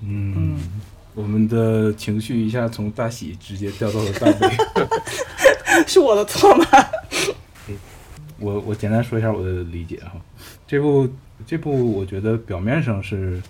[0.00, 0.58] 嗯，
[1.14, 4.56] 我们的情绪一下从大喜直接掉到了大悲，
[5.86, 6.66] 是我的错吗？
[8.40, 10.20] 我我简单说一下我的理解哈，
[10.66, 11.08] 这部
[11.46, 13.40] 这部我觉得表面上是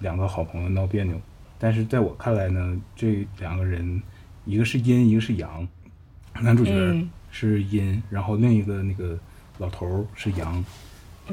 [0.00, 1.18] 两个好朋友闹别扭，
[1.62, 4.02] 但是在我看来呢，这两个人
[4.44, 5.68] 一个是阴，一个是阳。
[6.40, 9.16] 男主角是阴，然后另一个那个
[9.58, 10.64] 老头儿是阳。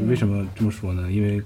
[0.08, 1.12] 为什么这么说呢？
[1.12, 1.40] 因为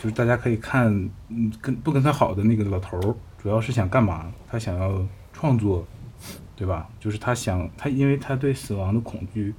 [0.00, 0.86] 就是大家可以看，
[1.30, 4.32] 嗯，跟不跟他好的那个老头儿，主要是想干嘛？
[4.46, 5.84] 他想要创作，
[6.54, 6.88] 对吧？
[7.00, 9.52] 就是他想他，因为他对死亡的恐惧，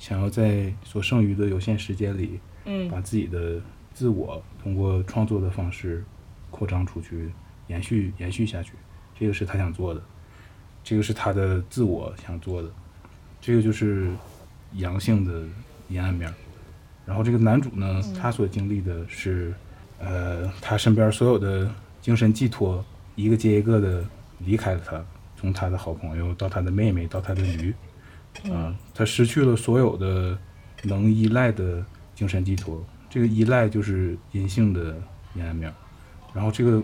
[0.00, 3.62] 想要在所剩余的有限时间里，嗯，把自己的
[3.92, 6.04] 自我通过创作的方式
[6.50, 7.30] 扩张出去，
[7.66, 8.72] 延续延续下去。
[9.18, 10.02] 这个是他想做的，
[10.82, 12.68] 这个是他的自我想做的。
[13.40, 14.10] 这个就是
[14.72, 15.42] 阳性的
[15.88, 16.32] 阴暗面，
[17.04, 19.52] 然后这个男主呢，他所经历的是，
[19.98, 21.70] 呃，他身边所有的
[22.00, 22.84] 精神寄托
[23.14, 24.04] 一个接一个的
[24.38, 25.04] 离开了他，
[25.36, 27.74] 从他的好朋友到他的妹妹到他的驴，
[28.50, 30.36] 啊，他失去了所有的
[30.82, 31.84] 能依赖的
[32.14, 34.96] 精神寄托，这个依赖就是阴性的
[35.34, 35.72] 阴暗面，
[36.32, 36.82] 然后这个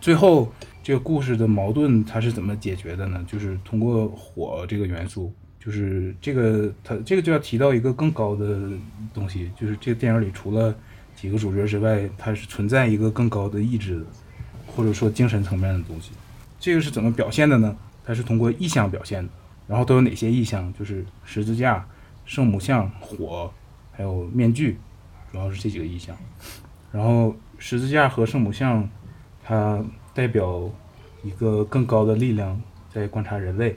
[0.00, 0.52] 最后
[0.82, 3.24] 这个故事的矛盾它是怎么解决的呢？
[3.28, 5.32] 就是通过火这个元素。
[5.64, 8.68] 就是这个，它这个就要提到一个更高的
[9.14, 10.74] 东西，就是这个电影里除了
[11.14, 14.06] 几个主角之外，它是存在一个更高的意志的，
[14.66, 16.10] 或者说精神层面的东西。
[16.58, 17.76] 这个是怎么表现的呢？
[18.04, 19.30] 它是通过意象表现的。
[19.68, 20.74] 然后都有哪些意象？
[20.76, 21.86] 就是十字架、
[22.24, 23.48] 圣母像、火，
[23.92, 24.76] 还有面具，
[25.30, 26.16] 主要是这几个意象。
[26.90, 28.90] 然后十字架和圣母像，
[29.42, 30.70] 它代表
[31.22, 32.60] 一个更高的力量
[32.92, 33.76] 在观察人类。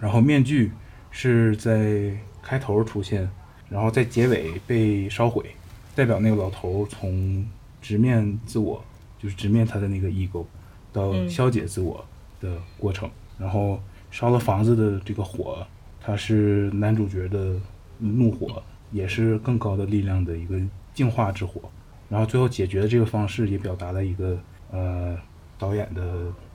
[0.00, 0.70] 然后面具。
[1.18, 3.26] 是在开头出现，
[3.70, 5.46] 然后在结尾被烧毁，
[5.94, 7.42] 代表那个老头从
[7.80, 8.84] 直面自我，
[9.18, 10.44] 就是直面他的那个 ego，
[10.92, 12.04] 到消解自我
[12.38, 13.08] 的过程。
[13.38, 13.80] 然后
[14.10, 15.66] 烧了房子的这个火，
[16.02, 17.58] 它是男主角的
[17.98, 18.62] 怒火，
[18.92, 20.60] 也是更高的力量的一个
[20.92, 21.62] 净化之火。
[22.10, 24.38] 然后最后解决的这个方式，也表达了一个
[24.70, 25.16] 呃
[25.58, 26.02] 导演的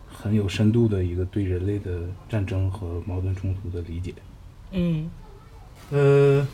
[0.07, 4.13] 很有深度的一个对人类的战争和矛盾冲突的理解。
[4.71, 5.09] 嗯，
[5.89, 6.47] 呃，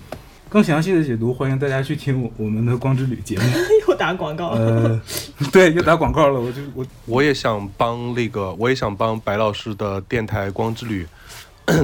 [0.49, 3.43] 更详细的解读，欢迎大家去听我我们的《光之旅》节目。
[3.87, 5.01] 又打广告呃，
[5.51, 6.39] 对，又打广告了。
[6.39, 11.07] 我就我我也想帮那个，我也想帮白老师的电台《光之旅》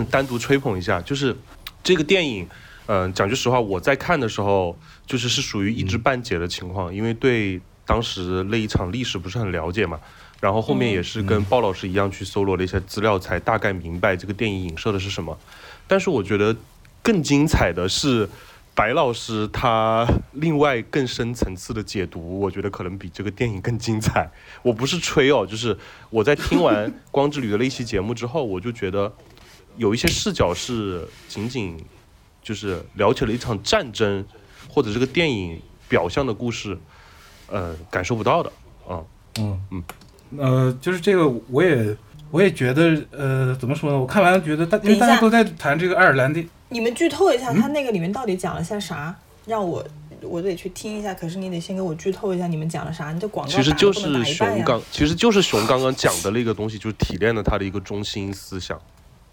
[0.11, 1.01] 单独吹捧一下。
[1.01, 1.35] 就是
[1.81, 2.47] 这个电影，
[2.87, 9.99] 嗯，讲句实话，我在看的时候，就是是属于一知半解的情况，因为对当时那一场历史不是很了解嘛。
[10.39, 15.37] 然后后面也是跟鲍老师一样去搜罗了一些资料，才大概明白这个电影影射的是什么。
[15.87, 16.53] 但是我觉得
[17.01, 18.27] 更精彩的是
[18.75, 24.29] 白老师他另外更深层次的解读，我觉得可能比这个电影更精彩。
[24.63, 25.77] 我不是吹哦，就是
[26.09, 29.13] 我在听完《光之旅》的那期节目之后，我就觉得
[29.77, 31.77] 有一些视角是仅仅
[32.41, 34.25] 就是了解了一场战争
[34.67, 36.77] 或者这个电影表象的故事，
[37.53, 38.51] 呃，感受不到的
[38.87, 38.99] 啊。
[39.37, 39.83] 嗯嗯，
[40.37, 41.95] 呃，就是这个我也。
[42.33, 43.99] 我也觉得，呃，怎么说呢？
[43.99, 46.43] 我看完觉得大，因为大家都在谈这个爱尔兰的。
[46.69, 49.15] 你们剧透一下，他那个里面到底讲了些啥？
[49.45, 49.85] 让我
[50.21, 51.13] 我得去听一下。
[51.13, 53.11] 可是你得先给我剧透一下，你们讲了啥？
[53.11, 58.81] 你这广告其实就是熊刚，其实就是熊刚刚讲的那个东西，就是提炼了他的一个中心思想，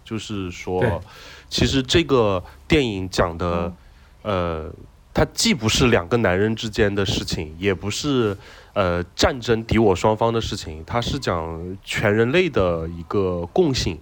[0.05, 1.03] 就是说，
[1.49, 3.73] 其实这个电影讲的，
[4.21, 4.71] 呃，
[5.13, 8.37] 它既不是两个男人之间的事情，也不是。
[8.73, 13.99] 呃，战争敌我双方的事情，它是讲全人类的一个共性，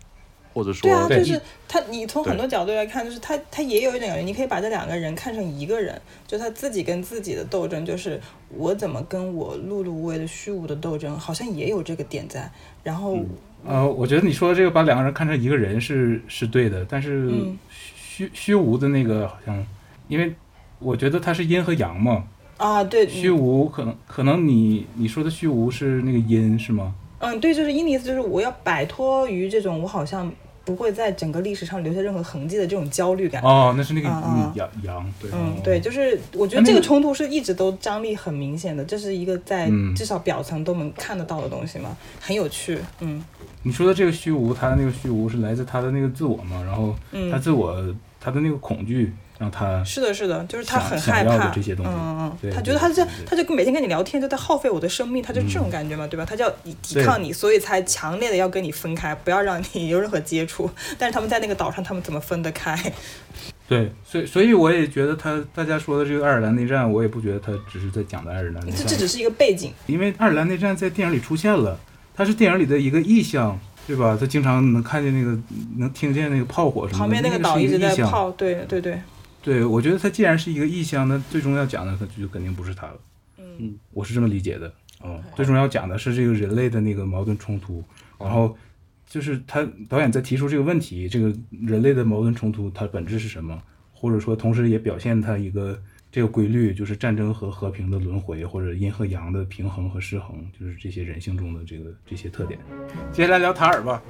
[0.52, 12.50] 或或者说对啊，就是他，你从很多角度来看，就是他，他也有一点感觉，你可以把这两个人看成一个人，就他自己跟自己的斗争，就是我怎么跟我碌碌无为的虚无的斗争，好像也有这个点在。
[12.82, 13.28] 然后，嗯
[13.64, 17.56] 呃，我觉得你说的这个把两个人看成一个人是是对的，但是嗯
[17.96, 19.64] 虚虚无的那个好像，
[20.08, 20.34] 因为
[20.78, 22.24] 我觉得它是阴和阳嘛，
[22.56, 26.94] 啊，对，虚无可能可能你你说的虚无是那个阴是吗？
[27.20, 30.30] 嗯，对，就是阴的意思，就是我要摆脱于这种我好像
[30.64, 33.42] 不会在整个历史上留下任何痕迹的这种焦虑感。
[33.42, 35.52] 哦，那是那个啊啊嗯阳阳对，嗯，哦。
[35.64, 39.92] 对，就是我觉得这个冲突是一直都张力很明显的，这是一个在嗯。
[39.96, 42.78] 至少表层都能看得到的东西嘛，很有趣。
[43.00, 43.20] 嗯。
[43.64, 47.74] 你说的这个虚无，他的那个虚无是来自他的那个自我嘛，然后他嗯，自我
[48.20, 56.24] 他的那个恐惧让他是的，是的，就是他很害怕这些东西嗯嗯嗯，他觉得他这对对对他就每天跟你聊天就在耗费我的生命，他就这种感觉嘛，对吧？
[56.28, 60.68] 他就要抵抵抗你，所以才强烈的要跟你分开，不要让你 有任何接触。
[60.98, 62.76] 但是他们在那个岛上，他们怎么分得开？
[63.68, 69.72] 对，所以所以我也觉得他大家说的这个爱尔兰内战，我也不觉得他只是在讲的爱尔兰内战，这这只是一个背景。
[69.86, 71.78] 因为爱尔兰内战在电影里出现了，
[72.16, 74.16] 它是电影里的一个意象，对吧？
[74.18, 75.38] 他经常能看见那个
[75.76, 77.78] 能听见那个炮火什么的，旁边那个个岛一直。
[77.78, 78.98] 在炮，对对对，
[79.48, 82.98] 对，我觉得它既然是一个意象，那最终要讲的，它就肯定不是它了。
[83.38, 84.70] 嗯我是这么理解的。
[85.02, 87.82] 嗯，最终要讲的是这个人类的那个矛盾冲突，
[88.18, 88.54] 然后
[89.08, 93.58] 就是他导演在提出这个问题，这个人类的矛盾冲突它本质是什么，
[93.94, 95.80] 或者说同时也表现它一个
[96.12, 102.60] 这个规律，就是战争和和平的轮回，或者阴和阳的平衡和失衡，就是这些人性中的这个这些特点。
[103.10, 104.02] 接下来聊塔尔吧。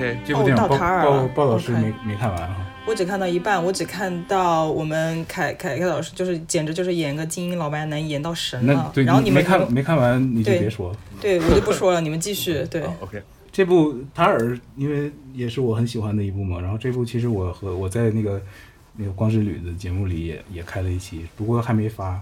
[0.00, 2.66] OK，这部电影哦到塔尔鲍了鲍老师没没看完哈。
[2.86, 8.72] 我只看到一半，我只看到我们凯凯凯老师就是简直就是演个精英老白男演到神了。
[8.72, 10.98] 那对，然后你们没看没看完你就别说了。
[11.20, 12.64] 对我就不说了，你们继续。
[12.70, 13.22] 对，好 OK，
[13.52, 14.38] 这部《塔尔》
[14.76, 18.40] 因为也是我很喜欢的一部嘛，然后这部其实我和我在那个
[18.96, 22.20] 那个光之旅的节目里也也开了一期，不过还没发，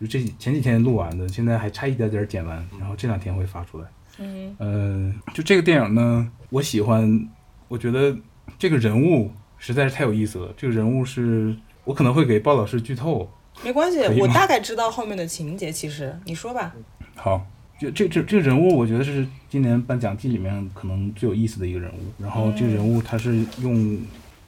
[0.00, 3.86] 就这前几天录完的，现在还差一点点剪完，然后这两天会发出来。
[4.18, 7.28] 嗯呃，就这个电影呢，我喜欢，
[7.68, 8.16] 我觉得
[8.58, 10.52] 这个人物实在是太有意思了。
[10.56, 13.30] 这个人物是我可能会给鲍老师剧透，
[13.64, 15.70] 没关系我大概知道后面的情节。
[15.70, 16.74] 其实你说吧。
[17.14, 17.46] 好，
[17.80, 22.22] 就这这这个人物，我觉得是今年颁奖季里面可能最有意思的一个人物。
[22.22, 23.98] 然后这个人物他是用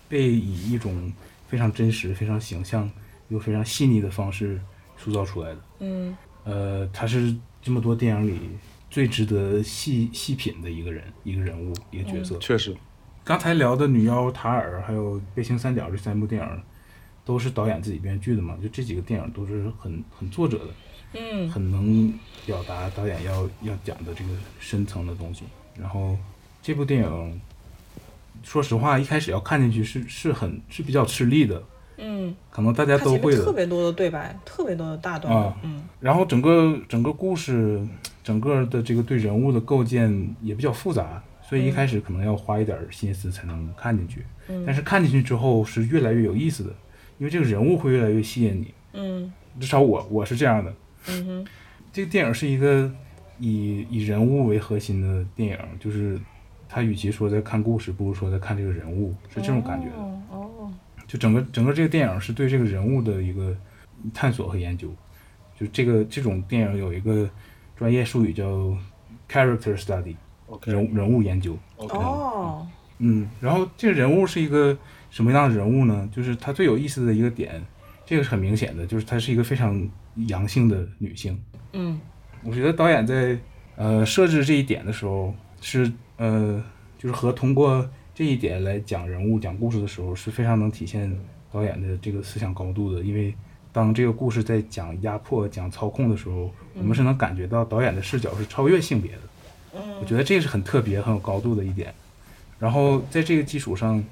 [0.09, 1.13] 被以一种
[1.49, 2.91] 非常真实、非常形象
[3.29, 4.61] 又非常细腻的方式
[4.97, 5.59] 塑造出来的。
[5.81, 8.39] 嗯呃，他是这么多电影里
[8.91, 12.37] 最值得细细品的一个人，一个人物，一个角色。
[12.39, 12.77] 确实，
[13.25, 16.63] 刚才聊的《女妖塔尔》还有《悲情三角》这三部电影，
[17.25, 18.59] 都是导演自己编剧的嘛？
[18.61, 20.75] 就这几个电影都是很很作者的。
[21.13, 22.13] 嗯很能
[22.47, 24.31] 表达导演要要讲的这个
[24.61, 25.45] 深层的东西。
[25.77, 26.17] 然后
[26.63, 27.41] 这部电影，
[28.43, 31.63] 说实话，一开始要看进去是是很是比较吃力的，
[32.01, 33.45] 嗯，可能大家都会的。
[33.45, 35.57] 特别多的对白，特别多的大段啊。
[35.63, 37.81] 嗯然后整个整个故事，
[38.25, 44.25] 整个的这个对人物的构建也比较复杂，所以一开始可能要花一点心思才能看进去。
[44.49, 46.71] 嗯但是看进去之后是越来越有意思的，
[47.19, 48.75] 因为这个人物会越来越吸引你。
[48.95, 50.73] 嗯至少我我是这样的。
[51.09, 51.47] 嗯哼
[51.93, 52.91] 这个电影是一个
[53.39, 56.19] 以以人物为核心的电影，就是
[56.69, 59.97] 他与其说在看故事，不如说在看这个人物，是这种感觉的。
[59.97, 60.73] 哦哦
[61.11, 63.53] 就整个整个这个电影是对这个人物的一个
[64.15, 64.95] 探索和研究。
[65.59, 67.29] 就这个这种电影有一个
[67.77, 68.47] 专业术语叫
[69.29, 71.59] character study，OK 人人物研究。
[71.79, 72.65] OK，哦
[72.99, 74.79] 嗯，然后这个人物是一个
[75.11, 76.09] 什么样的人物呢？
[76.13, 77.61] 就是他最有意思的一个点，
[78.07, 79.85] 这个是很明显的，就是她是一个非常
[80.29, 81.37] 阳性的女性。
[81.73, 82.01] 嗯
[82.45, 83.37] 我觉得导演在
[83.75, 86.63] 呃设置这一点的时候，是呃
[86.97, 91.11] 就是和通过这一点来讲人物、讲故事的时候，是非常能体现
[91.51, 93.01] 导演的这个思想高度的。
[93.01, 93.35] 因为
[93.73, 99.81] 当这个故事在讲压迫、讲操控的时候，我们是能感觉到导演的视角是超越性别的。
[99.99, 101.95] 我觉得这是很特别、很有高度的一点。
[102.59, 104.05] 然后在这个基础上，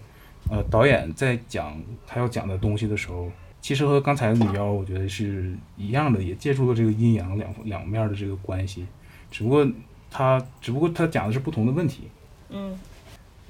[0.50, 3.30] 呃，导演在讲他要讲的东西的时候，
[3.60, 8.86] 其实和刚才的女妖，我觉得是一样的，也借助了这个阴阳两两面的这个关系，
[9.30, 9.70] 只不过
[10.10, 12.04] 他只不过他讲的是不同的问题。
[12.48, 12.74] 嗯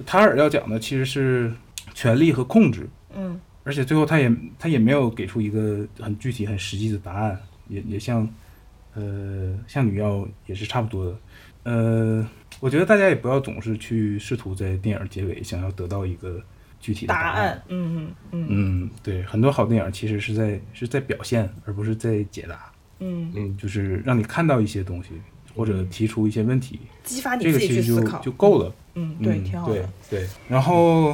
[0.05, 1.51] 塔尔要讲的其实是
[1.93, 3.39] 权力和控制，嗯。
[3.65, 8.27] 而且最后他也他也没有给出一个很具体、很实际的答案，也也像
[8.95, 11.17] 呃像女妖也是差不多的。
[11.63, 12.27] 呃，
[12.59, 16.41] 我觉得大家也不要总是去试图在电影结尾想要得到一个
[16.79, 17.49] 具体的答案。
[17.49, 18.47] 案，嗯嗯嗯。
[18.49, 25.09] 嗯，对，很多好电影其实是在是在表现，而不是在解答，嗯，嗯，就是让你看到一些东西，
[25.59, 28.73] 或者提出一些问题，激发你这个自己其实就去思考，就够了。
[28.93, 29.73] 嗯，对，嗯挺好的。
[30.09, 31.13] 对对，然后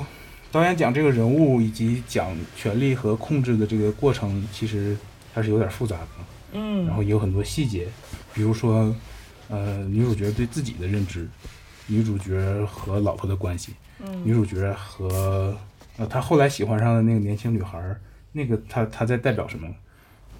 [0.51, 4.95] 导演讲这个人物以及讲权力和控制的这个过程，其实
[5.33, 6.07] 还是有点复杂的。
[6.53, 7.87] 嗯，然后也有很多细节，
[8.35, 8.95] 比如说，
[9.49, 11.27] 呃，女主角对自己的认知，
[11.87, 13.73] 女主角和老婆的关系，
[14.05, 15.57] 嗯女主角和
[15.97, 17.95] 呃她后来喜欢上的那个年轻女孩，
[18.31, 19.67] 那个她她在代表什么，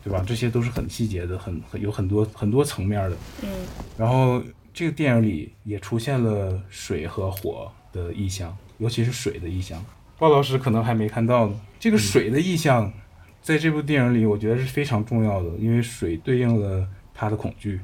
[0.06, 0.24] 对吧？
[0.26, 3.18] 这些都是很细节的，很很有很多很多层面的。
[3.42, 3.50] 嗯
[3.98, 4.40] 然后
[4.72, 9.84] 这个电影里也出现了水和火的意象，尤其是水的意象。
[10.20, 11.60] 鲍老师可能还没看到呢。
[11.80, 12.94] 这个水的意象，
[13.42, 17.80] 在这部电影里，我觉得是非常重要的，因为水对应了他的恐惧，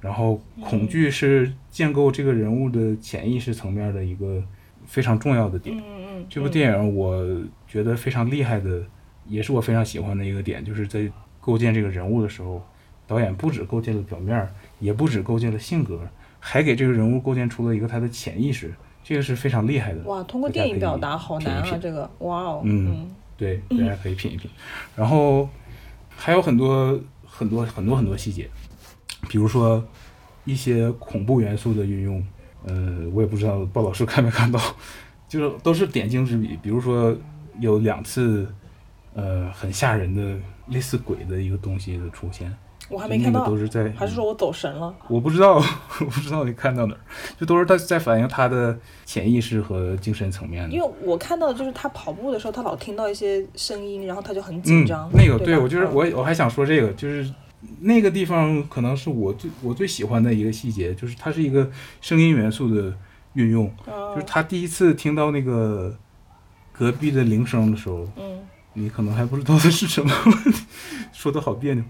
[0.00, 4.42] 然后恐惧是建构这个人物的潜意识层面的一个
[4.84, 5.74] 非常重要的点。
[5.78, 5.82] 嗯
[6.18, 7.24] 嗯，这部电影我
[7.66, 8.82] 觉得非常厉害的，
[9.26, 11.10] 也是我非常喜欢的一个点，就是在
[11.44, 12.64] 构建这个人物的时候，
[13.06, 14.50] 导演不止构建了表面儿，
[14.80, 16.00] 也不止构建了性格，
[16.40, 18.72] 还给这个人物构建出了一个他的潜意识，
[19.02, 20.02] 这个是非常厉害的。
[20.04, 24.50] 哇，通过电影表达好难啊，这个，哇哦，嗯对，大家可以品一品。
[24.96, 25.46] 然后
[26.08, 28.48] 还有很多很多很多很多细节，
[29.28, 29.84] 比如说
[30.44, 32.24] 一些恐怖元素的运用，
[32.64, 34.58] 呃，我也不知道鲍老师看没看到，
[35.28, 36.58] 就是都是点睛之笔。
[36.62, 37.14] 比如说
[37.60, 38.48] 有两次，
[39.14, 40.36] 呃，很吓人的
[40.68, 42.52] 类似鬼的一个东西的出现，
[42.88, 44.94] 我还没看到都，是在还是说我走神了？
[45.08, 45.54] 我不知道，
[46.00, 47.00] 我不知道你看到哪儿，
[47.38, 50.80] 就都是他在反映他的潜意识和精神层面的因。
[50.82, 55.08] 为我看到的就是他跑步的时候，他老听到一些声音，然后他就很紧张。
[55.08, 57.32] 嗯、那个对吧我就是嗯我我还想说这个，就是
[57.80, 61.70] 那个地方可能是我最我最喜欢的一个细节，就是它是一个
[62.00, 62.92] 声音元素的
[63.34, 65.96] 运用，嗯就是他第一次听到那个
[66.72, 68.40] 隔壁的铃声的时候，嗯
[68.74, 70.12] 你可能还不知道它是什么，
[71.12, 71.82] 说的好别扭。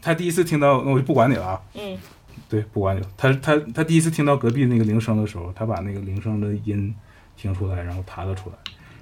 [0.00, 1.60] 他第一次听到，那我就不管你了啊。
[1.74, 1.96] 嗯
[2.48, 3.06] 对，不管你了。
[3.16, 6.94] 他他他第一次听到隔壁那个铃声的时候，他把那个铃声的音
[7.36, 8.56] 听出来，然后弹了出来，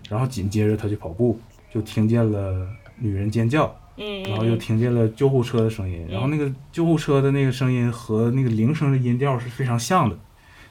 [0.08, 1.40] 然后紧接着他去跑步，
[1.72, 10.16] 就听见了女人尖叫，嗯，然后又听见了救护车的声音，然后那个救护车的那个声音和那个铃声的音调是非常像的。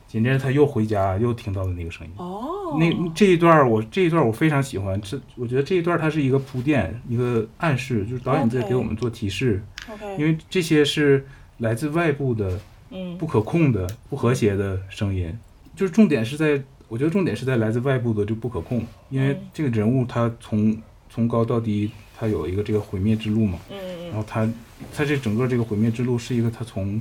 [0.10, 2.12] 紧接着他又回家，又听到了那个声音。
[2.18, 11.24] 哦，那这一段儿我这一段儿我非常喜欢，这我觉得这一段儿它是一个铺垫，一个暗示，就是导演在给我们做提示，OK，因为这些是
[11.60, 12.60] 来自外部的
[12.90, 13.16] 嗯。
[13.20, 15.32] 不可控的、不和谐的声音，
[15.76, 19.38] 就是重点是在，我觉得重点是在来自外部的就不可控，因为嗯。
[19.54, 20.76] 这个人物他从
[21.08, 23.78] 从高到低，他有一个这个毁灭之路嘛，嗯。
[24.08, 24.50] 然后他
[24.92, 27.00] 他这整个这个毁灭之路是一个他从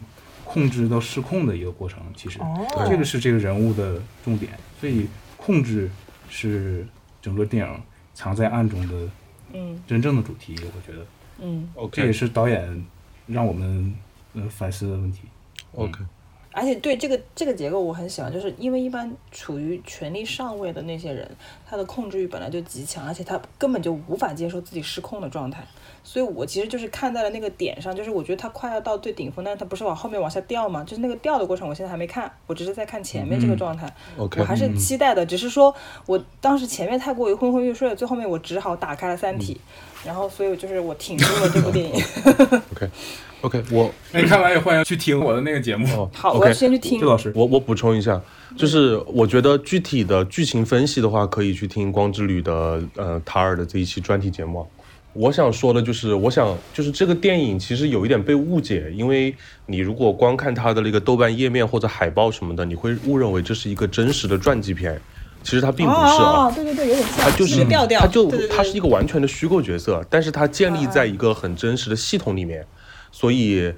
[0.59, 2.41] 控制到失控的一个过程，其实。
[2.41, 5.07] 哦，这个是这个人物的重点，所以
[5.37, 5.89] 控制
[6.29, 6.85] 是
[7.23, 7.81] 整个电影
[8.13, 9.09] 藏在暗中的
[9.53, 9.81] 嗯。
[9.87, 11.07] 真正的主题，我觉得。
[11.41, 12.85] 嗯，这也是导演
[13.29, 13.95] 让我们
[14.35, 15.21] 呃反思的问题。
[15.75, 16.01] OK，
[16.51, 21.31] 而且对这个这个结构我很喜欢，就是因为一般处于权力上位的那些人，
[21.65, 25.65] 他的控制欲本来就极强，而且他根本就无法接受自己失控的状态。
[26.11, 33.95] 所以我其实就是看在了那个点上，就是我觉得它快要到最顶峰，但是它不是往后面往下掉嘛，就是那个掉的过程，我现在还没看，我只是在看前面这个状态。
[34.17, 35.75] OK，我还是期待的，只是说
[36.07, 39.61] 我当时前面太过于昏昏欲睡了，最后面我只好打开了《三体》，
[40.07, 42.03] 然后所以就是我挺住了这部电影。
[42.73, 42.91] OK。
[43.41, 45.87] OK，我那你看完也欢迎去听我的那个节目。
[45.95, 47.07] 哦 好，我要先去听周。
[47.07, 48.21] 老师，我我补充一下，
[48.57, 54.67] 就是我觉得具体的剧情分析的话，可以去听光之旅的呃塔尔的这一期专题节目啊。
[55.15, 59.35] 我想说的就是，我想就是这个电影其实有一点被误解，因为
[59.67, 65.01] 你如果光看它的那个豆瓣页面或者海报什么的，你会误认为这是一个真实的传记片，
[65.43, 66.47] 其实它并不是啊。
[66.47, 68.57] 哦，对对对，有点像，它就是调调，它就对对对。
[68.57, 72.65] 它是一个完全的虚构角色，但是它建立在一个很真实的系统里面，
[73.11, 73.73] 所以，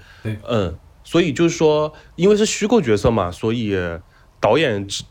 [0.48, 0.74] 嗯，
[1.04, 3.74] 所以就是说，因为是虚构角色嘛，所以
[4.40, 5.04] 导演只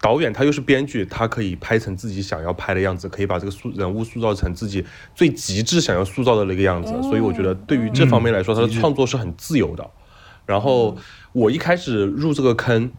[0.00, 4.84] 导演他又是编剧，他可以拍成自己想要拍的样子，可以把这个塑人物塑造成自己
[5.14, 9.88] 最极致想要塑造的那个样子，所以我觉得对于这方面来说，他的创作是很自由的。
[10.44, 10.96] 然后
[11.32, 12.90] 我一开始入这个坑，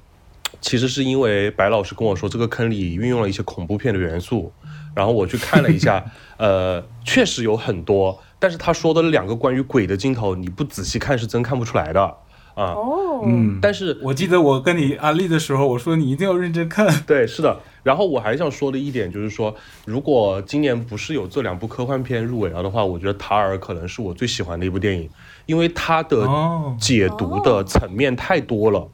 [0.62, 4.54] 其实是因为白老师跟我说这个坑里运用了一些恐怖片的元素，
[4.96, 6.06] 然后我去看了一下，
[6.40, 12.16] 呃，确实有很多，但是他说的两个关于鬼的镜头，你不仔细看是真看不出来的
[12.56, 12.74] 啊。
[12.74, 16.88] 哦，嗯，但是我记得我跟你安利的时候，我说你一定要认真看。
[17.08, 17.60] 对，是的。
[17.84, 19.54] 然后我还想说的一点就是说，
[19.86, 25.10] 如果今年不是有这两部科幻片入围了的话，我觉得《塔尔》可能是我最喜欢的一部电影，
[25.46, 28.88] 因为它的哦解读的层面太多了。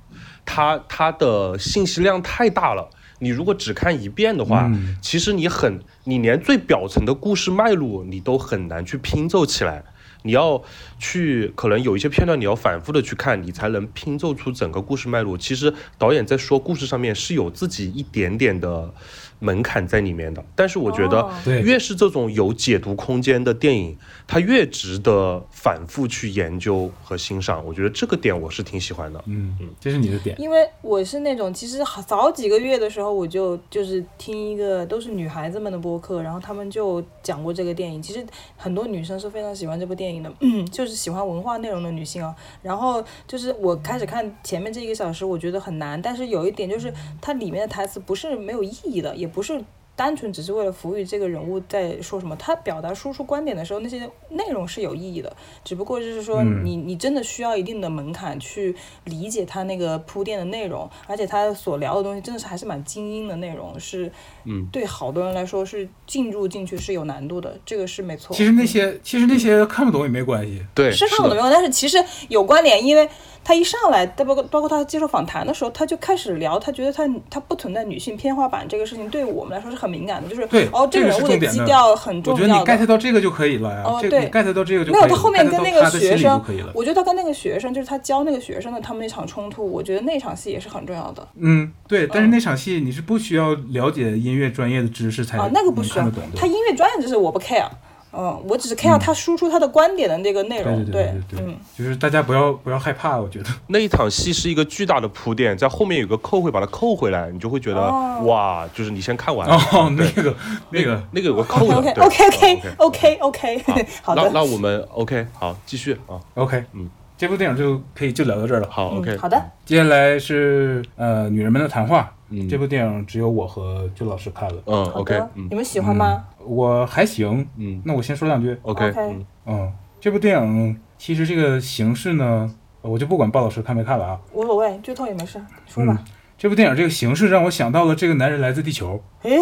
[0.44, 2.90] 它它的信息量太大了。
[3.20, 9.84] 你如果只看一遍的话，嗯其实你很，你连最表层的故事脉络你都很难去拼凑起来。
[10.24, 10.62] 你要
[11.00, 15.38] 去，可能有一些片段你要反复的去看，你才能拼凑出整个故事脉络。
[15.38, 18.94] 其实导演在说故事上面是有自己一点点的
[19.40, 21.30] 门槛在里面的，但是我觉得
[21.64, 23.98] 越是这种有解读空间的电影，
[24.28, 27.66] 它越值得反复去研究和欣赏。
[27.66, 29.24] 我觉得这个点我是挺喜欢的。
[29.28, 30.40] 嗯嗯，这是你的点。
[30.40, 38.02] 因为我是那种，其实好早几个月的时候，我就就是听一个都是女孩子们的播客，然后他们就讲过这个电影。
[38.02, 38.26] 其实
[38.58, 42.36] 很多女生是非常喜欢这部电影的，嗯，就是喜欢文化内容的女性啊。
[42.62, 49.64] 然后就是我开始看前面这一个小时，我觉得很难，但是有一点就是它里面的台词不是没有意义的，也不是。
[49.96, 58.74] 单纯只是为了服务于这个人物在说什么，他表达输出观点的时候，那些内容是有意义的，只不过就是说嗯你你真的需要一定的门槛去
[59.04, 64.10] 理解他那个铺垫的内容，而且他所聊的东西真的是还是蛮精英的内容，是
[64.46, 68.34] 嗯对好多人来说是进入进去是有难度的，这个是没错。
[68.34, 70.66] 其实那些其实那些看不懂也没关系。
[70.74, 73.10] 对，是看不懂没有，但是其实有关联，因为
[73.50, 82.86] 他一上来，包括包括他接受访谈的时候，他就开始聊，他觉得他他不存在女性天花板这个事情，对我们来说是很敏感的，就是对哦，这个个人物的基调很我觉得你重要 get。
[82.86, 83.82] 到这个就可以了呀。
[83.84, 86.40] 哦对 get 到这个就没有，可以了他后面跟那个学生。
[86.76, 91.28] 我觉得他跟那个学生，就是他教那个学生的他们那场冲突，我觉得那场戏也是很重要的。
[91.38, 97.68] 嗯，对，但是那场戏你是不需要了解音乐专业的知识才啊，那个不需要他音乐专业知识我不 care，
[98.12, 103.46] 嗯，我只是 care 他输出他的观点的那个内容，对对对对对，嗯，就是大家不要不要害怕，我觉得。
[103.68, 108.22] 那一场戏是一个巨大的铺垫，在后面有个扣会把它扣回来，你就会觉得、哦。
[108.26, 109.48] 哇，就是你先看完。
[109.48, 110.36] 哦，那个
[110.72, 111.76] 那个，那个有个扣的。
[111.76, 113.64] OK OK OK 嗯 OK OK，
[114.02, 118.68] 好 那的，那我们 OK 好继续啊，OK，嗯，这部电影就可以就聊到这儿了。
[118.72, 122.50] 好 OK 嗯，好的，接下来是呃女人们的谈话，嗯。
[122.50, 125.48] 这部电影只有我和周老师看了，嗯 OK，嗯。
[125.52, 126.24] 你们喜欢吗？
[126.46, 127.48] 我还行。
[127.58, 128.58] 嗯那我先说两句。
[128.62, 132.50] OK 嗯嗯，这部电影其实这个形式呢，
[132.82, 134.20] 我就不管鲍老师看没看了啊。
[134.34, 136.04] 无所谓，剧透也没事，说吧。
[136.38, 139.02] 这部电影这个形式让我想到了这个男人来自地球。
[139.24, 139.38] 诶，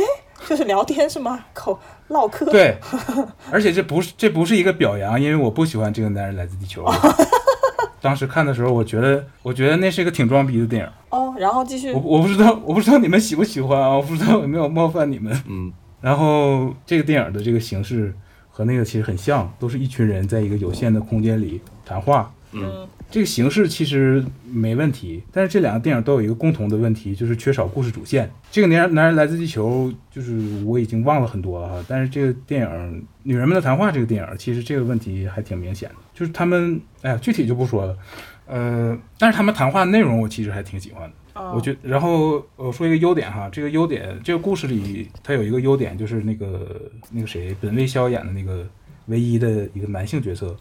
[0.47, 1.39] 就是聊天是吗？
[1.53, 2.45] 口唠嗑。
[2.47, 2.77] 对，
[3.51, 6.83] 而且这不是这不是一个表扬，因为我不喜欢这个男人来自地球。
[8.01, 10.89] 当时看的时候，我觉得我觉得那是一个挺装逼的电影。
[11.09, 11.99] 哦，然后继续我。
[11.99, 15.39] 我不知道我不知道你们喜不喜欢啊，我不知道有没有冒犯你们。
[15.47, 15.71] 嗯
[16.01, 18.13] 然后这个电影的这个形式
[18.49, 22.31] 和那个其实很像，都是一群人在一个有限的空间里谈话。
[22.53, 28.29] 嗯这个形式其实没问题，但是这两个电影都有一个共同的问题，就是缺少故事主线。
[28.51, 32.67] 这个男人男人来自地球，就是我已经忘了很多了哈，但是这个电影
[33.23, 37.97] 《女人们的谈话》这个电影，其实这个问题还挺明显的，就是他们，哎呀，具体就不说了，
[38.45, 41.15] 呃，但是他们谈话内容我其实还挺喜欢的。
[41.37, 46.81] 哦我觉然后我说一个优点哈，这个优点，这个故事里它有一个优点，就是那个
[47.11, 48.67] 那个谁，本卫肖演的那个
[49.05, 50.55] 唯一的一个男性角色，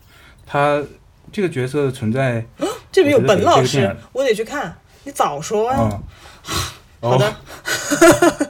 [0.46, 0.82] 他
[1.32, 2.44] 这个角色的存在，
[2.92, 4.76] 这里有本老师我得去看。
[5.04, 5.78] 你早说呀！
[5.78, 6.02] 啊、
[7.00, 8.48] 好的哦，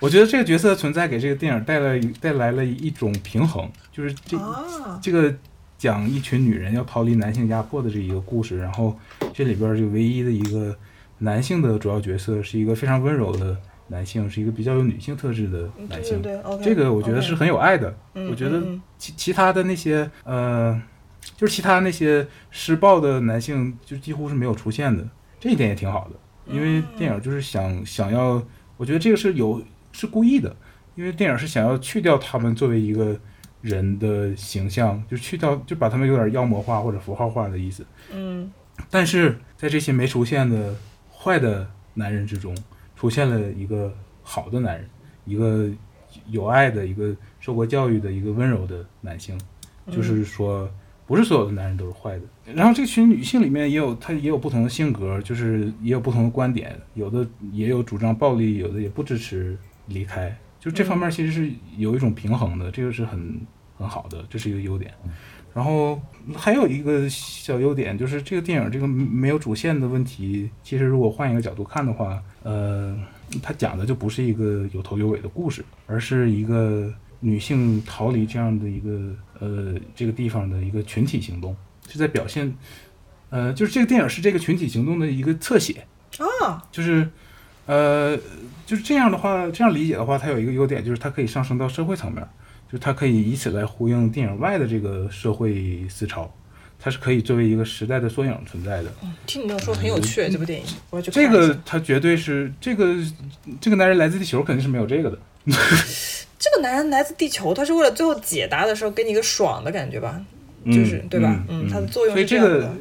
[0.00, 5.32] 我觉得这个角色的存在给这个电影带来带来了一种平衡，就是这、啊，这个
[5.78, 8.98] 讲一群女人要逃离男性压迫的这一个故事，然后
[9.32, 10.76] 这里边就唯一的一个
[11.22, 13.56] 男性的主要角色是一个非常温柔的
[13.88, 16.20] 男性，是一个比较有女性特质的男性。
[16.20, 17.94] 对对，OK，这个我觉得是很有爱的。
[18.14, 18.60] 嗯我觉得
[18.98, 20.80] 其其他的那些呃，
[21.36, 25.06] 就是其他那些施暴的男性，就几乎是没有出现的，
[25.38, 26.16] 这一点也挺好的。
[26.52, 28.42] 因为电影就是想想要，
[28.76, 29.62] 我觉得这个是有
[29.92, 30.54] 是故意的，
[30.96, 33.16] 因为电影是想要去掉他们作为一个
[33.60, 37.86] 人的形象，就去掉就把他们有点妖魔化或者符号化的意思。
[38.12, 38.50] 嗯
[38.90, 40.74] 但是在这些没出现的
[41.22, 42.56] 坏的男人之中，
[42.96, 44.88] 出现了一个好的男人，
[45.24, 45.70] 一个
[46.28, 49.38] 有爱的、一个受过教育的、一个温柔的男性。
[49.90, 50.70] 就是说，
[51.06, 52.22] 不是所有的男人都是坏的。
[52.54, 59.58] 然后这群女性里面也有，她也有不同的性格，就是也有不同的观点，有的也有主张暴力，有的也不支持
[59.88, 60.36] 离开。
[60.60, 63.40] 就这方面其实是有一种平衡的，这个是很
[63.82, 64.92] 很好的，这是一个优点。
[65.52, 66.00] 然后
[66.34, 72.96] 还有一个小优点，就是这个电影这个没有主线的问题，其实如果换一个角度看的话，呃，
[73.42, 76.90] 它讲的就不是一个有头有尾的故事，而是一个
[77.20, 81.54] 女性逃离这样的一个呃这个地方的一个群体行动，
[81.86, 82.54] 是在表现，
[83.28, 85.86] 呃，就是这个电影是这个群体行动的一个侧写，
[86.40, 87.06] 啊，就是，
[87.66, 88.16] 呃，
[88.64, 92.26] 就是这样的话，这样理解的话，它有一个优点，就是它可以上升到社会层面，
[92.72, 96.32] 就是它可以以此来呼应电影外的这个社会思潮。
[96.80, 98.90] 它是可以作为一个时代的缩影存在的。
[99.26, 102.96] 听你这么说很有趣，这部电影我要去看这个它绝对是这个
[103.60, 105.18] 这个男人来自地球肯定是没有这个的。
[106.40, 110.20] 这个男人来自地球，他是为了最后解答的时候给你一个爽的感觉吧？
[110.64, 111.44] 就是嗯对吧？
[111.48, 112.74] 嗯，它的作用所以这个。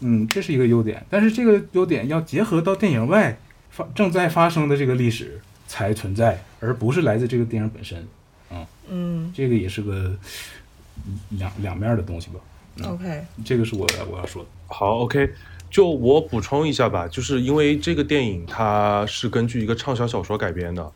[0.00, 3.36] 嗯，这是一个优点，但是这个优点要结合到电影外
[3.68, 8.06] 发正在发生的这个历史才存在，而不是来自这个电影本身。
[8.90, 9.32] 嗯。
[9.34, 10.16] 这个也是个
[11.30, 12.40] 两两面的东西吧。
[12.84, 14.48] ，OK，这个是我我要说的。
[14.66, 15.32] 好，OK，
[15.70, 20.92] 就我补充一下吧，就是因为这个电影它是根据一个畅销小说改编的，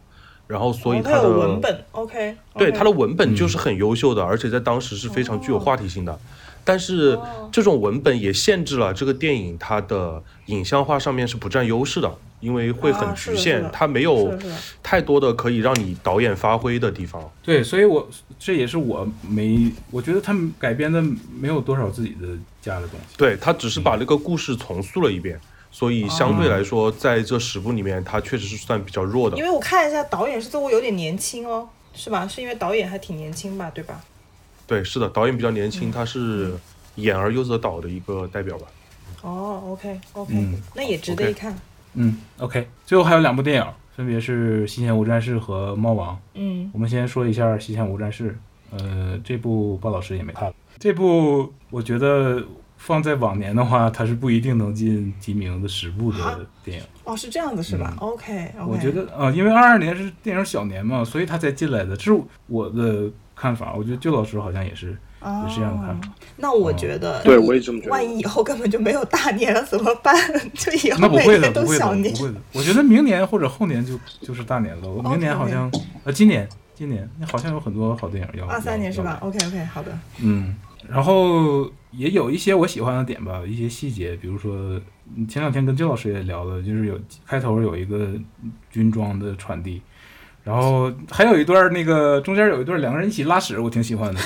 [0.47, 6.19] 然后所以哦它它的、有文本，OK，对它的的文本就是很优秀的，而且在当时是非常具有话题性的。
[6.65, 12.11] 但是哦这种文本也限制了这个电影它的影像化上面是不占优势的，
[12.41, 14.33] 因为会很局限，它没有
[14.83, 17.31] 太多的可以让你导演发挥的地方。
[17.43, 18.09] 对，所以我
[18.39, 21.03] 这也是我没，我觉得他们改编的
[21.39, 22.29] 没有多少自己的
[22.61, 23.17] 家的东西。
[23.17, 25.39] 对，他只是把那个故事重塑了一遍，
[25.71, 29.45] 所以相对来说，在这十部里面，它确实是算比较弱的因。
[29.45, 32.27] 为我看一下导演是似乎有点年轻哦，是吧？
[32.27, 34.01] 是因为导演还挺年轻吧，对吧？
[34.67, 36.55] 对，是的，导演比较年轻，嗯他是
[36.97, 38.67] 演而优则导的一个代表吧。
[39.23, 41.57] 哦，OK OK，、嗯那也值得一看。
[41.95, 43.67] 嗯，OK，最后还有两部电影，
[43.97, 46.15] 分别是《西线无战事》和《猫王》。
[46.35, 48.37] 嗯我们先说一下《西线无战事》，
[48.79, 50.53] 呃，这部鲍老师也没看。
[50.79, 52.43] 这部我觉得
[52.79, 56.85] 放在往年的话，它是不一定能进提名的十部啊的电影。
[57.05, 63.75] 哦，是这样子是吧、o k OK，嗯我觉得呃，因为二二年是电影小年嘛，所以他才进来的，这是我的看法。
[63.75, 66.09] 我觉得舅老师好像也是也是这样的看法。
[66.37, 70.15] 那我觉得，对我也这么觉得万一以后根本就没有大年了怎么办？
[70.55, 72.23] 就以后每那不会的，天都不会的，小年不。
[72.23, 72.41] 会的。
[72.53, 74.89] 我觉得明年或者后年就就是大年了。
[74.89, 75.71] 我明年好像
[76.05, 78.47] 呃，今年今年好像有很多好电影要。
[78.47, 79.97] 二三年是吧？OK OK，好的。
[80.21, 80.57] 嗯，
[80.89, 84.81] 然后也有一些我喜欢的点吧，一些细节，比如说
[85.15, 88.13] 嗯前两天跟周老师也聊了，就是有开头有一个
[88.71, 89.81] 军装的传递，
[90.45, 94.21] 然后还有一段那个中间有一段两个人一起拉屎，我挺喜欢的。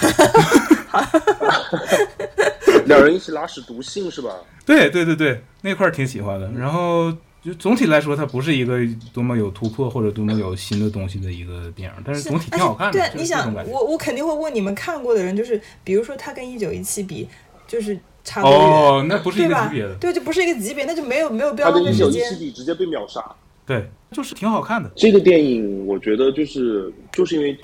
[2.86, 4.30] 两人一起拉屎读信是吧？
[4.64, 6.50] 对对对对，那块儿挺喜欢的。
[6.52, 7.12] 然后
[7.42, 8.78] 就总体来说，它不是一个
[9.12, 12.98] 多么有突破或者多么有新的东西的一个电影，但是总体挺好看的。
[12.98, 17.28] 对，你想我我肯定会问你们看过的人，就是比如说他跟一九一七比，
[17.66, 19.94] 就是差多远，哦，那不是一个级别的，？
[19.96, 22.38] 对，就不是一个级别，那就没有没有必他要浪跟一九一七费时间。
[22.38, 23.22] 比直接被秒杀。
[23.66, 24.90] 对，就是挺好看的。
[24.94, 27.58] 这个电影我觉得就是就是因为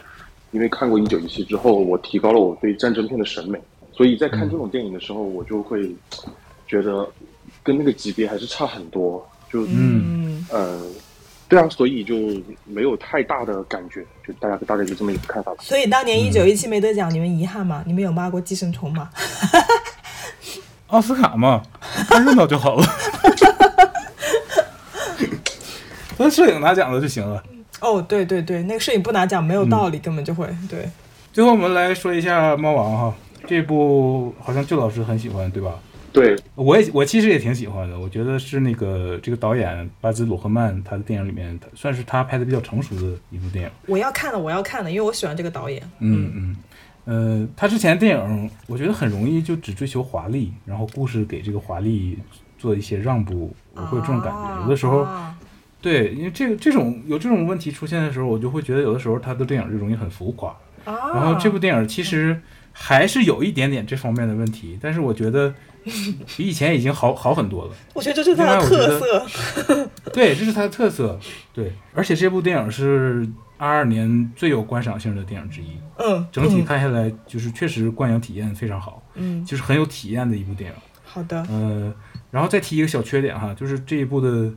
[0.50, 3.58] 因为看过一九一七之后，我提高了我对战争片的审美，
[3.92, 5.94] 所以在看这种电影的时候，我就会
[6.66, 7.08] 觉得
[7.62, 9.24] 跟那个级别还是差很多。
[9.50, 10.80] 就嗯，呃，
[11.46, 12.16] 对啊，所以就
[12.64, 15.58] 没有太大的感觉，就大家大概就这么一个看法吧。
[15.62, 17.84] 所以当年一九一七没得奖，你们遗憾吗？
[17.86, 19.10] 你们有骂过寄生虫吗？
[20.88, 21.62] 奥斯卡嘛，
[22.08, 22.84] 看热闹就好了。
[26.22, 27.42] 咱摄影拿奖了就行了。
[27.80, 30.88] 哦，对对对，那个摄影不拿奖没有道理，根本就会对。
[31.32, 33.14] 最后我们来说一下《猫王》哈，
[33.46, 35.74] 这部好像舅老师很喜欢，对吧？
[36.12, 43.70] 对，我也我其实也挺喜欢的，我觉得是那个这个导演巴兹鲁赫曼他的电影里面，他算是他拍的比较成熟的一部电影。
[43.86, 45.82] 我要看的，我要看的，因为我喜欢这个导演。
[46.00, 46.54] 嗯
[47.06, 52.18] 嗯，呃，他之前电影我觉得很容易就只追求华丽，然后故事给这个华丽
[52.58, 54.38] 做一些让步，我会有这种感觉。
[54.38, 55.34] 啊有的时候，啊
[55.82, 60.56] 对，因为这个这种有这种问题出现的时候，我就会觉得有的时候他的电影就容易很浮夸。
[60.84, 62.40] 啊然后这部电影其实
[62.72, 65.54] 还是有一点点这方面的问题，但是我觉得
[66.36, 67.72] 比以前已经好好很多了。
[67.94, 69.88] 我觉得这是他的特色。
[70.12, 71.18] 对，这是它的特色。
[71.52, 73.28] 对，而且这部电影是
[73.58, 80.76] 二二年最有观赏性的电影之一，嗯，整体嗯看下来就是确实观影体验非常好，嗯，就是很有体验的一部电影。
[81.04, 81.40] 好的。
[81.48, 81.94] 呃，
[82.30, 84.52] 然后再提一个小缺点哈，就是这一部的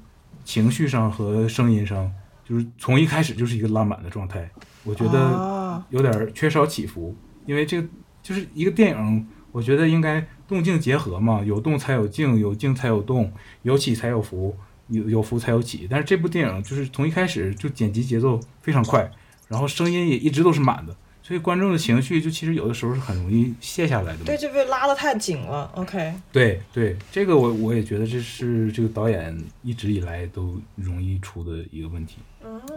[0.45, 2.09] 情绪上和声音上，
[2.45, 4.49] 就是从一开始就是一个拉满的状态，
[4.85, 5.85] 我觉得啊。
[5.89, 7.13] 有点缺少起伏，
[7.45, 7.87] 因为这个
[8.23, 13.29] 就是一个电影，我觉得应该动静结合嘛，有动才有静，有静才有动，
[13.63, 14.55] 有起才有伏，
[14.87, 15.85] 有有伏才有起。
[15.89, 19.11] 但是这部电影就是从一开始就剪辑节奏非常快，
[19.49, 20.95] 然后声音也一直都是满的，
[21.25, 24.23] 所以观众的情绪就其实有的时候是很容易卸下来的。
[24.23, 25.71] 对，就被拉得太紧了。
[25.73, 32.17] OK，对对，这个我我也觉得这是这个导演一直以来都容易出的一个问题。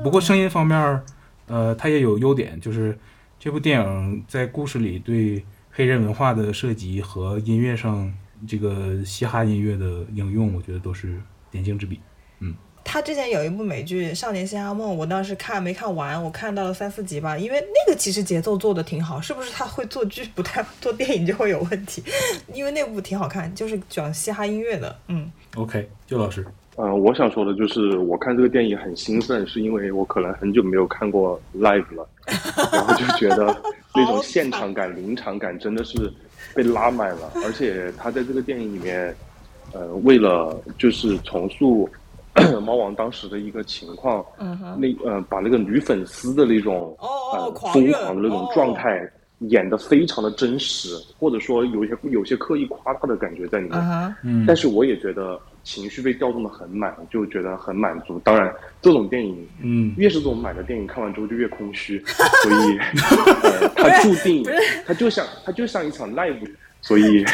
[0.02, 1.02] 不过声音方面，
[1.46, 2.98] 呃，它也有优点，就是
[3.38, 8.10] 这部电影在故事里对黑人文化的涉及和音乐上
[8.46, 11.20] 这个嘻哈音乐的应用，我觉得都是
[11.50, 12.00] 点睛之笔。
[12.90, 22.02] 他之前有一部美剧《少年嘻哈梦》，我当时看没看完，我看到了三四集吧，因为那个其实节奏做的挺好，是不是他会做剧不太做电影就会有问题？
[22.54, 25.30] 因为那部挺好看，就是讲嘻哈音乐的，嗯。
[25.56, 26.42] OK，就老师，
[26.76, 32.08] 嗯、我想说的就是，我看这个电影很兴奋，是因为我可能很久没有看过 live 了，
[32.72, 33.54] 然后就觉得
[33.94, 36.10] 那种现场感、临场感真的是
[36.54, 39.14] 被拉满了，而且他在这个电影里面，
[39.74, 41.86] 呃，为了就是重塑
[42.60, 49.08] 猫王当时的一个情况，嗯哼，那呃，把那个女粉丝的那种哦哦呃疯狂的那种哦状态
[49.40, 54.14] 演得非常的真实，或者说有一些有些刻意夸大的感觉在里面。
[54.22, 58.18] 嗯但是我也觉得情绪被调动的很满，就觉得很满足。
[58.24, 58.52] 当然，
[58.82, 62.78] 这种电影嗯越是这种满的电影，看完之后就越空虚，所以
[63.44, 64.42] 呃，它注定
[64.86, 66.36] 它就像它就像一场 live，
[66.80, 67.24] 所以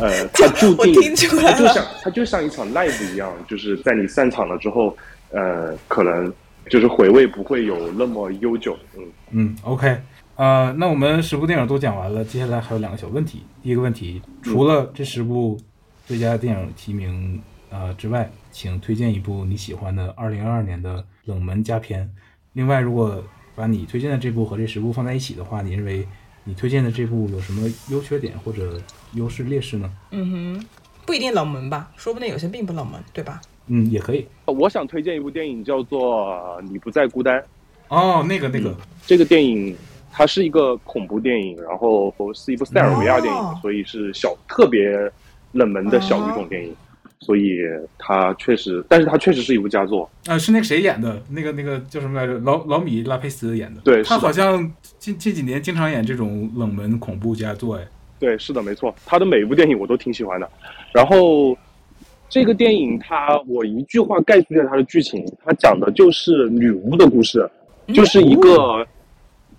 [0.00, 4.96] 呃， 它注我定听出来了它就像它就像一场 live 一样，就是在你散场了之后，
[5.30, 6.32] 呃，可能
[6.68, 9.04] 就是回味不会有那么悠久，嗯。
[9.30, 9.96] 嗯，OK，
[10.36, 13.42] 呃，那我们十部电影都讲完了，接下来还有两个小问题。
[13.62, 15.58] 第一个问题，除了这十部
[16.06, 17.40] 最佳电影提名
[17.70, 22.10] 呃之外，请推荐一部你喜欢的二零二二年的冷门佳片。
[22.54, 23.22] 另外，如果
[23.54, 26.06] 把你推荐的这部和这十部放在一起的话，你认为
[26.42, 28.80] 你推荐的这部有什么优缺点或者
[29.14, 29.90] 优势劣势呢？
[30.10, 30.66] 嗯哼，
[31.06, 33.40] 不一定冷门吧，说不定有些并不冷门，对吧？
[33.66, 34.26] 嗯，也可以。
[34.46, 36.26] 我想推荐一部电影，叫做
[36.62, 37.38] 《你不再孤单》。
[37.88, 38.74] 哦，那个那个，
[39.06, 39.76] 这个电影
[40.10, 44.90] 它是一个恐怖电影，然后是一部塞尔维亚电影，哦所以是小特别
[45.52, 46.74] 冷门的小语种电影，
[47.20, 47.58] 所以
[47.98, 50.08] 它确实，但是它确实是一部佳作。
[50.26, 51.22] 啊，是那个谁演的？
[51.28, 52.38] 那个那个叫什么来着？
[52.40, 53.80] 老老米拉佩斯演的。
[53.82, 54.68] 对他好像
[54.98, 57.86] 近近几年经常演这种冷门恐怖佳作，哎。
[58.20, 60.48] 对，是的，没错，他的每一部电影我都挺喜欢的。
[60.92, 61.56] 然后
[62.28, 67.50] 这个电影它，我一句话概述一下它的剧情，它讲的就是女巫的故事，
[67.94, 68.86] 就是一个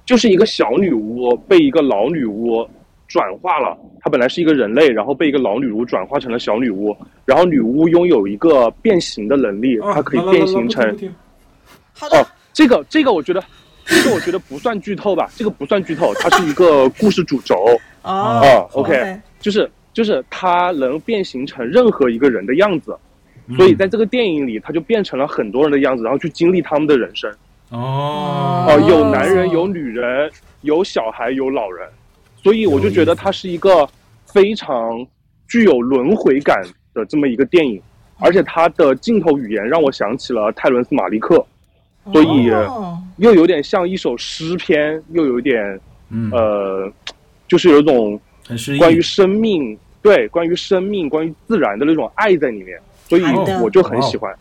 [0.06, 2.66] 就是一个小女巫被一个老女巫
[3.08, 3.78] 转化了。
[4.00, 6.96] 她本来是一个人类，然后被一个老女巫转化成了小女巫。
[7.26, 10.86] 然后女巫拥有一个变形的能力，啊她可以变形成
[12.00, 13.44] 哦，这个这个我觉得，
[13.92, 17.56] 这个我觉得不算剧透吧，这个不算剧透， 它是一个故事主轴。
[18.04, 22.96] 哦哦，OK，就是就是它能变形成任何一个人的样子，
[23.56, 27.30] 所以在这个电影里，它就变成了很多人的样子，然后去经历他们的人生。
[27.70, 28.66] 哦。
[28.68, 30.32] 哦，有男人，有女人，
[30.62, 31.88] 有小孩，有老人，
[32.36, 33.88] 所以我就觉得它是一个
[34.26, 35.06] 非常
[35.48, 36.64] 具有轮回感
[36.94, 37.82] 的这么一个电影，
[38.20, 41.46] 而且它的镜头语言让我想起了泰伦斯·马利克，
[42.12, 45.80] 所以哦又有点像一首诗篇，又有点
[46.10, 46.92] 嗯，呃，
[47.48, 48.20] 就是有一种。
[48.80, 53.24] 关于生命，对，关于生命，关于自然的那种爱在里面，所以
[53.62, 54.36] 我就很喜欢。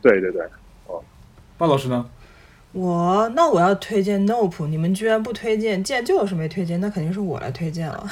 [0.00, 0.40] 对对对，
[0.86, 1.02] 哦
[1.58, 2.06] 鲍老师呢？
[2.72, 8.08] 我那我要推荐 Nope，你们居然不推荐，既然就老师没推荐，那肯定是我来推荐了。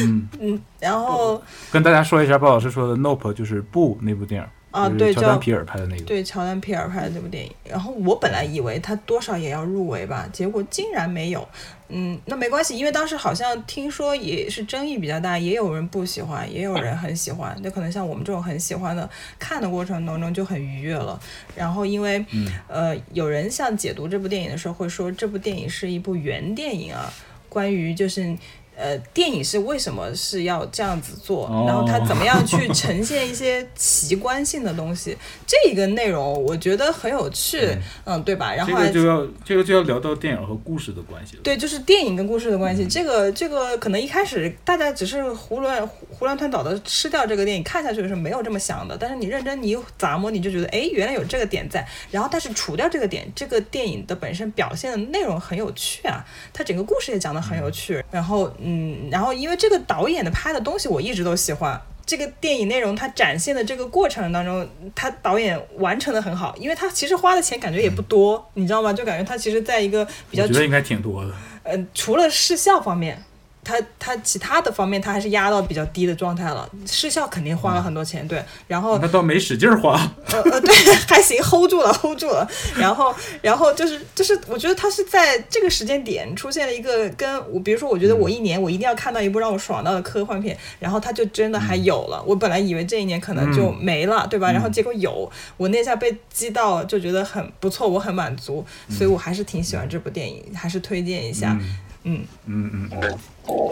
[0.00, 1.40] 嗯， 嗯，然后
[1.72, 6.04] 跟大家说一下，鲍老师说的《Nope》就是《不》那部电影就是啊对叫乔丹皮尔拍的那个。
[6.04, 11.46] 对乔丹皮尔拍的这部电影，然后我本来以为他多少也要入围吧，结果竟然没有。
[11.92, 17.56] 嗯，那没关系，因为当时好像听说也是争议比较大，也有人不喜欢，也有人很喜欢。
[17.64, 19.10] 那可能像我们这种很喜欢的，
[19.40, 21.20] 看的过程当中就很愉悦了。
[21.56, 27.12] 然后因为、嗯呃，有人像解读这部电影的时候会说，这部电影是一部原电影啊，
[27.48, 28.36] 关于就是。
[28.80, 31.46] 呃，电影是为什么是要这样子做？
[31.46, 35.16] 哦然后它怎么样去呈现一些奇观性的东西？
[35.46, 37.68] 这一个内容我觉得很有趣，
[38.04, 38.54] 嗯对吧？
[38.54, 41.42] 然后还这个就要这个就要聊到电影和故事的关系了。
[41.42, 42.86] 对，就是电影跟故事的嗯关系。
[42.86, 48.96] 这个这个可能一开始大家只是胡乱胡乱推倒的吃掉这个电影，看下去是没有这么想的。
[48.98, 51.86] 但是你认真你咂摸，你就觉得哎，原来有这个点在。
[52.10, 58.02] 然后但是除掉这个点，这个电影的本身表现的内容很有趣啊，它整个故事也讲得很有趣。
[58.10, 61.80] 然后嗯，然后因为这个导演的拍的东西我一直都喜欢。
[62.06, 68.92] 这个电影内容，它展现的这个过程当中，他导演完成的很好，因为他其实花的钱感觉也不多，你知道吗？
[68.92, 71.32] 就感觉他其实在一个比较我觉得应该挺多的。
[71.62, 73.22] 呃，除了视效方面，
[73.70, 76.68] 它它其他的方面它还是压到比较低的状态了。
[76.86, 79.92] 视效肯定花了很多钱，对，然后他倒没使劲儿花。
[80.32, 80.74] 呃呃，对，
[81.06, 82.46] 还行，hold 住了，hold 住了。
[82.76, 92.22] 然后，然后就是就是，我觉得它是在这个时间点出现了一个跟我，比如说，我觉得我一年我一定要看到一部让我爽到的科幻片，然后它就真的还有了。
[92.26, 94.50] 我本来以为这一年可能就没了，对吧？
[94.50, 101.56] 然后结果有，我那下被激到了，就觉得很不错，我很满足，所以我还是挺喜欢这部电影，还是推荐一下。
[102.02, 103.18] 嗯，嗯嗯嗯，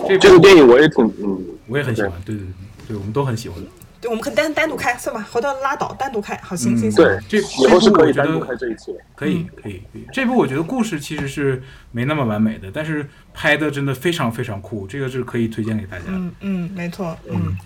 [0.08, 2.52] 这这个电影我也挺嗯，我也很喜欢，对对对
[2.88, 3.58] 对，我们都很喜欢。
[4.00, 6.36] 对，我们可以单单独开，算吧，回头拉倒，单独开。
[6.36, 7.04] 好，行行行。
[7.04, 8.94] 对，这以后是这部我觉可以单独得开这一期。
[9.16, 10.06] 可以，可以，可以。
[10.12, 11.60] 这部我觉得故事其实是
[11.90, 16.04] 没那么完美的，但是拍的真的非常非常酷，这个是可以推荐给大家。
[16.06, 17.56] 嗯嗯，没错，嗯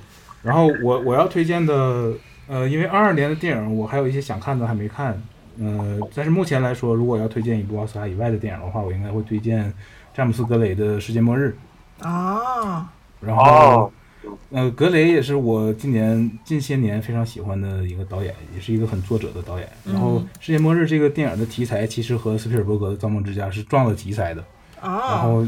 [0.42, 2.12] 然后我我要推荐的，
[2.48, 5.22] 呃，因为二二年的电影我还有一些想看的还没看，
[5.60, 9.70] 呃，但是目前来说，如果要推荐一部奥斯卡以外的电影的话，我应该会推荐
[10.14, 11.48] 詹姆斯·格雷的《世界末日》。
[12.02, 13.92] 啊，然后，
[14.50, 19.68] 呃，格雷也是我今年近些年非常喜欢的一个导演，也是一个很作者的导演。
[19.84, 24.44] 然后，《世界末日》这个电影的题材其实和斯皮尔伯格的《造梦之家》是撞了题材的。
[24.80, 25.46] 然啊后，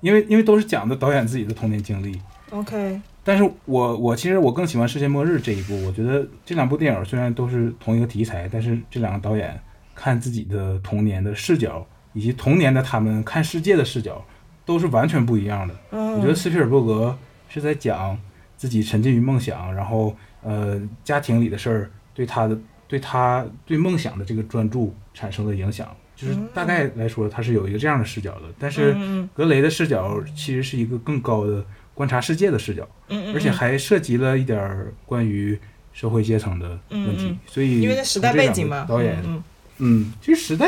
[0.00, 2.20] 因为因为都是讲的导演自己的童年经历
[2.50, 5.74] ，，OK，但是我我其实我更喜欢《世界末日》这一部。
[5.84, 9.60] 我觉得这两部电影虽然都是同一个题材，但是这两个导演
[9.94, 14.24] 看自己的童年的视角，以及童年的他们看世界的视角，
[14.64, 15.74] 都是完全不一样的。
[15.90, 17.16] 我觉得嗯斯皮尔伯格
[17.48, 18.18] 是在讲
[18.56, 28.42] 自己沉浸于梦想，然后呃家庭里的事儿对他的对他对梦想的这个专注产生的影响，就是大概来说他是有一个这样的视角的。
[28.58, 29.20] 但是嗯。
[29.20, 35.58] 嗯格雷的视角其实是一个更高的观察世界的视角，嗯嗯，而且还涉及了一点儿关于
[35.92, 37.38] 社会阶层的问题，嗯嗯。
[37.46, 39.42] 所以因为那时代背景嘛，导演嗯。
[39.78, 40.66] 嗯，其实时代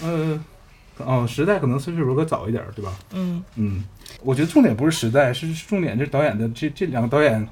[0.00, 0.40] 呃
[1.04, 2.92] 哦时代可能斯皮尔伯格早一点儿，对吧？
[3.12, 3.84] 嗯嗯，
[4.22, 7.46] 我觉得重点不是时代，是重点这导演的这这两个导演，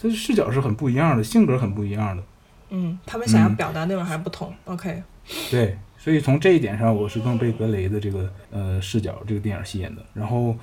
[0.00, 2.22] 他的视角是很不一样的，性格很不一样的。
[2.70, 5.02] 嗯，他们想要嗯表达内容还不同，OK，
[5.50, 10.04] 对，所以从这一点上，我是更被格雷的这个呃视角这个电影吸引的。
[10.12, 10.56] 然后，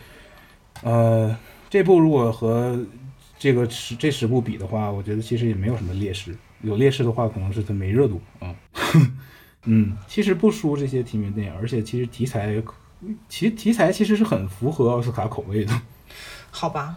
[0.81, 1.35] 呃，
[1.69, 2.77] 这部如果和
[3.39, 6.35] 这个十这十部比的话，我觉得其实也没有什么劣势。
[6.61, 8.55] 有劣势的话，可能是它没热度啊。
[8.95, 9.11] 嗯，
[10.07, 12.61] 其实不输这些提名电影，而且其实题材
[13.27, 15.81] 其题材其实是很符合奥斯卡口味的。
[16.52, 16.95] 好吧，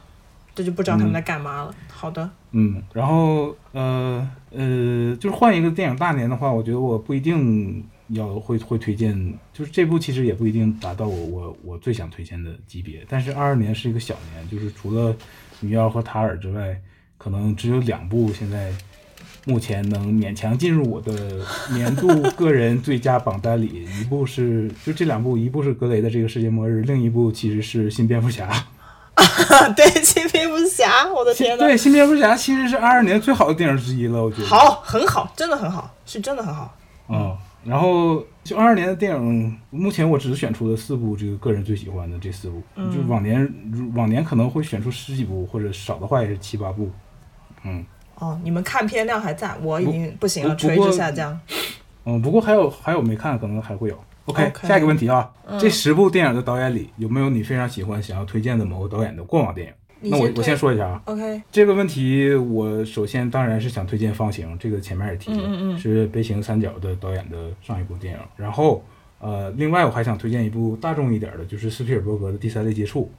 [0.55, 1.75] 这就不知道他们在干嘛了。
[1.89, 13.05] 好的，嗯，然后呃呃，就是换一个电影大年的话，我觉得我不一定要会会推荐，就是这部其实也不一定达到我我我最想推荐的级别。
[13.09, 15.13] 但是二二年是一个小年，就是除了
[15.61, 16.81] 《女妖》和《塔尔》之外，
[17.17, 18.73] 可能只有两部现在
[19.49, 21.13] 目前能勉强进入我的
[21.71, 23.89] 年度个人最佳榜单里。
[24.01, 28.51] 一部是就这两部，一部是格雷的这个世界末日，另一部其实是新蝙蝠侠。
[29.77, 34.47] 对，新蝙蝠侠，我的天呐， 对，新蝙蝠侠其实是二二年最好的电影之一了，我觉得。
[34.47, 36.77] 好，很好，真的很好，是真的很好。
[37.09, 42.61] 嗯、然后就二二年的电影，目前我只是选出了四部，这个个人最喜欢的这四部。
[42.75, 43.55] 嗯就往年
[43.95, 46.91] 往年可能会选出十几部，或者少的话也是七八部。
[47.63, 47.87] 嗯
[48.19, 51.39] 哦，你们看片量还在，我已经不行了，垂直下降。
[52.05, 53.99] 嗯，不过还有还有没看，可能还会有。
[54.27, 59.73] OK，, 下一个问题啊，嗯这十部电影的导演里，有没有你非常喜欢、想要推荐的某个导演的过往电影？
[60.11, 68.21] 那我我先说一下啊，OK，这个问题我首先当然是想推荐《方形》，这个前面也提了，嗯嗯嗯是悲情三角的导演的上一部电影。
[68.37, 68.85] 然后
[69.21, 73.11] 呃，另外我还想推荐一部大众一点的，就是斯皮尔伯格的《第三类接触》。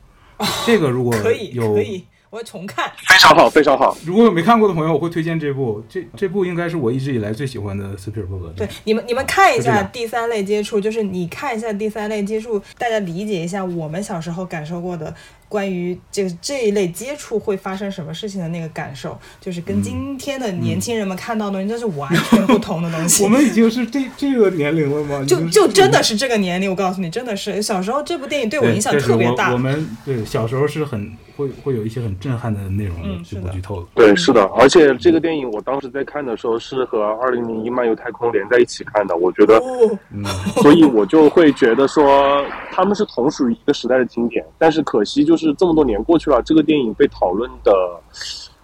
[0.68, 2.91] 这个如果可以有可以，我要重看。
[3.10, 3.98] 非常好，非常好。
[4.06, 5.84] 如果有没看过的朋友，我会推荐这部。
[5.90, 15.14] 这这部应该是我一直以来最喜欢的斯皮尔伯格对。，你们你们看一下第三类接触，就是你看一下第三类接触，大家理解一下我们小时候感受过的
[15.48, 23.24] 关于这个这一类接触会发生什么事情的那个感受，就是跟今天的年轻人们看到的东西，这是完全不同的东西。
[23.26, 25.24] 我们已经是这这个年龄了吗？
[25.26, 29.54] 就就真的是这个年龄，我告诉你，真的是小时候这部电影对我影响特别大我。
[29.54, 29.58] 我。
[29.58, 33.86] 们对小时候是很会会有一些很震撼的内容的，嗯剧透了。
[33.94, 39.62] 对，是的，而且这个电影我当时在看的时候是和《二零零一漫游太空》连在一起看的，我觉得，
[40.62, 47.72] 所以我就会觉得说他们是同属于一个时代的经典，但是可惜就是这么多年过去了，这个电影被讨论的，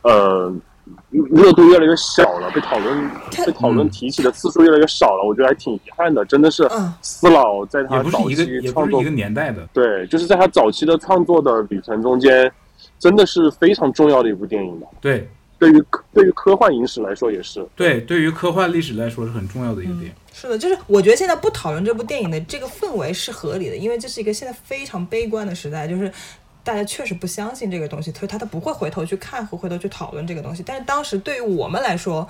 [0.02, 0.54] 呃。
[1.10, 3.10] 热度越来越小了，被讨论
[3.46, 6.26] 被讨论提起的次数越来越少了，我觉得还挺遗憾的。
[6.26, 9.66] 真的是嗯司老在他也不是早期创作一个年代的。
[9.72, 12.52] 对，就是在他早期的创作的旅程中间，
[13.04, 14.88] 真的是非常重要的一部电影的。
[15.02, 15.28] 对
[15.60, 17.68] 对于科对于科幻影史来说也是。
[17.76, 20.12] 对，对于科幻历史来说是很重要的一个电影。
[20.32, 26.10] 是的，就是我觉得现在不讨论这部电影的这个氛围是合理的，因为这是一个现在非常悲观的时代，就是
[26.64, 30.64] 大家确实不相信这个东西，所以他他不会回头去看和回头去讨论这个东西。
[30.66, 32.26] 但是当时对于我们来说，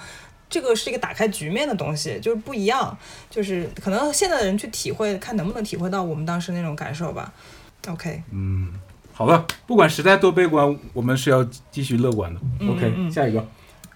[0.49, 2.97] 这个是一个打开局面的东西，就是不一样，
[3.29, 7.31] 就是可能现在的人去体会，看能不能体会到我们当时那种感受吧。
[7.87, 8.73] OK，嗯，
[9.15, 12.39] 好了，不管时代多悲观，我们是要继续乐观的。
[12.67, 13.11] OK，嗯。
[13.11, 13.45] 下一个，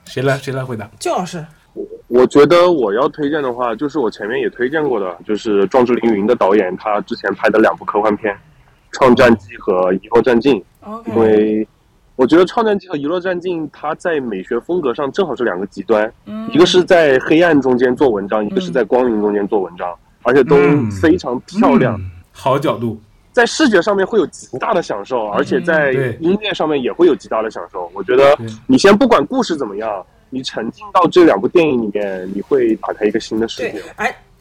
[0.05, 0.87] 谁来谁来回答？
[0.99, 1.43] 就老师，
[2.07, 8.31] 我觉得我要推荐的话，就是我前面也推荐过的，就是壮志凌云的导演，他之前拍的两部科幻片
[8.91, 10.55] 《创战记》和《遗落战境》。
[10.81, 11.67] OK，因为
[12.15, 16.47] 我觉得《创战记》和《遗落战境》它在美学风格上正好是两个极端，嗯。
[16.53, 19.91] 一个是在黑暗中间做文章，一个是在光明中间做文章，
[20.21, 20.91] 而且都嗯。
[20.91, 21.99] 非常漂亮。
[21.99, 22.11] 嗯。
[22.31, 23.01] 好角度，
[23.37, 27.87] 在视觉上面会有极大的享受，而且在音乐上面也会有极大的享受。
[27.93, 28.35] 我觉得
[28.65, 33.83] 你先不管故事怎么样，你沉浸到这两部电影里面，你会打开一个新的世对界。，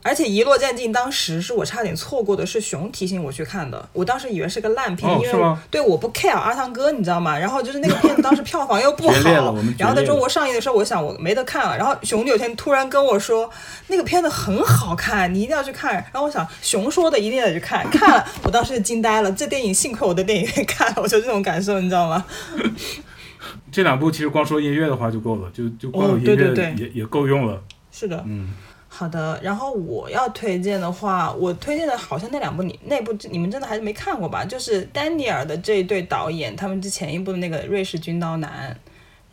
[0.07, 3.87] 而而且《一落战境》当时是我差点错过的，是熊提醒我去看的。
[3.93, 7.39] 我当时以为是个烂片，因为对我不 care 阿汤哥，你知道吗？
[7.39, 11.77] 然后就是那个片子当时票房又不好 然后在中国上映的时候，我想我没得看了。
[11.77, 13.51] 然后熊有天突然跟我说，
[13.89, 15.93] 那个片子很好看，你一定要去看。
[15.93, 19.31] 然后我想熊说的一定得去看，看了，我当时就惊呆了。
[19.33, 22.25] 这电影幸亏我在电影院看了，我就这种感受，你知道吗？
[23.71, 27.61] 这两部其实光说音乐的话就够了，就就光有哦音乐对对对也也够用了。
[27.93, 28.51] 是的，嗯，
[28.99, 34.43] 好的，然后我要推荐的话，我推荐的好像那两部你那部你们真的还是没看过吧？
[34.43, 38.75] 就是丹尼尔的这一对导演，他们之前一部的那个《瑞士军刀男》，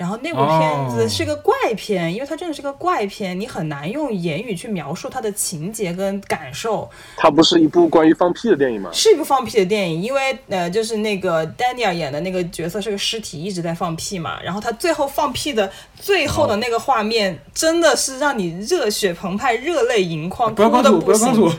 [0.03, 6.89] 然后那部片子哦是个怪片，因为它真的是个怪片，你很难用言语去描述它的情节跟感受。
[7.15, 8.89] 它不是一部关于放屁的电影吗？
[8.91, 14.43] 是一部放屁的电影，因为呃，就是那个丹尼尔演的那个角色是个尸体，一直在放屁嘛。
[14.43, 21.45] 然后他最后放屁的最后的那个画面，真的是让你热血澎湃、热泪盈眶，哭不要告诉我，不的不行要告诉。
[21.45, 21.53] 我。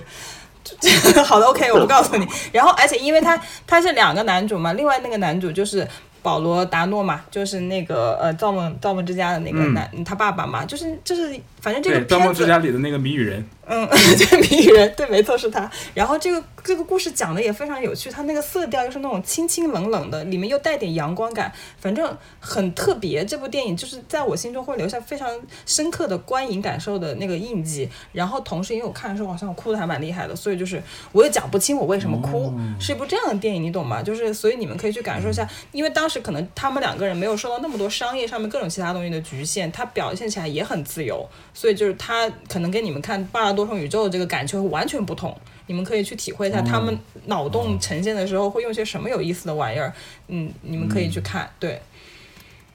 [1.24, 2.26] 好的，OK，我不告诉你。
[2.52, 5.88] 然后，而且因为他他是两个男主嘛，另外那个男主就是
[6.24, 9.74] 保罗达诺嘛，就是那个呃《造梦造梦之家》的那个嗯。
[9.74, 15.70] 男、他爸爸嘛，就是就是反正这，个《盗梦之家》里的那个谜语人，嗯， 对，谜语人，对，没错，是他。
[15.94, 23.24] 然后这个这个故事讲的也非常有趣，它那个色调又是那种清清冷冷的，里面又带点阳光感，反正很特别。
[23.24, 25.30] 这部电影就是在我心中会留下非常
[25.64, 27.88] 深刻的观影感受的那个印记。
[28.12, 30.82] 然后同时，因为我看的时候好像我哭的还蛮厉害的，所以就是
[31.12, 34.02] 我也讲不清我为什么哭，是一部这样的电影，你懂吗？
[34.02, 45.34] 就是所以你们可以去感受一下，因为当时可能他们两个人没有受到那么多商业上面各种其他东西的局限，他表现起来也很自由，所以就是他可能跟你们看《八大多重宇宙》的这个感觉会完全不同。
[45.66, 46.94] 你们可以去体会一下他们
[47.24, 49.90] 脑洞呈现的时候会用些什么有意思的玩意儿，
[50.28, 51.48] 嗯，你们可以去看。
[51.58, 51.80] 对，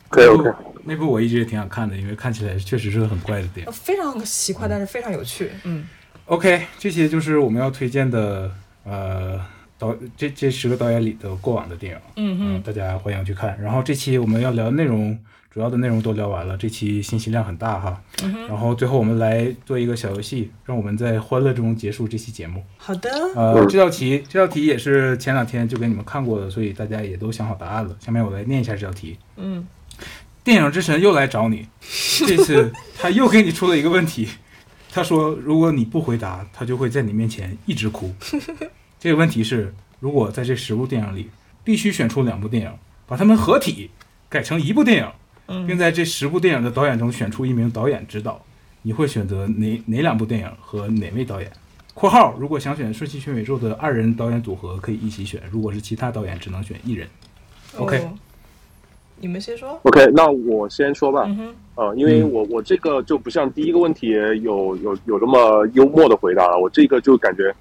[0.09, 0.27] 可以
[0.85, 3.71] 那部我一直也挺想看的，因为看起来确实是个很怪的电影。
[3.71, 5.51] 非常奇怪，但是非常有趣。
[5.65, 5.87] 嗯
[6.25, 8.49] ，OK，这些就是我们要推荐的
[8.85, 9.39] 呃
[9.77, 13.55] 导这这十个导演里的过往的电影，嗯嗯，大家欢迎去看。
[13.61, 15.15] 然后这期我们要聊的内容，
[15.51, 18.01] 主要的内容都聊完了，这期信息量很大哈。
[18.47, 22.63] 然后最后我们来做一个小游戏，让我们在欢乐中结束这期节目。
[22.77, 27.95] 好的，呃，这道题这道题也是前两天就给你们看过的，所以大家也都想好答案了。
[27.99, 29.17] 下面我来念一下这道题。
[29.37, 29.65] 嗯，
[30.43, 31.67] 电影之神又来找你，
[32.27, 34.27] 这次他又给你出了一个问题。
[34.91, 38.13] 他说，如果你不回答，他就会在你面前一直哭。
[38.99, 41.29] 这个问题是，如果在这十部电影里
[41.63, 42.71] 必须选出两部电影，
[43.07, 43.91] 把它们合体
[44.27, 45.11] 改成一部电影，
[45.67, 48.41] 并在这十部电影的导演中选出一名导演指导，
[48.81, 51.51] 你会选择哪哪两部电影和哪位导演
[51.93, 57.07] ？（括号如果想选《瞬息全宇宙》的二人导演组合，可以一起选；如果是其他导演，只能选一人。
[57.77, 58.09] OK 哦
[59.21, 59.77] 你们先说。
[59.83, 61.25] OK，那我先说吧。
[61.27, 64.11] 嗯哼，呃，因为我我这个就不像第一个问题
[64.41, 67.53] 有有有这么幽默的回答了，我这个就感觉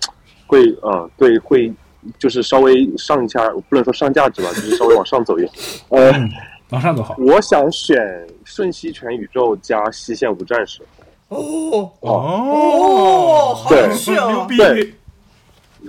[0.46, 1.72] 会呃对会
[2.16, 5.52] 就是稍微上一下，不能说上价值吧，就是稍微往上走一点。
[5.88, 6.12] 呃，
[6.70, 7.14] 往上走好。
[7.18, 7.96] 我想选
[8.44, 10.80] 《瞬息全宇宙》加《西线无战士》。
[11.28, 14.46] 哦哦好对有趣牛哦。
[14.48, 14.56] 逼！
[14.56, 14.92] 对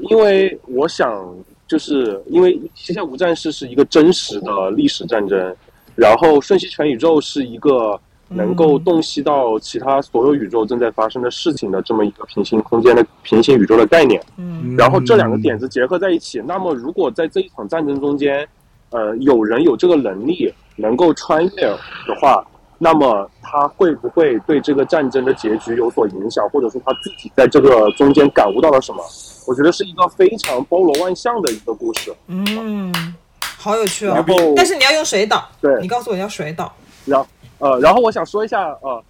[0.09, 1.35] 因为我想，
[1.67, 5.55] 就是因为《西线无战事》是一个真实的历史战争，
[5.95, 14.21] 然后《瞬息全宇宙》是一个能够洞悉到其他所有宇宙正在发生的事情的这么一个平行空间的 平行宇宙的概念。
[14.37, 18.47] 嗯然后这两个点子结合在一起，那么如果在这一场战争中间，
[18.91, 21.77] 呃，有人有这个能力能够穿越的
[22.19, 22.43] 话，
[22.77, 29.03] 那么他会不会对这个战争的结局有所影响，或者说他自己在这个中间感悟到了什么？
[29.47, 32.13] 我觉得是一个非常包罗万象的一个故事。
[32.27, 32.93] 嗯，
[33.41, 34.13] 好有趣哦。
[34.13, 36.71] 然后，但是你要用水导，对你告诉我你要水导。
[37.05, 39.03] 然后呃，然后我想说一下，呃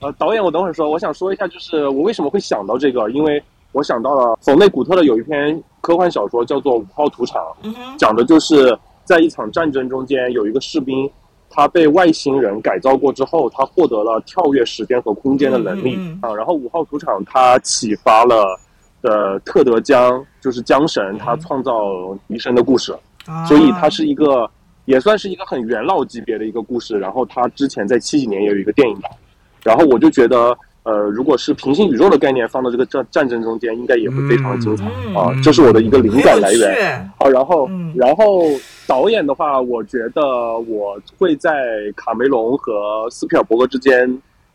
[0.00, 3.42] 呃，导演我等会儿说，我想说一下，就是我为什么会想到这个，因为
[3.72, 11.10] 我想到了冯内古特的有一篇科幻小说叫做《五号屠场》，嗯，讲的就是在一场战争中间，有一个士兵，
[11.50, 16.34] 他被外星人改造过之后，他获得了跳跃时间和空间的能力、嗯嗯啊。
[16.34, 18.58] 然后五号主场他启发了
[19.02, 21.72] 呃特德江，就是江神他创造
[22.28, 24.50] 医生的故事，啊所以它是一个
[24.86, 26.98] 也算是一个很元老级别的一个故事。
[26.98, 29.10] 然后他之前在七几年也有一个电影版，
[29.62, 35.32] 然后我就觉得呃，如果是平行宇宙的概念放到这个战战争中间，应该也会非常的精彩、嗯啊。
[35.42, 37.10] 这是我的一个灵感来源。
[37.18, 37.28] 啊。
[37.28, 38.42] 然后，嗯然后
[38.86, 40.22] 导演的话，我觉得
[40.68, 41.52] 我会在
[41.96, 44.06] 卡梅隆和斯皮尔伯格之间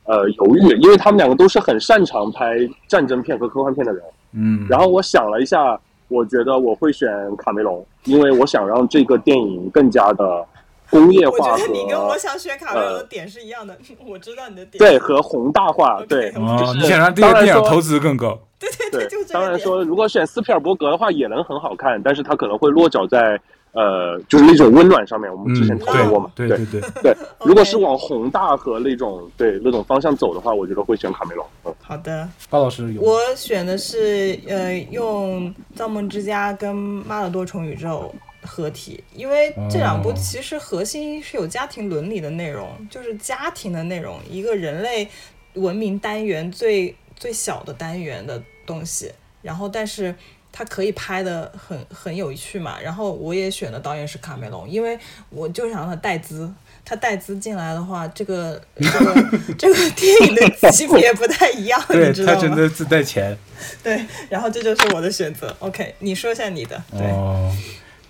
[0.06, 2.58] 呃犹豫，因为他们两个都是很擅长拍
[2.88, 4.02] 战争片和科幻片的人。
[4.34, 5.80] 嗯，然后我想了一下，
[6.10, 10.46] 我觉得我会选卡梅隆，因为我想让这个电影更加的
[10.90, 14.80] 工业我化和觉得你跟我想选卡梅隆的点是一样的， 我知道你的点。
[14.80, 16.04] 对和宏大化。
[16.08, 19.60] 对你想让电影投资更高， 对对对就，这当然。
[19.60, 23.40] 说如果选斯皮尔伯格的话也能很好看，但是他可能会落脚在
[23.72, 25.32] 呃就是那种温暖上面。
[25.32, 31.46] 我们之前嗯，讨论过嘛，对对对对，对， 如果是往宏大和那种对那种方向走的话，我觉得会选卡梅隆。
[31.66, 36.76] 嗯，好的，高老师有我选的是呃用《造梦之家》跟
[37.06, 38.12] 《妈的多重宇宙》
[38.42, 45.08] 合体，因为这两部哦其实核心是有家庭伦理的内容，就是家庭的内容，一个人类
[45.54, 49.12] 文明单元最最小的单元的东西。
[49.42, 50.14] 然后，但是
[50.52, 52.80] 它可以拍的很很有趣嘛。
[52.82, 55.00] 然后我也选的导演是卡梅隆，因为
[55.30, 56.54] 我就想让他带资。
[56.86, 59.14] 他带资进来的话，这个这个
[59.60, 62.40] 这个电影的级别不太一样，你知道吗？
[62.40, 63.38] 他真的自带钱
[63.84, 65.56] 对，然后这就是我的选择。
[65.60, 67.56] OK，你说一下你的，对，哦。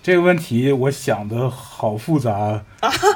[0.02, 2.62] 这个问题我想的好复杂，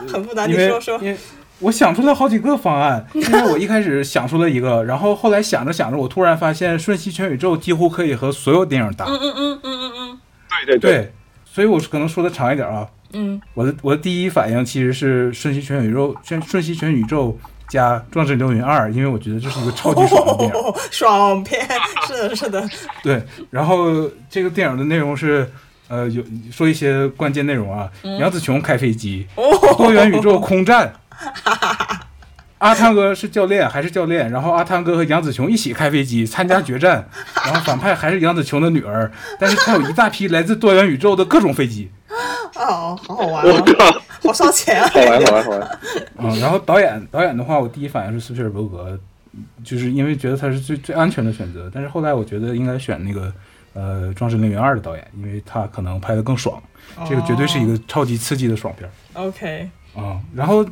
[0.07, 0.99] 很复杂，你说说。
[0.99, 1.17] 因为
[1.61, 10.21] 我想出了好几个方案，因为我一开始想出了一个，然后后来想着想着，我突然发现《瞬息全宇宙》几乎可以和所有电影搭，嗯嗯嗯嗯嗯嗯
[10.67, 11.13] 对对对，
[11.45, 12.87] 所以我可能说的长一点啊。
[13.17, 17.29] 嗯我的我的第一反应其实是《瞬息全宇宙》《瞬瞬息全宇宙》
[17.69, 20.55] 加《壮志凌云二》，因为我觉得这是一个超级爽的电影。
[20.55, 21.65] 嗯，爽片，
[22.09, 22.69] 是的，是的，
[23.05, 25.49] 对，然后这个电影的内容是，
[25.89, 27.91] 呃，有说一些关键内容啊。
[28.19, 29.27] 杨紫琼开飞机，
[29.77, 30.93] 多元宇宙空战。
[32.59, 34.31] 阿汤哥是教练还是教练？
[34.31, 37.07] 然后阿汤哥和杨紫琼一起开飞机参加决战，
[37.45, 41.91] 然后反派还是杨紫琼的女儿，但是他有一大批来自多元宇宙的各种飞机。
[42.55, 44.89] 哦，好好玩我啊，靠，好烧钱啊！
[44.89, 45.79] 好玩好玩好玩。
[46.17, 48.99] 嗯，然后导演导演的话，我第一反应是斯皮尔伯格，
[49.63, 51.71] 就是因为觉得他是最最安全的选择。
[51.75, 53.31] 但是后来我觉得应该选那个
[53.75, 56.61] 呃《壮志凌云二》的导演，因为他可能拍的更爽，
[57.09, 60.67] 这个绝对是一个超级刺激的爽片儿 OK，啊、然后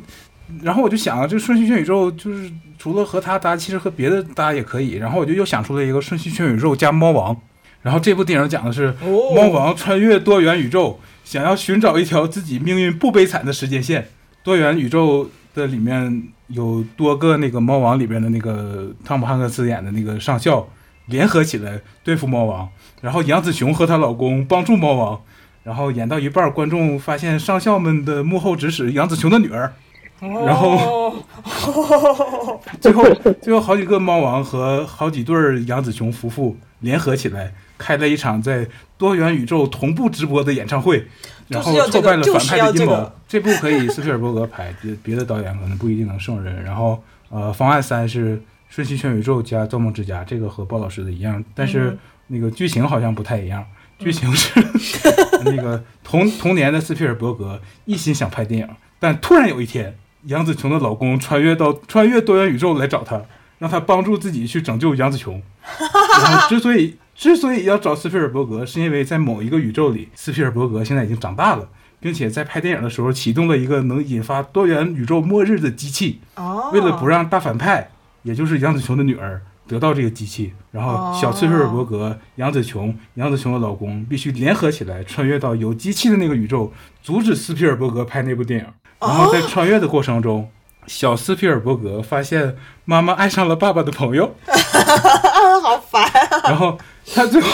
[0.61, 4.93] 然后我就想啊，这个《瞬息全宇宙》就是除了和他搭，其实和别的搭也可以。
[4.93, 7.35] 然后我就又想出了一个《瞬息全宇宙》加猫王。
[7.81, 14.07] 然后这部电影讲的是哦猫王穿越多元宇宙，想要寻找一条自己命运不悲惨的时间线。
[14.41, 20.65] 多元宇宙的里面有多个那个猫王里边的那个汤姆汉克斯演的那个上校
[21.07, 22.69] 联合起来对付猫王，
[23.03, 25.21] 然后杨紫琼和她老公帮助猫王，
[25.63, 29.73] 然后演到一半，观众发现上校们的幕后指使杨紫琼的女儿，
[30.21, 31.11] 然后
[31.43, 33.03] 后 最后
[33.41, 38.65] 最后好几个猫王和好几对儿杨紫琼夫妇联合起来开了一场在
[38.97, 41.05] 多元宇宙同步直播的演唱会，
[41.49, 43.11] 然后挫败了反派的阴谋。
[43.27, 46.63] 这部可以斯皮尔伯格拍，别别的导演可能不一定能胜任。
[46.63, 48.37] 然后呃，方案三是
[48.69, 51.97] 《瞬息全宇宙》加《造梦之家》，这个和鲍老师的一样，但是
[52.27, 53.65] 那个剧情好像不太一样。
[53.99, 54.59] 剧情是
[55.45, 58.69] 那个同同年的斯皮尔伯格一心想拍电影，
[58.99, 63.21] 但突然有一天，杨紫琼的老公穿越到穿越多元宇宙来找她，
[63.59, 65.41] 让她帮助自己去拯救杨紫琼。
[66.19, 71.69] 然后之所以之所以要找斯皮尔伯格，是因为在某一个宇宙里，斯皮尔伯格现在已经长大了，
[72.01, 76.19] 并且在拍电影的时候启动了一个能引发多元宇宙末日的机器。
[76.35, 77.91] 哦，为了不让大反派，
[78.23, 86.71] 也就是杨紫琼的女儿得到这个机器，然后小斯皮尔伯格、杨紫琼、杨紫琼的老公必须联合起来，穿越到有机器的那个宇宙，
[87.01, 88.65] 阻止斯皮尔伯格拍那部电影。
[88.99, 90.49] 然后在穿越的过程中，
[90.87, 96.41] 小斯皮尔伯格发现妈妈爱上了爸爸的朋友，啊， 好烦啊！
[96.43, 96.77] 然后
[97.13, 97.47] 他最后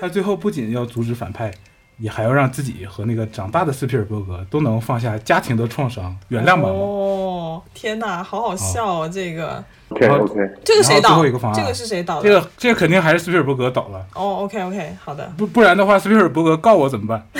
[0.00, 1.52] 他最后不仅要阻止反派。
[2.00, 6.68] 也还要让自己和那个长大的斯皮尔伯格都能放下家庭的创伤，原谅妈妈。
[6.70, 9.08] 哦，天哪，好好笑啊！
[9.08, 11.52] 这个 OK OK，这个谁然后最后一个方？
[11.52, 12.28] 案这个是谁导的？
[12.28, 14.06] 这个这个肯定还是斯皮尔伯格导了。
[14.14, 15.30] 哦，OK OK，好的。
[15.36, 17.26] 不不然的话，斯皮尔伯格告我怎么办？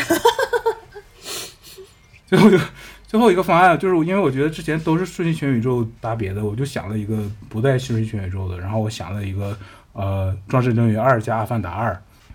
[2.26, 2.60] 最后一个
[3.08, 7.16] 最后一个方案就是，因为我觉得之前都是顺序全宇宙搭别的，我就想了一个
[7.48, 9.56] 不带顺序全宇宙的，然后我想了一个
[9.92, 11.92] 呃《壮志凌云二》加《阿凡达二》，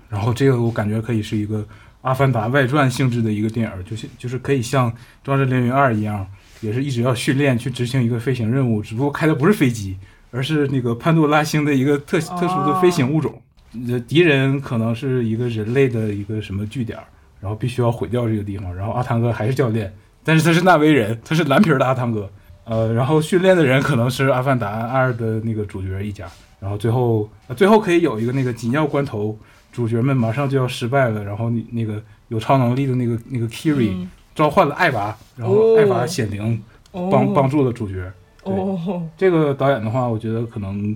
[0.10, 1.60] 然后这个我感觉可以是一个
[2.06, 4.92] 《阿凡达》外传性质的一个电影，就是就是可以像
[5.24, 6.26] 《壮志凌云二》一样，
[6.62, 9.98] 也是一直要训练去执行一个飞行任务，只不过开的不是飞机，
[10.30, 13.42] 而是那个潘多拉星的一个特特殊的飞行物种。
[13.90, 16.98] 呃，敌人可能是一个人类的一个什么据点，
[17.42, 18.74] 然后必须要毁掉这个地方。
[18.76, 19.92] 然后阿汤哥还是教练，
[20.24, 22.30] 但是他是纳威人，他是蓝皮的阿汤哥。
[22.66, 26.26] 呃，然后训练的人可能是《阿凡达二》的那个主角一家，
[26.60, 29.38] 然后最后呃最后可以有一个那个紧要关头，
[29.76, 36.62] 主角们马上就要失败了，然后你那个有超能力的那个那个 Kiri、嗯召唤了艾娃，然后哦艾娃显灵
[36.92, 38.12] 帮、帮助了主角。
[38.44, 40.94] 对哦，这个导演的话，我觉得可能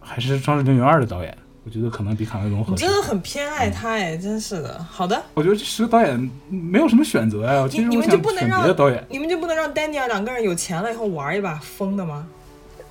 [0.00, 2.90] 还是《双子凌云二》的导演，我觉得可能比卡梅隆合适你真。
[2.90, 4.84] 的很偏爱他哎，真是的。
[4.90, 7.64] 好的，我觉得这十个导演没有什么选择呀。
[7.70, 12.26] 其实你们就不能让别的导演，你们就不能让丹尼尔两个人有钱了以后玩一把疯的吗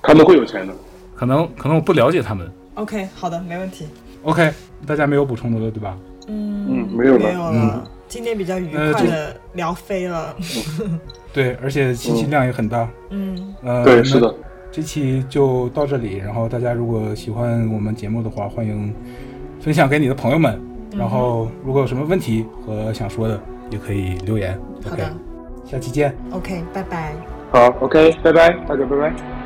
[0.02, 0.72] 他们会有钱的。
[1.14, 2.50] 可能可能我不了解他们。
[2.76, 3.86] ？OK，好的，没问题。
[4.24, 4.50] OK，
[4.86, 5.96] 大家没有补充的了，对吧？
[6.26, 7.52] 嗯嗯没有了没有了。
[7.54, 10.36] 嗯今天比较愉快的聊飞了。
[11.32, 12.88] 对，而且信息量也很大。
[13.10, 14.32] 嗯，呃，对，是的。
[14.70, 18.94] 这期就到这里，然后大家如果喜欢我们节目的话，欢迎
[19.60, 20.54] 分享给你的朋友们。
[20.92, 23.40] 嗯然后如果有什么问题和想说的，
[23.70, 24.56] 也可以留言。
[24.84, 25.12] 好 OK，的
[25.64, 26.14] 下期见。
[26.30, 27.12] ，OK，拜拜。
[27.50, 29.43] 好，OK，拜拜，大家拜拜。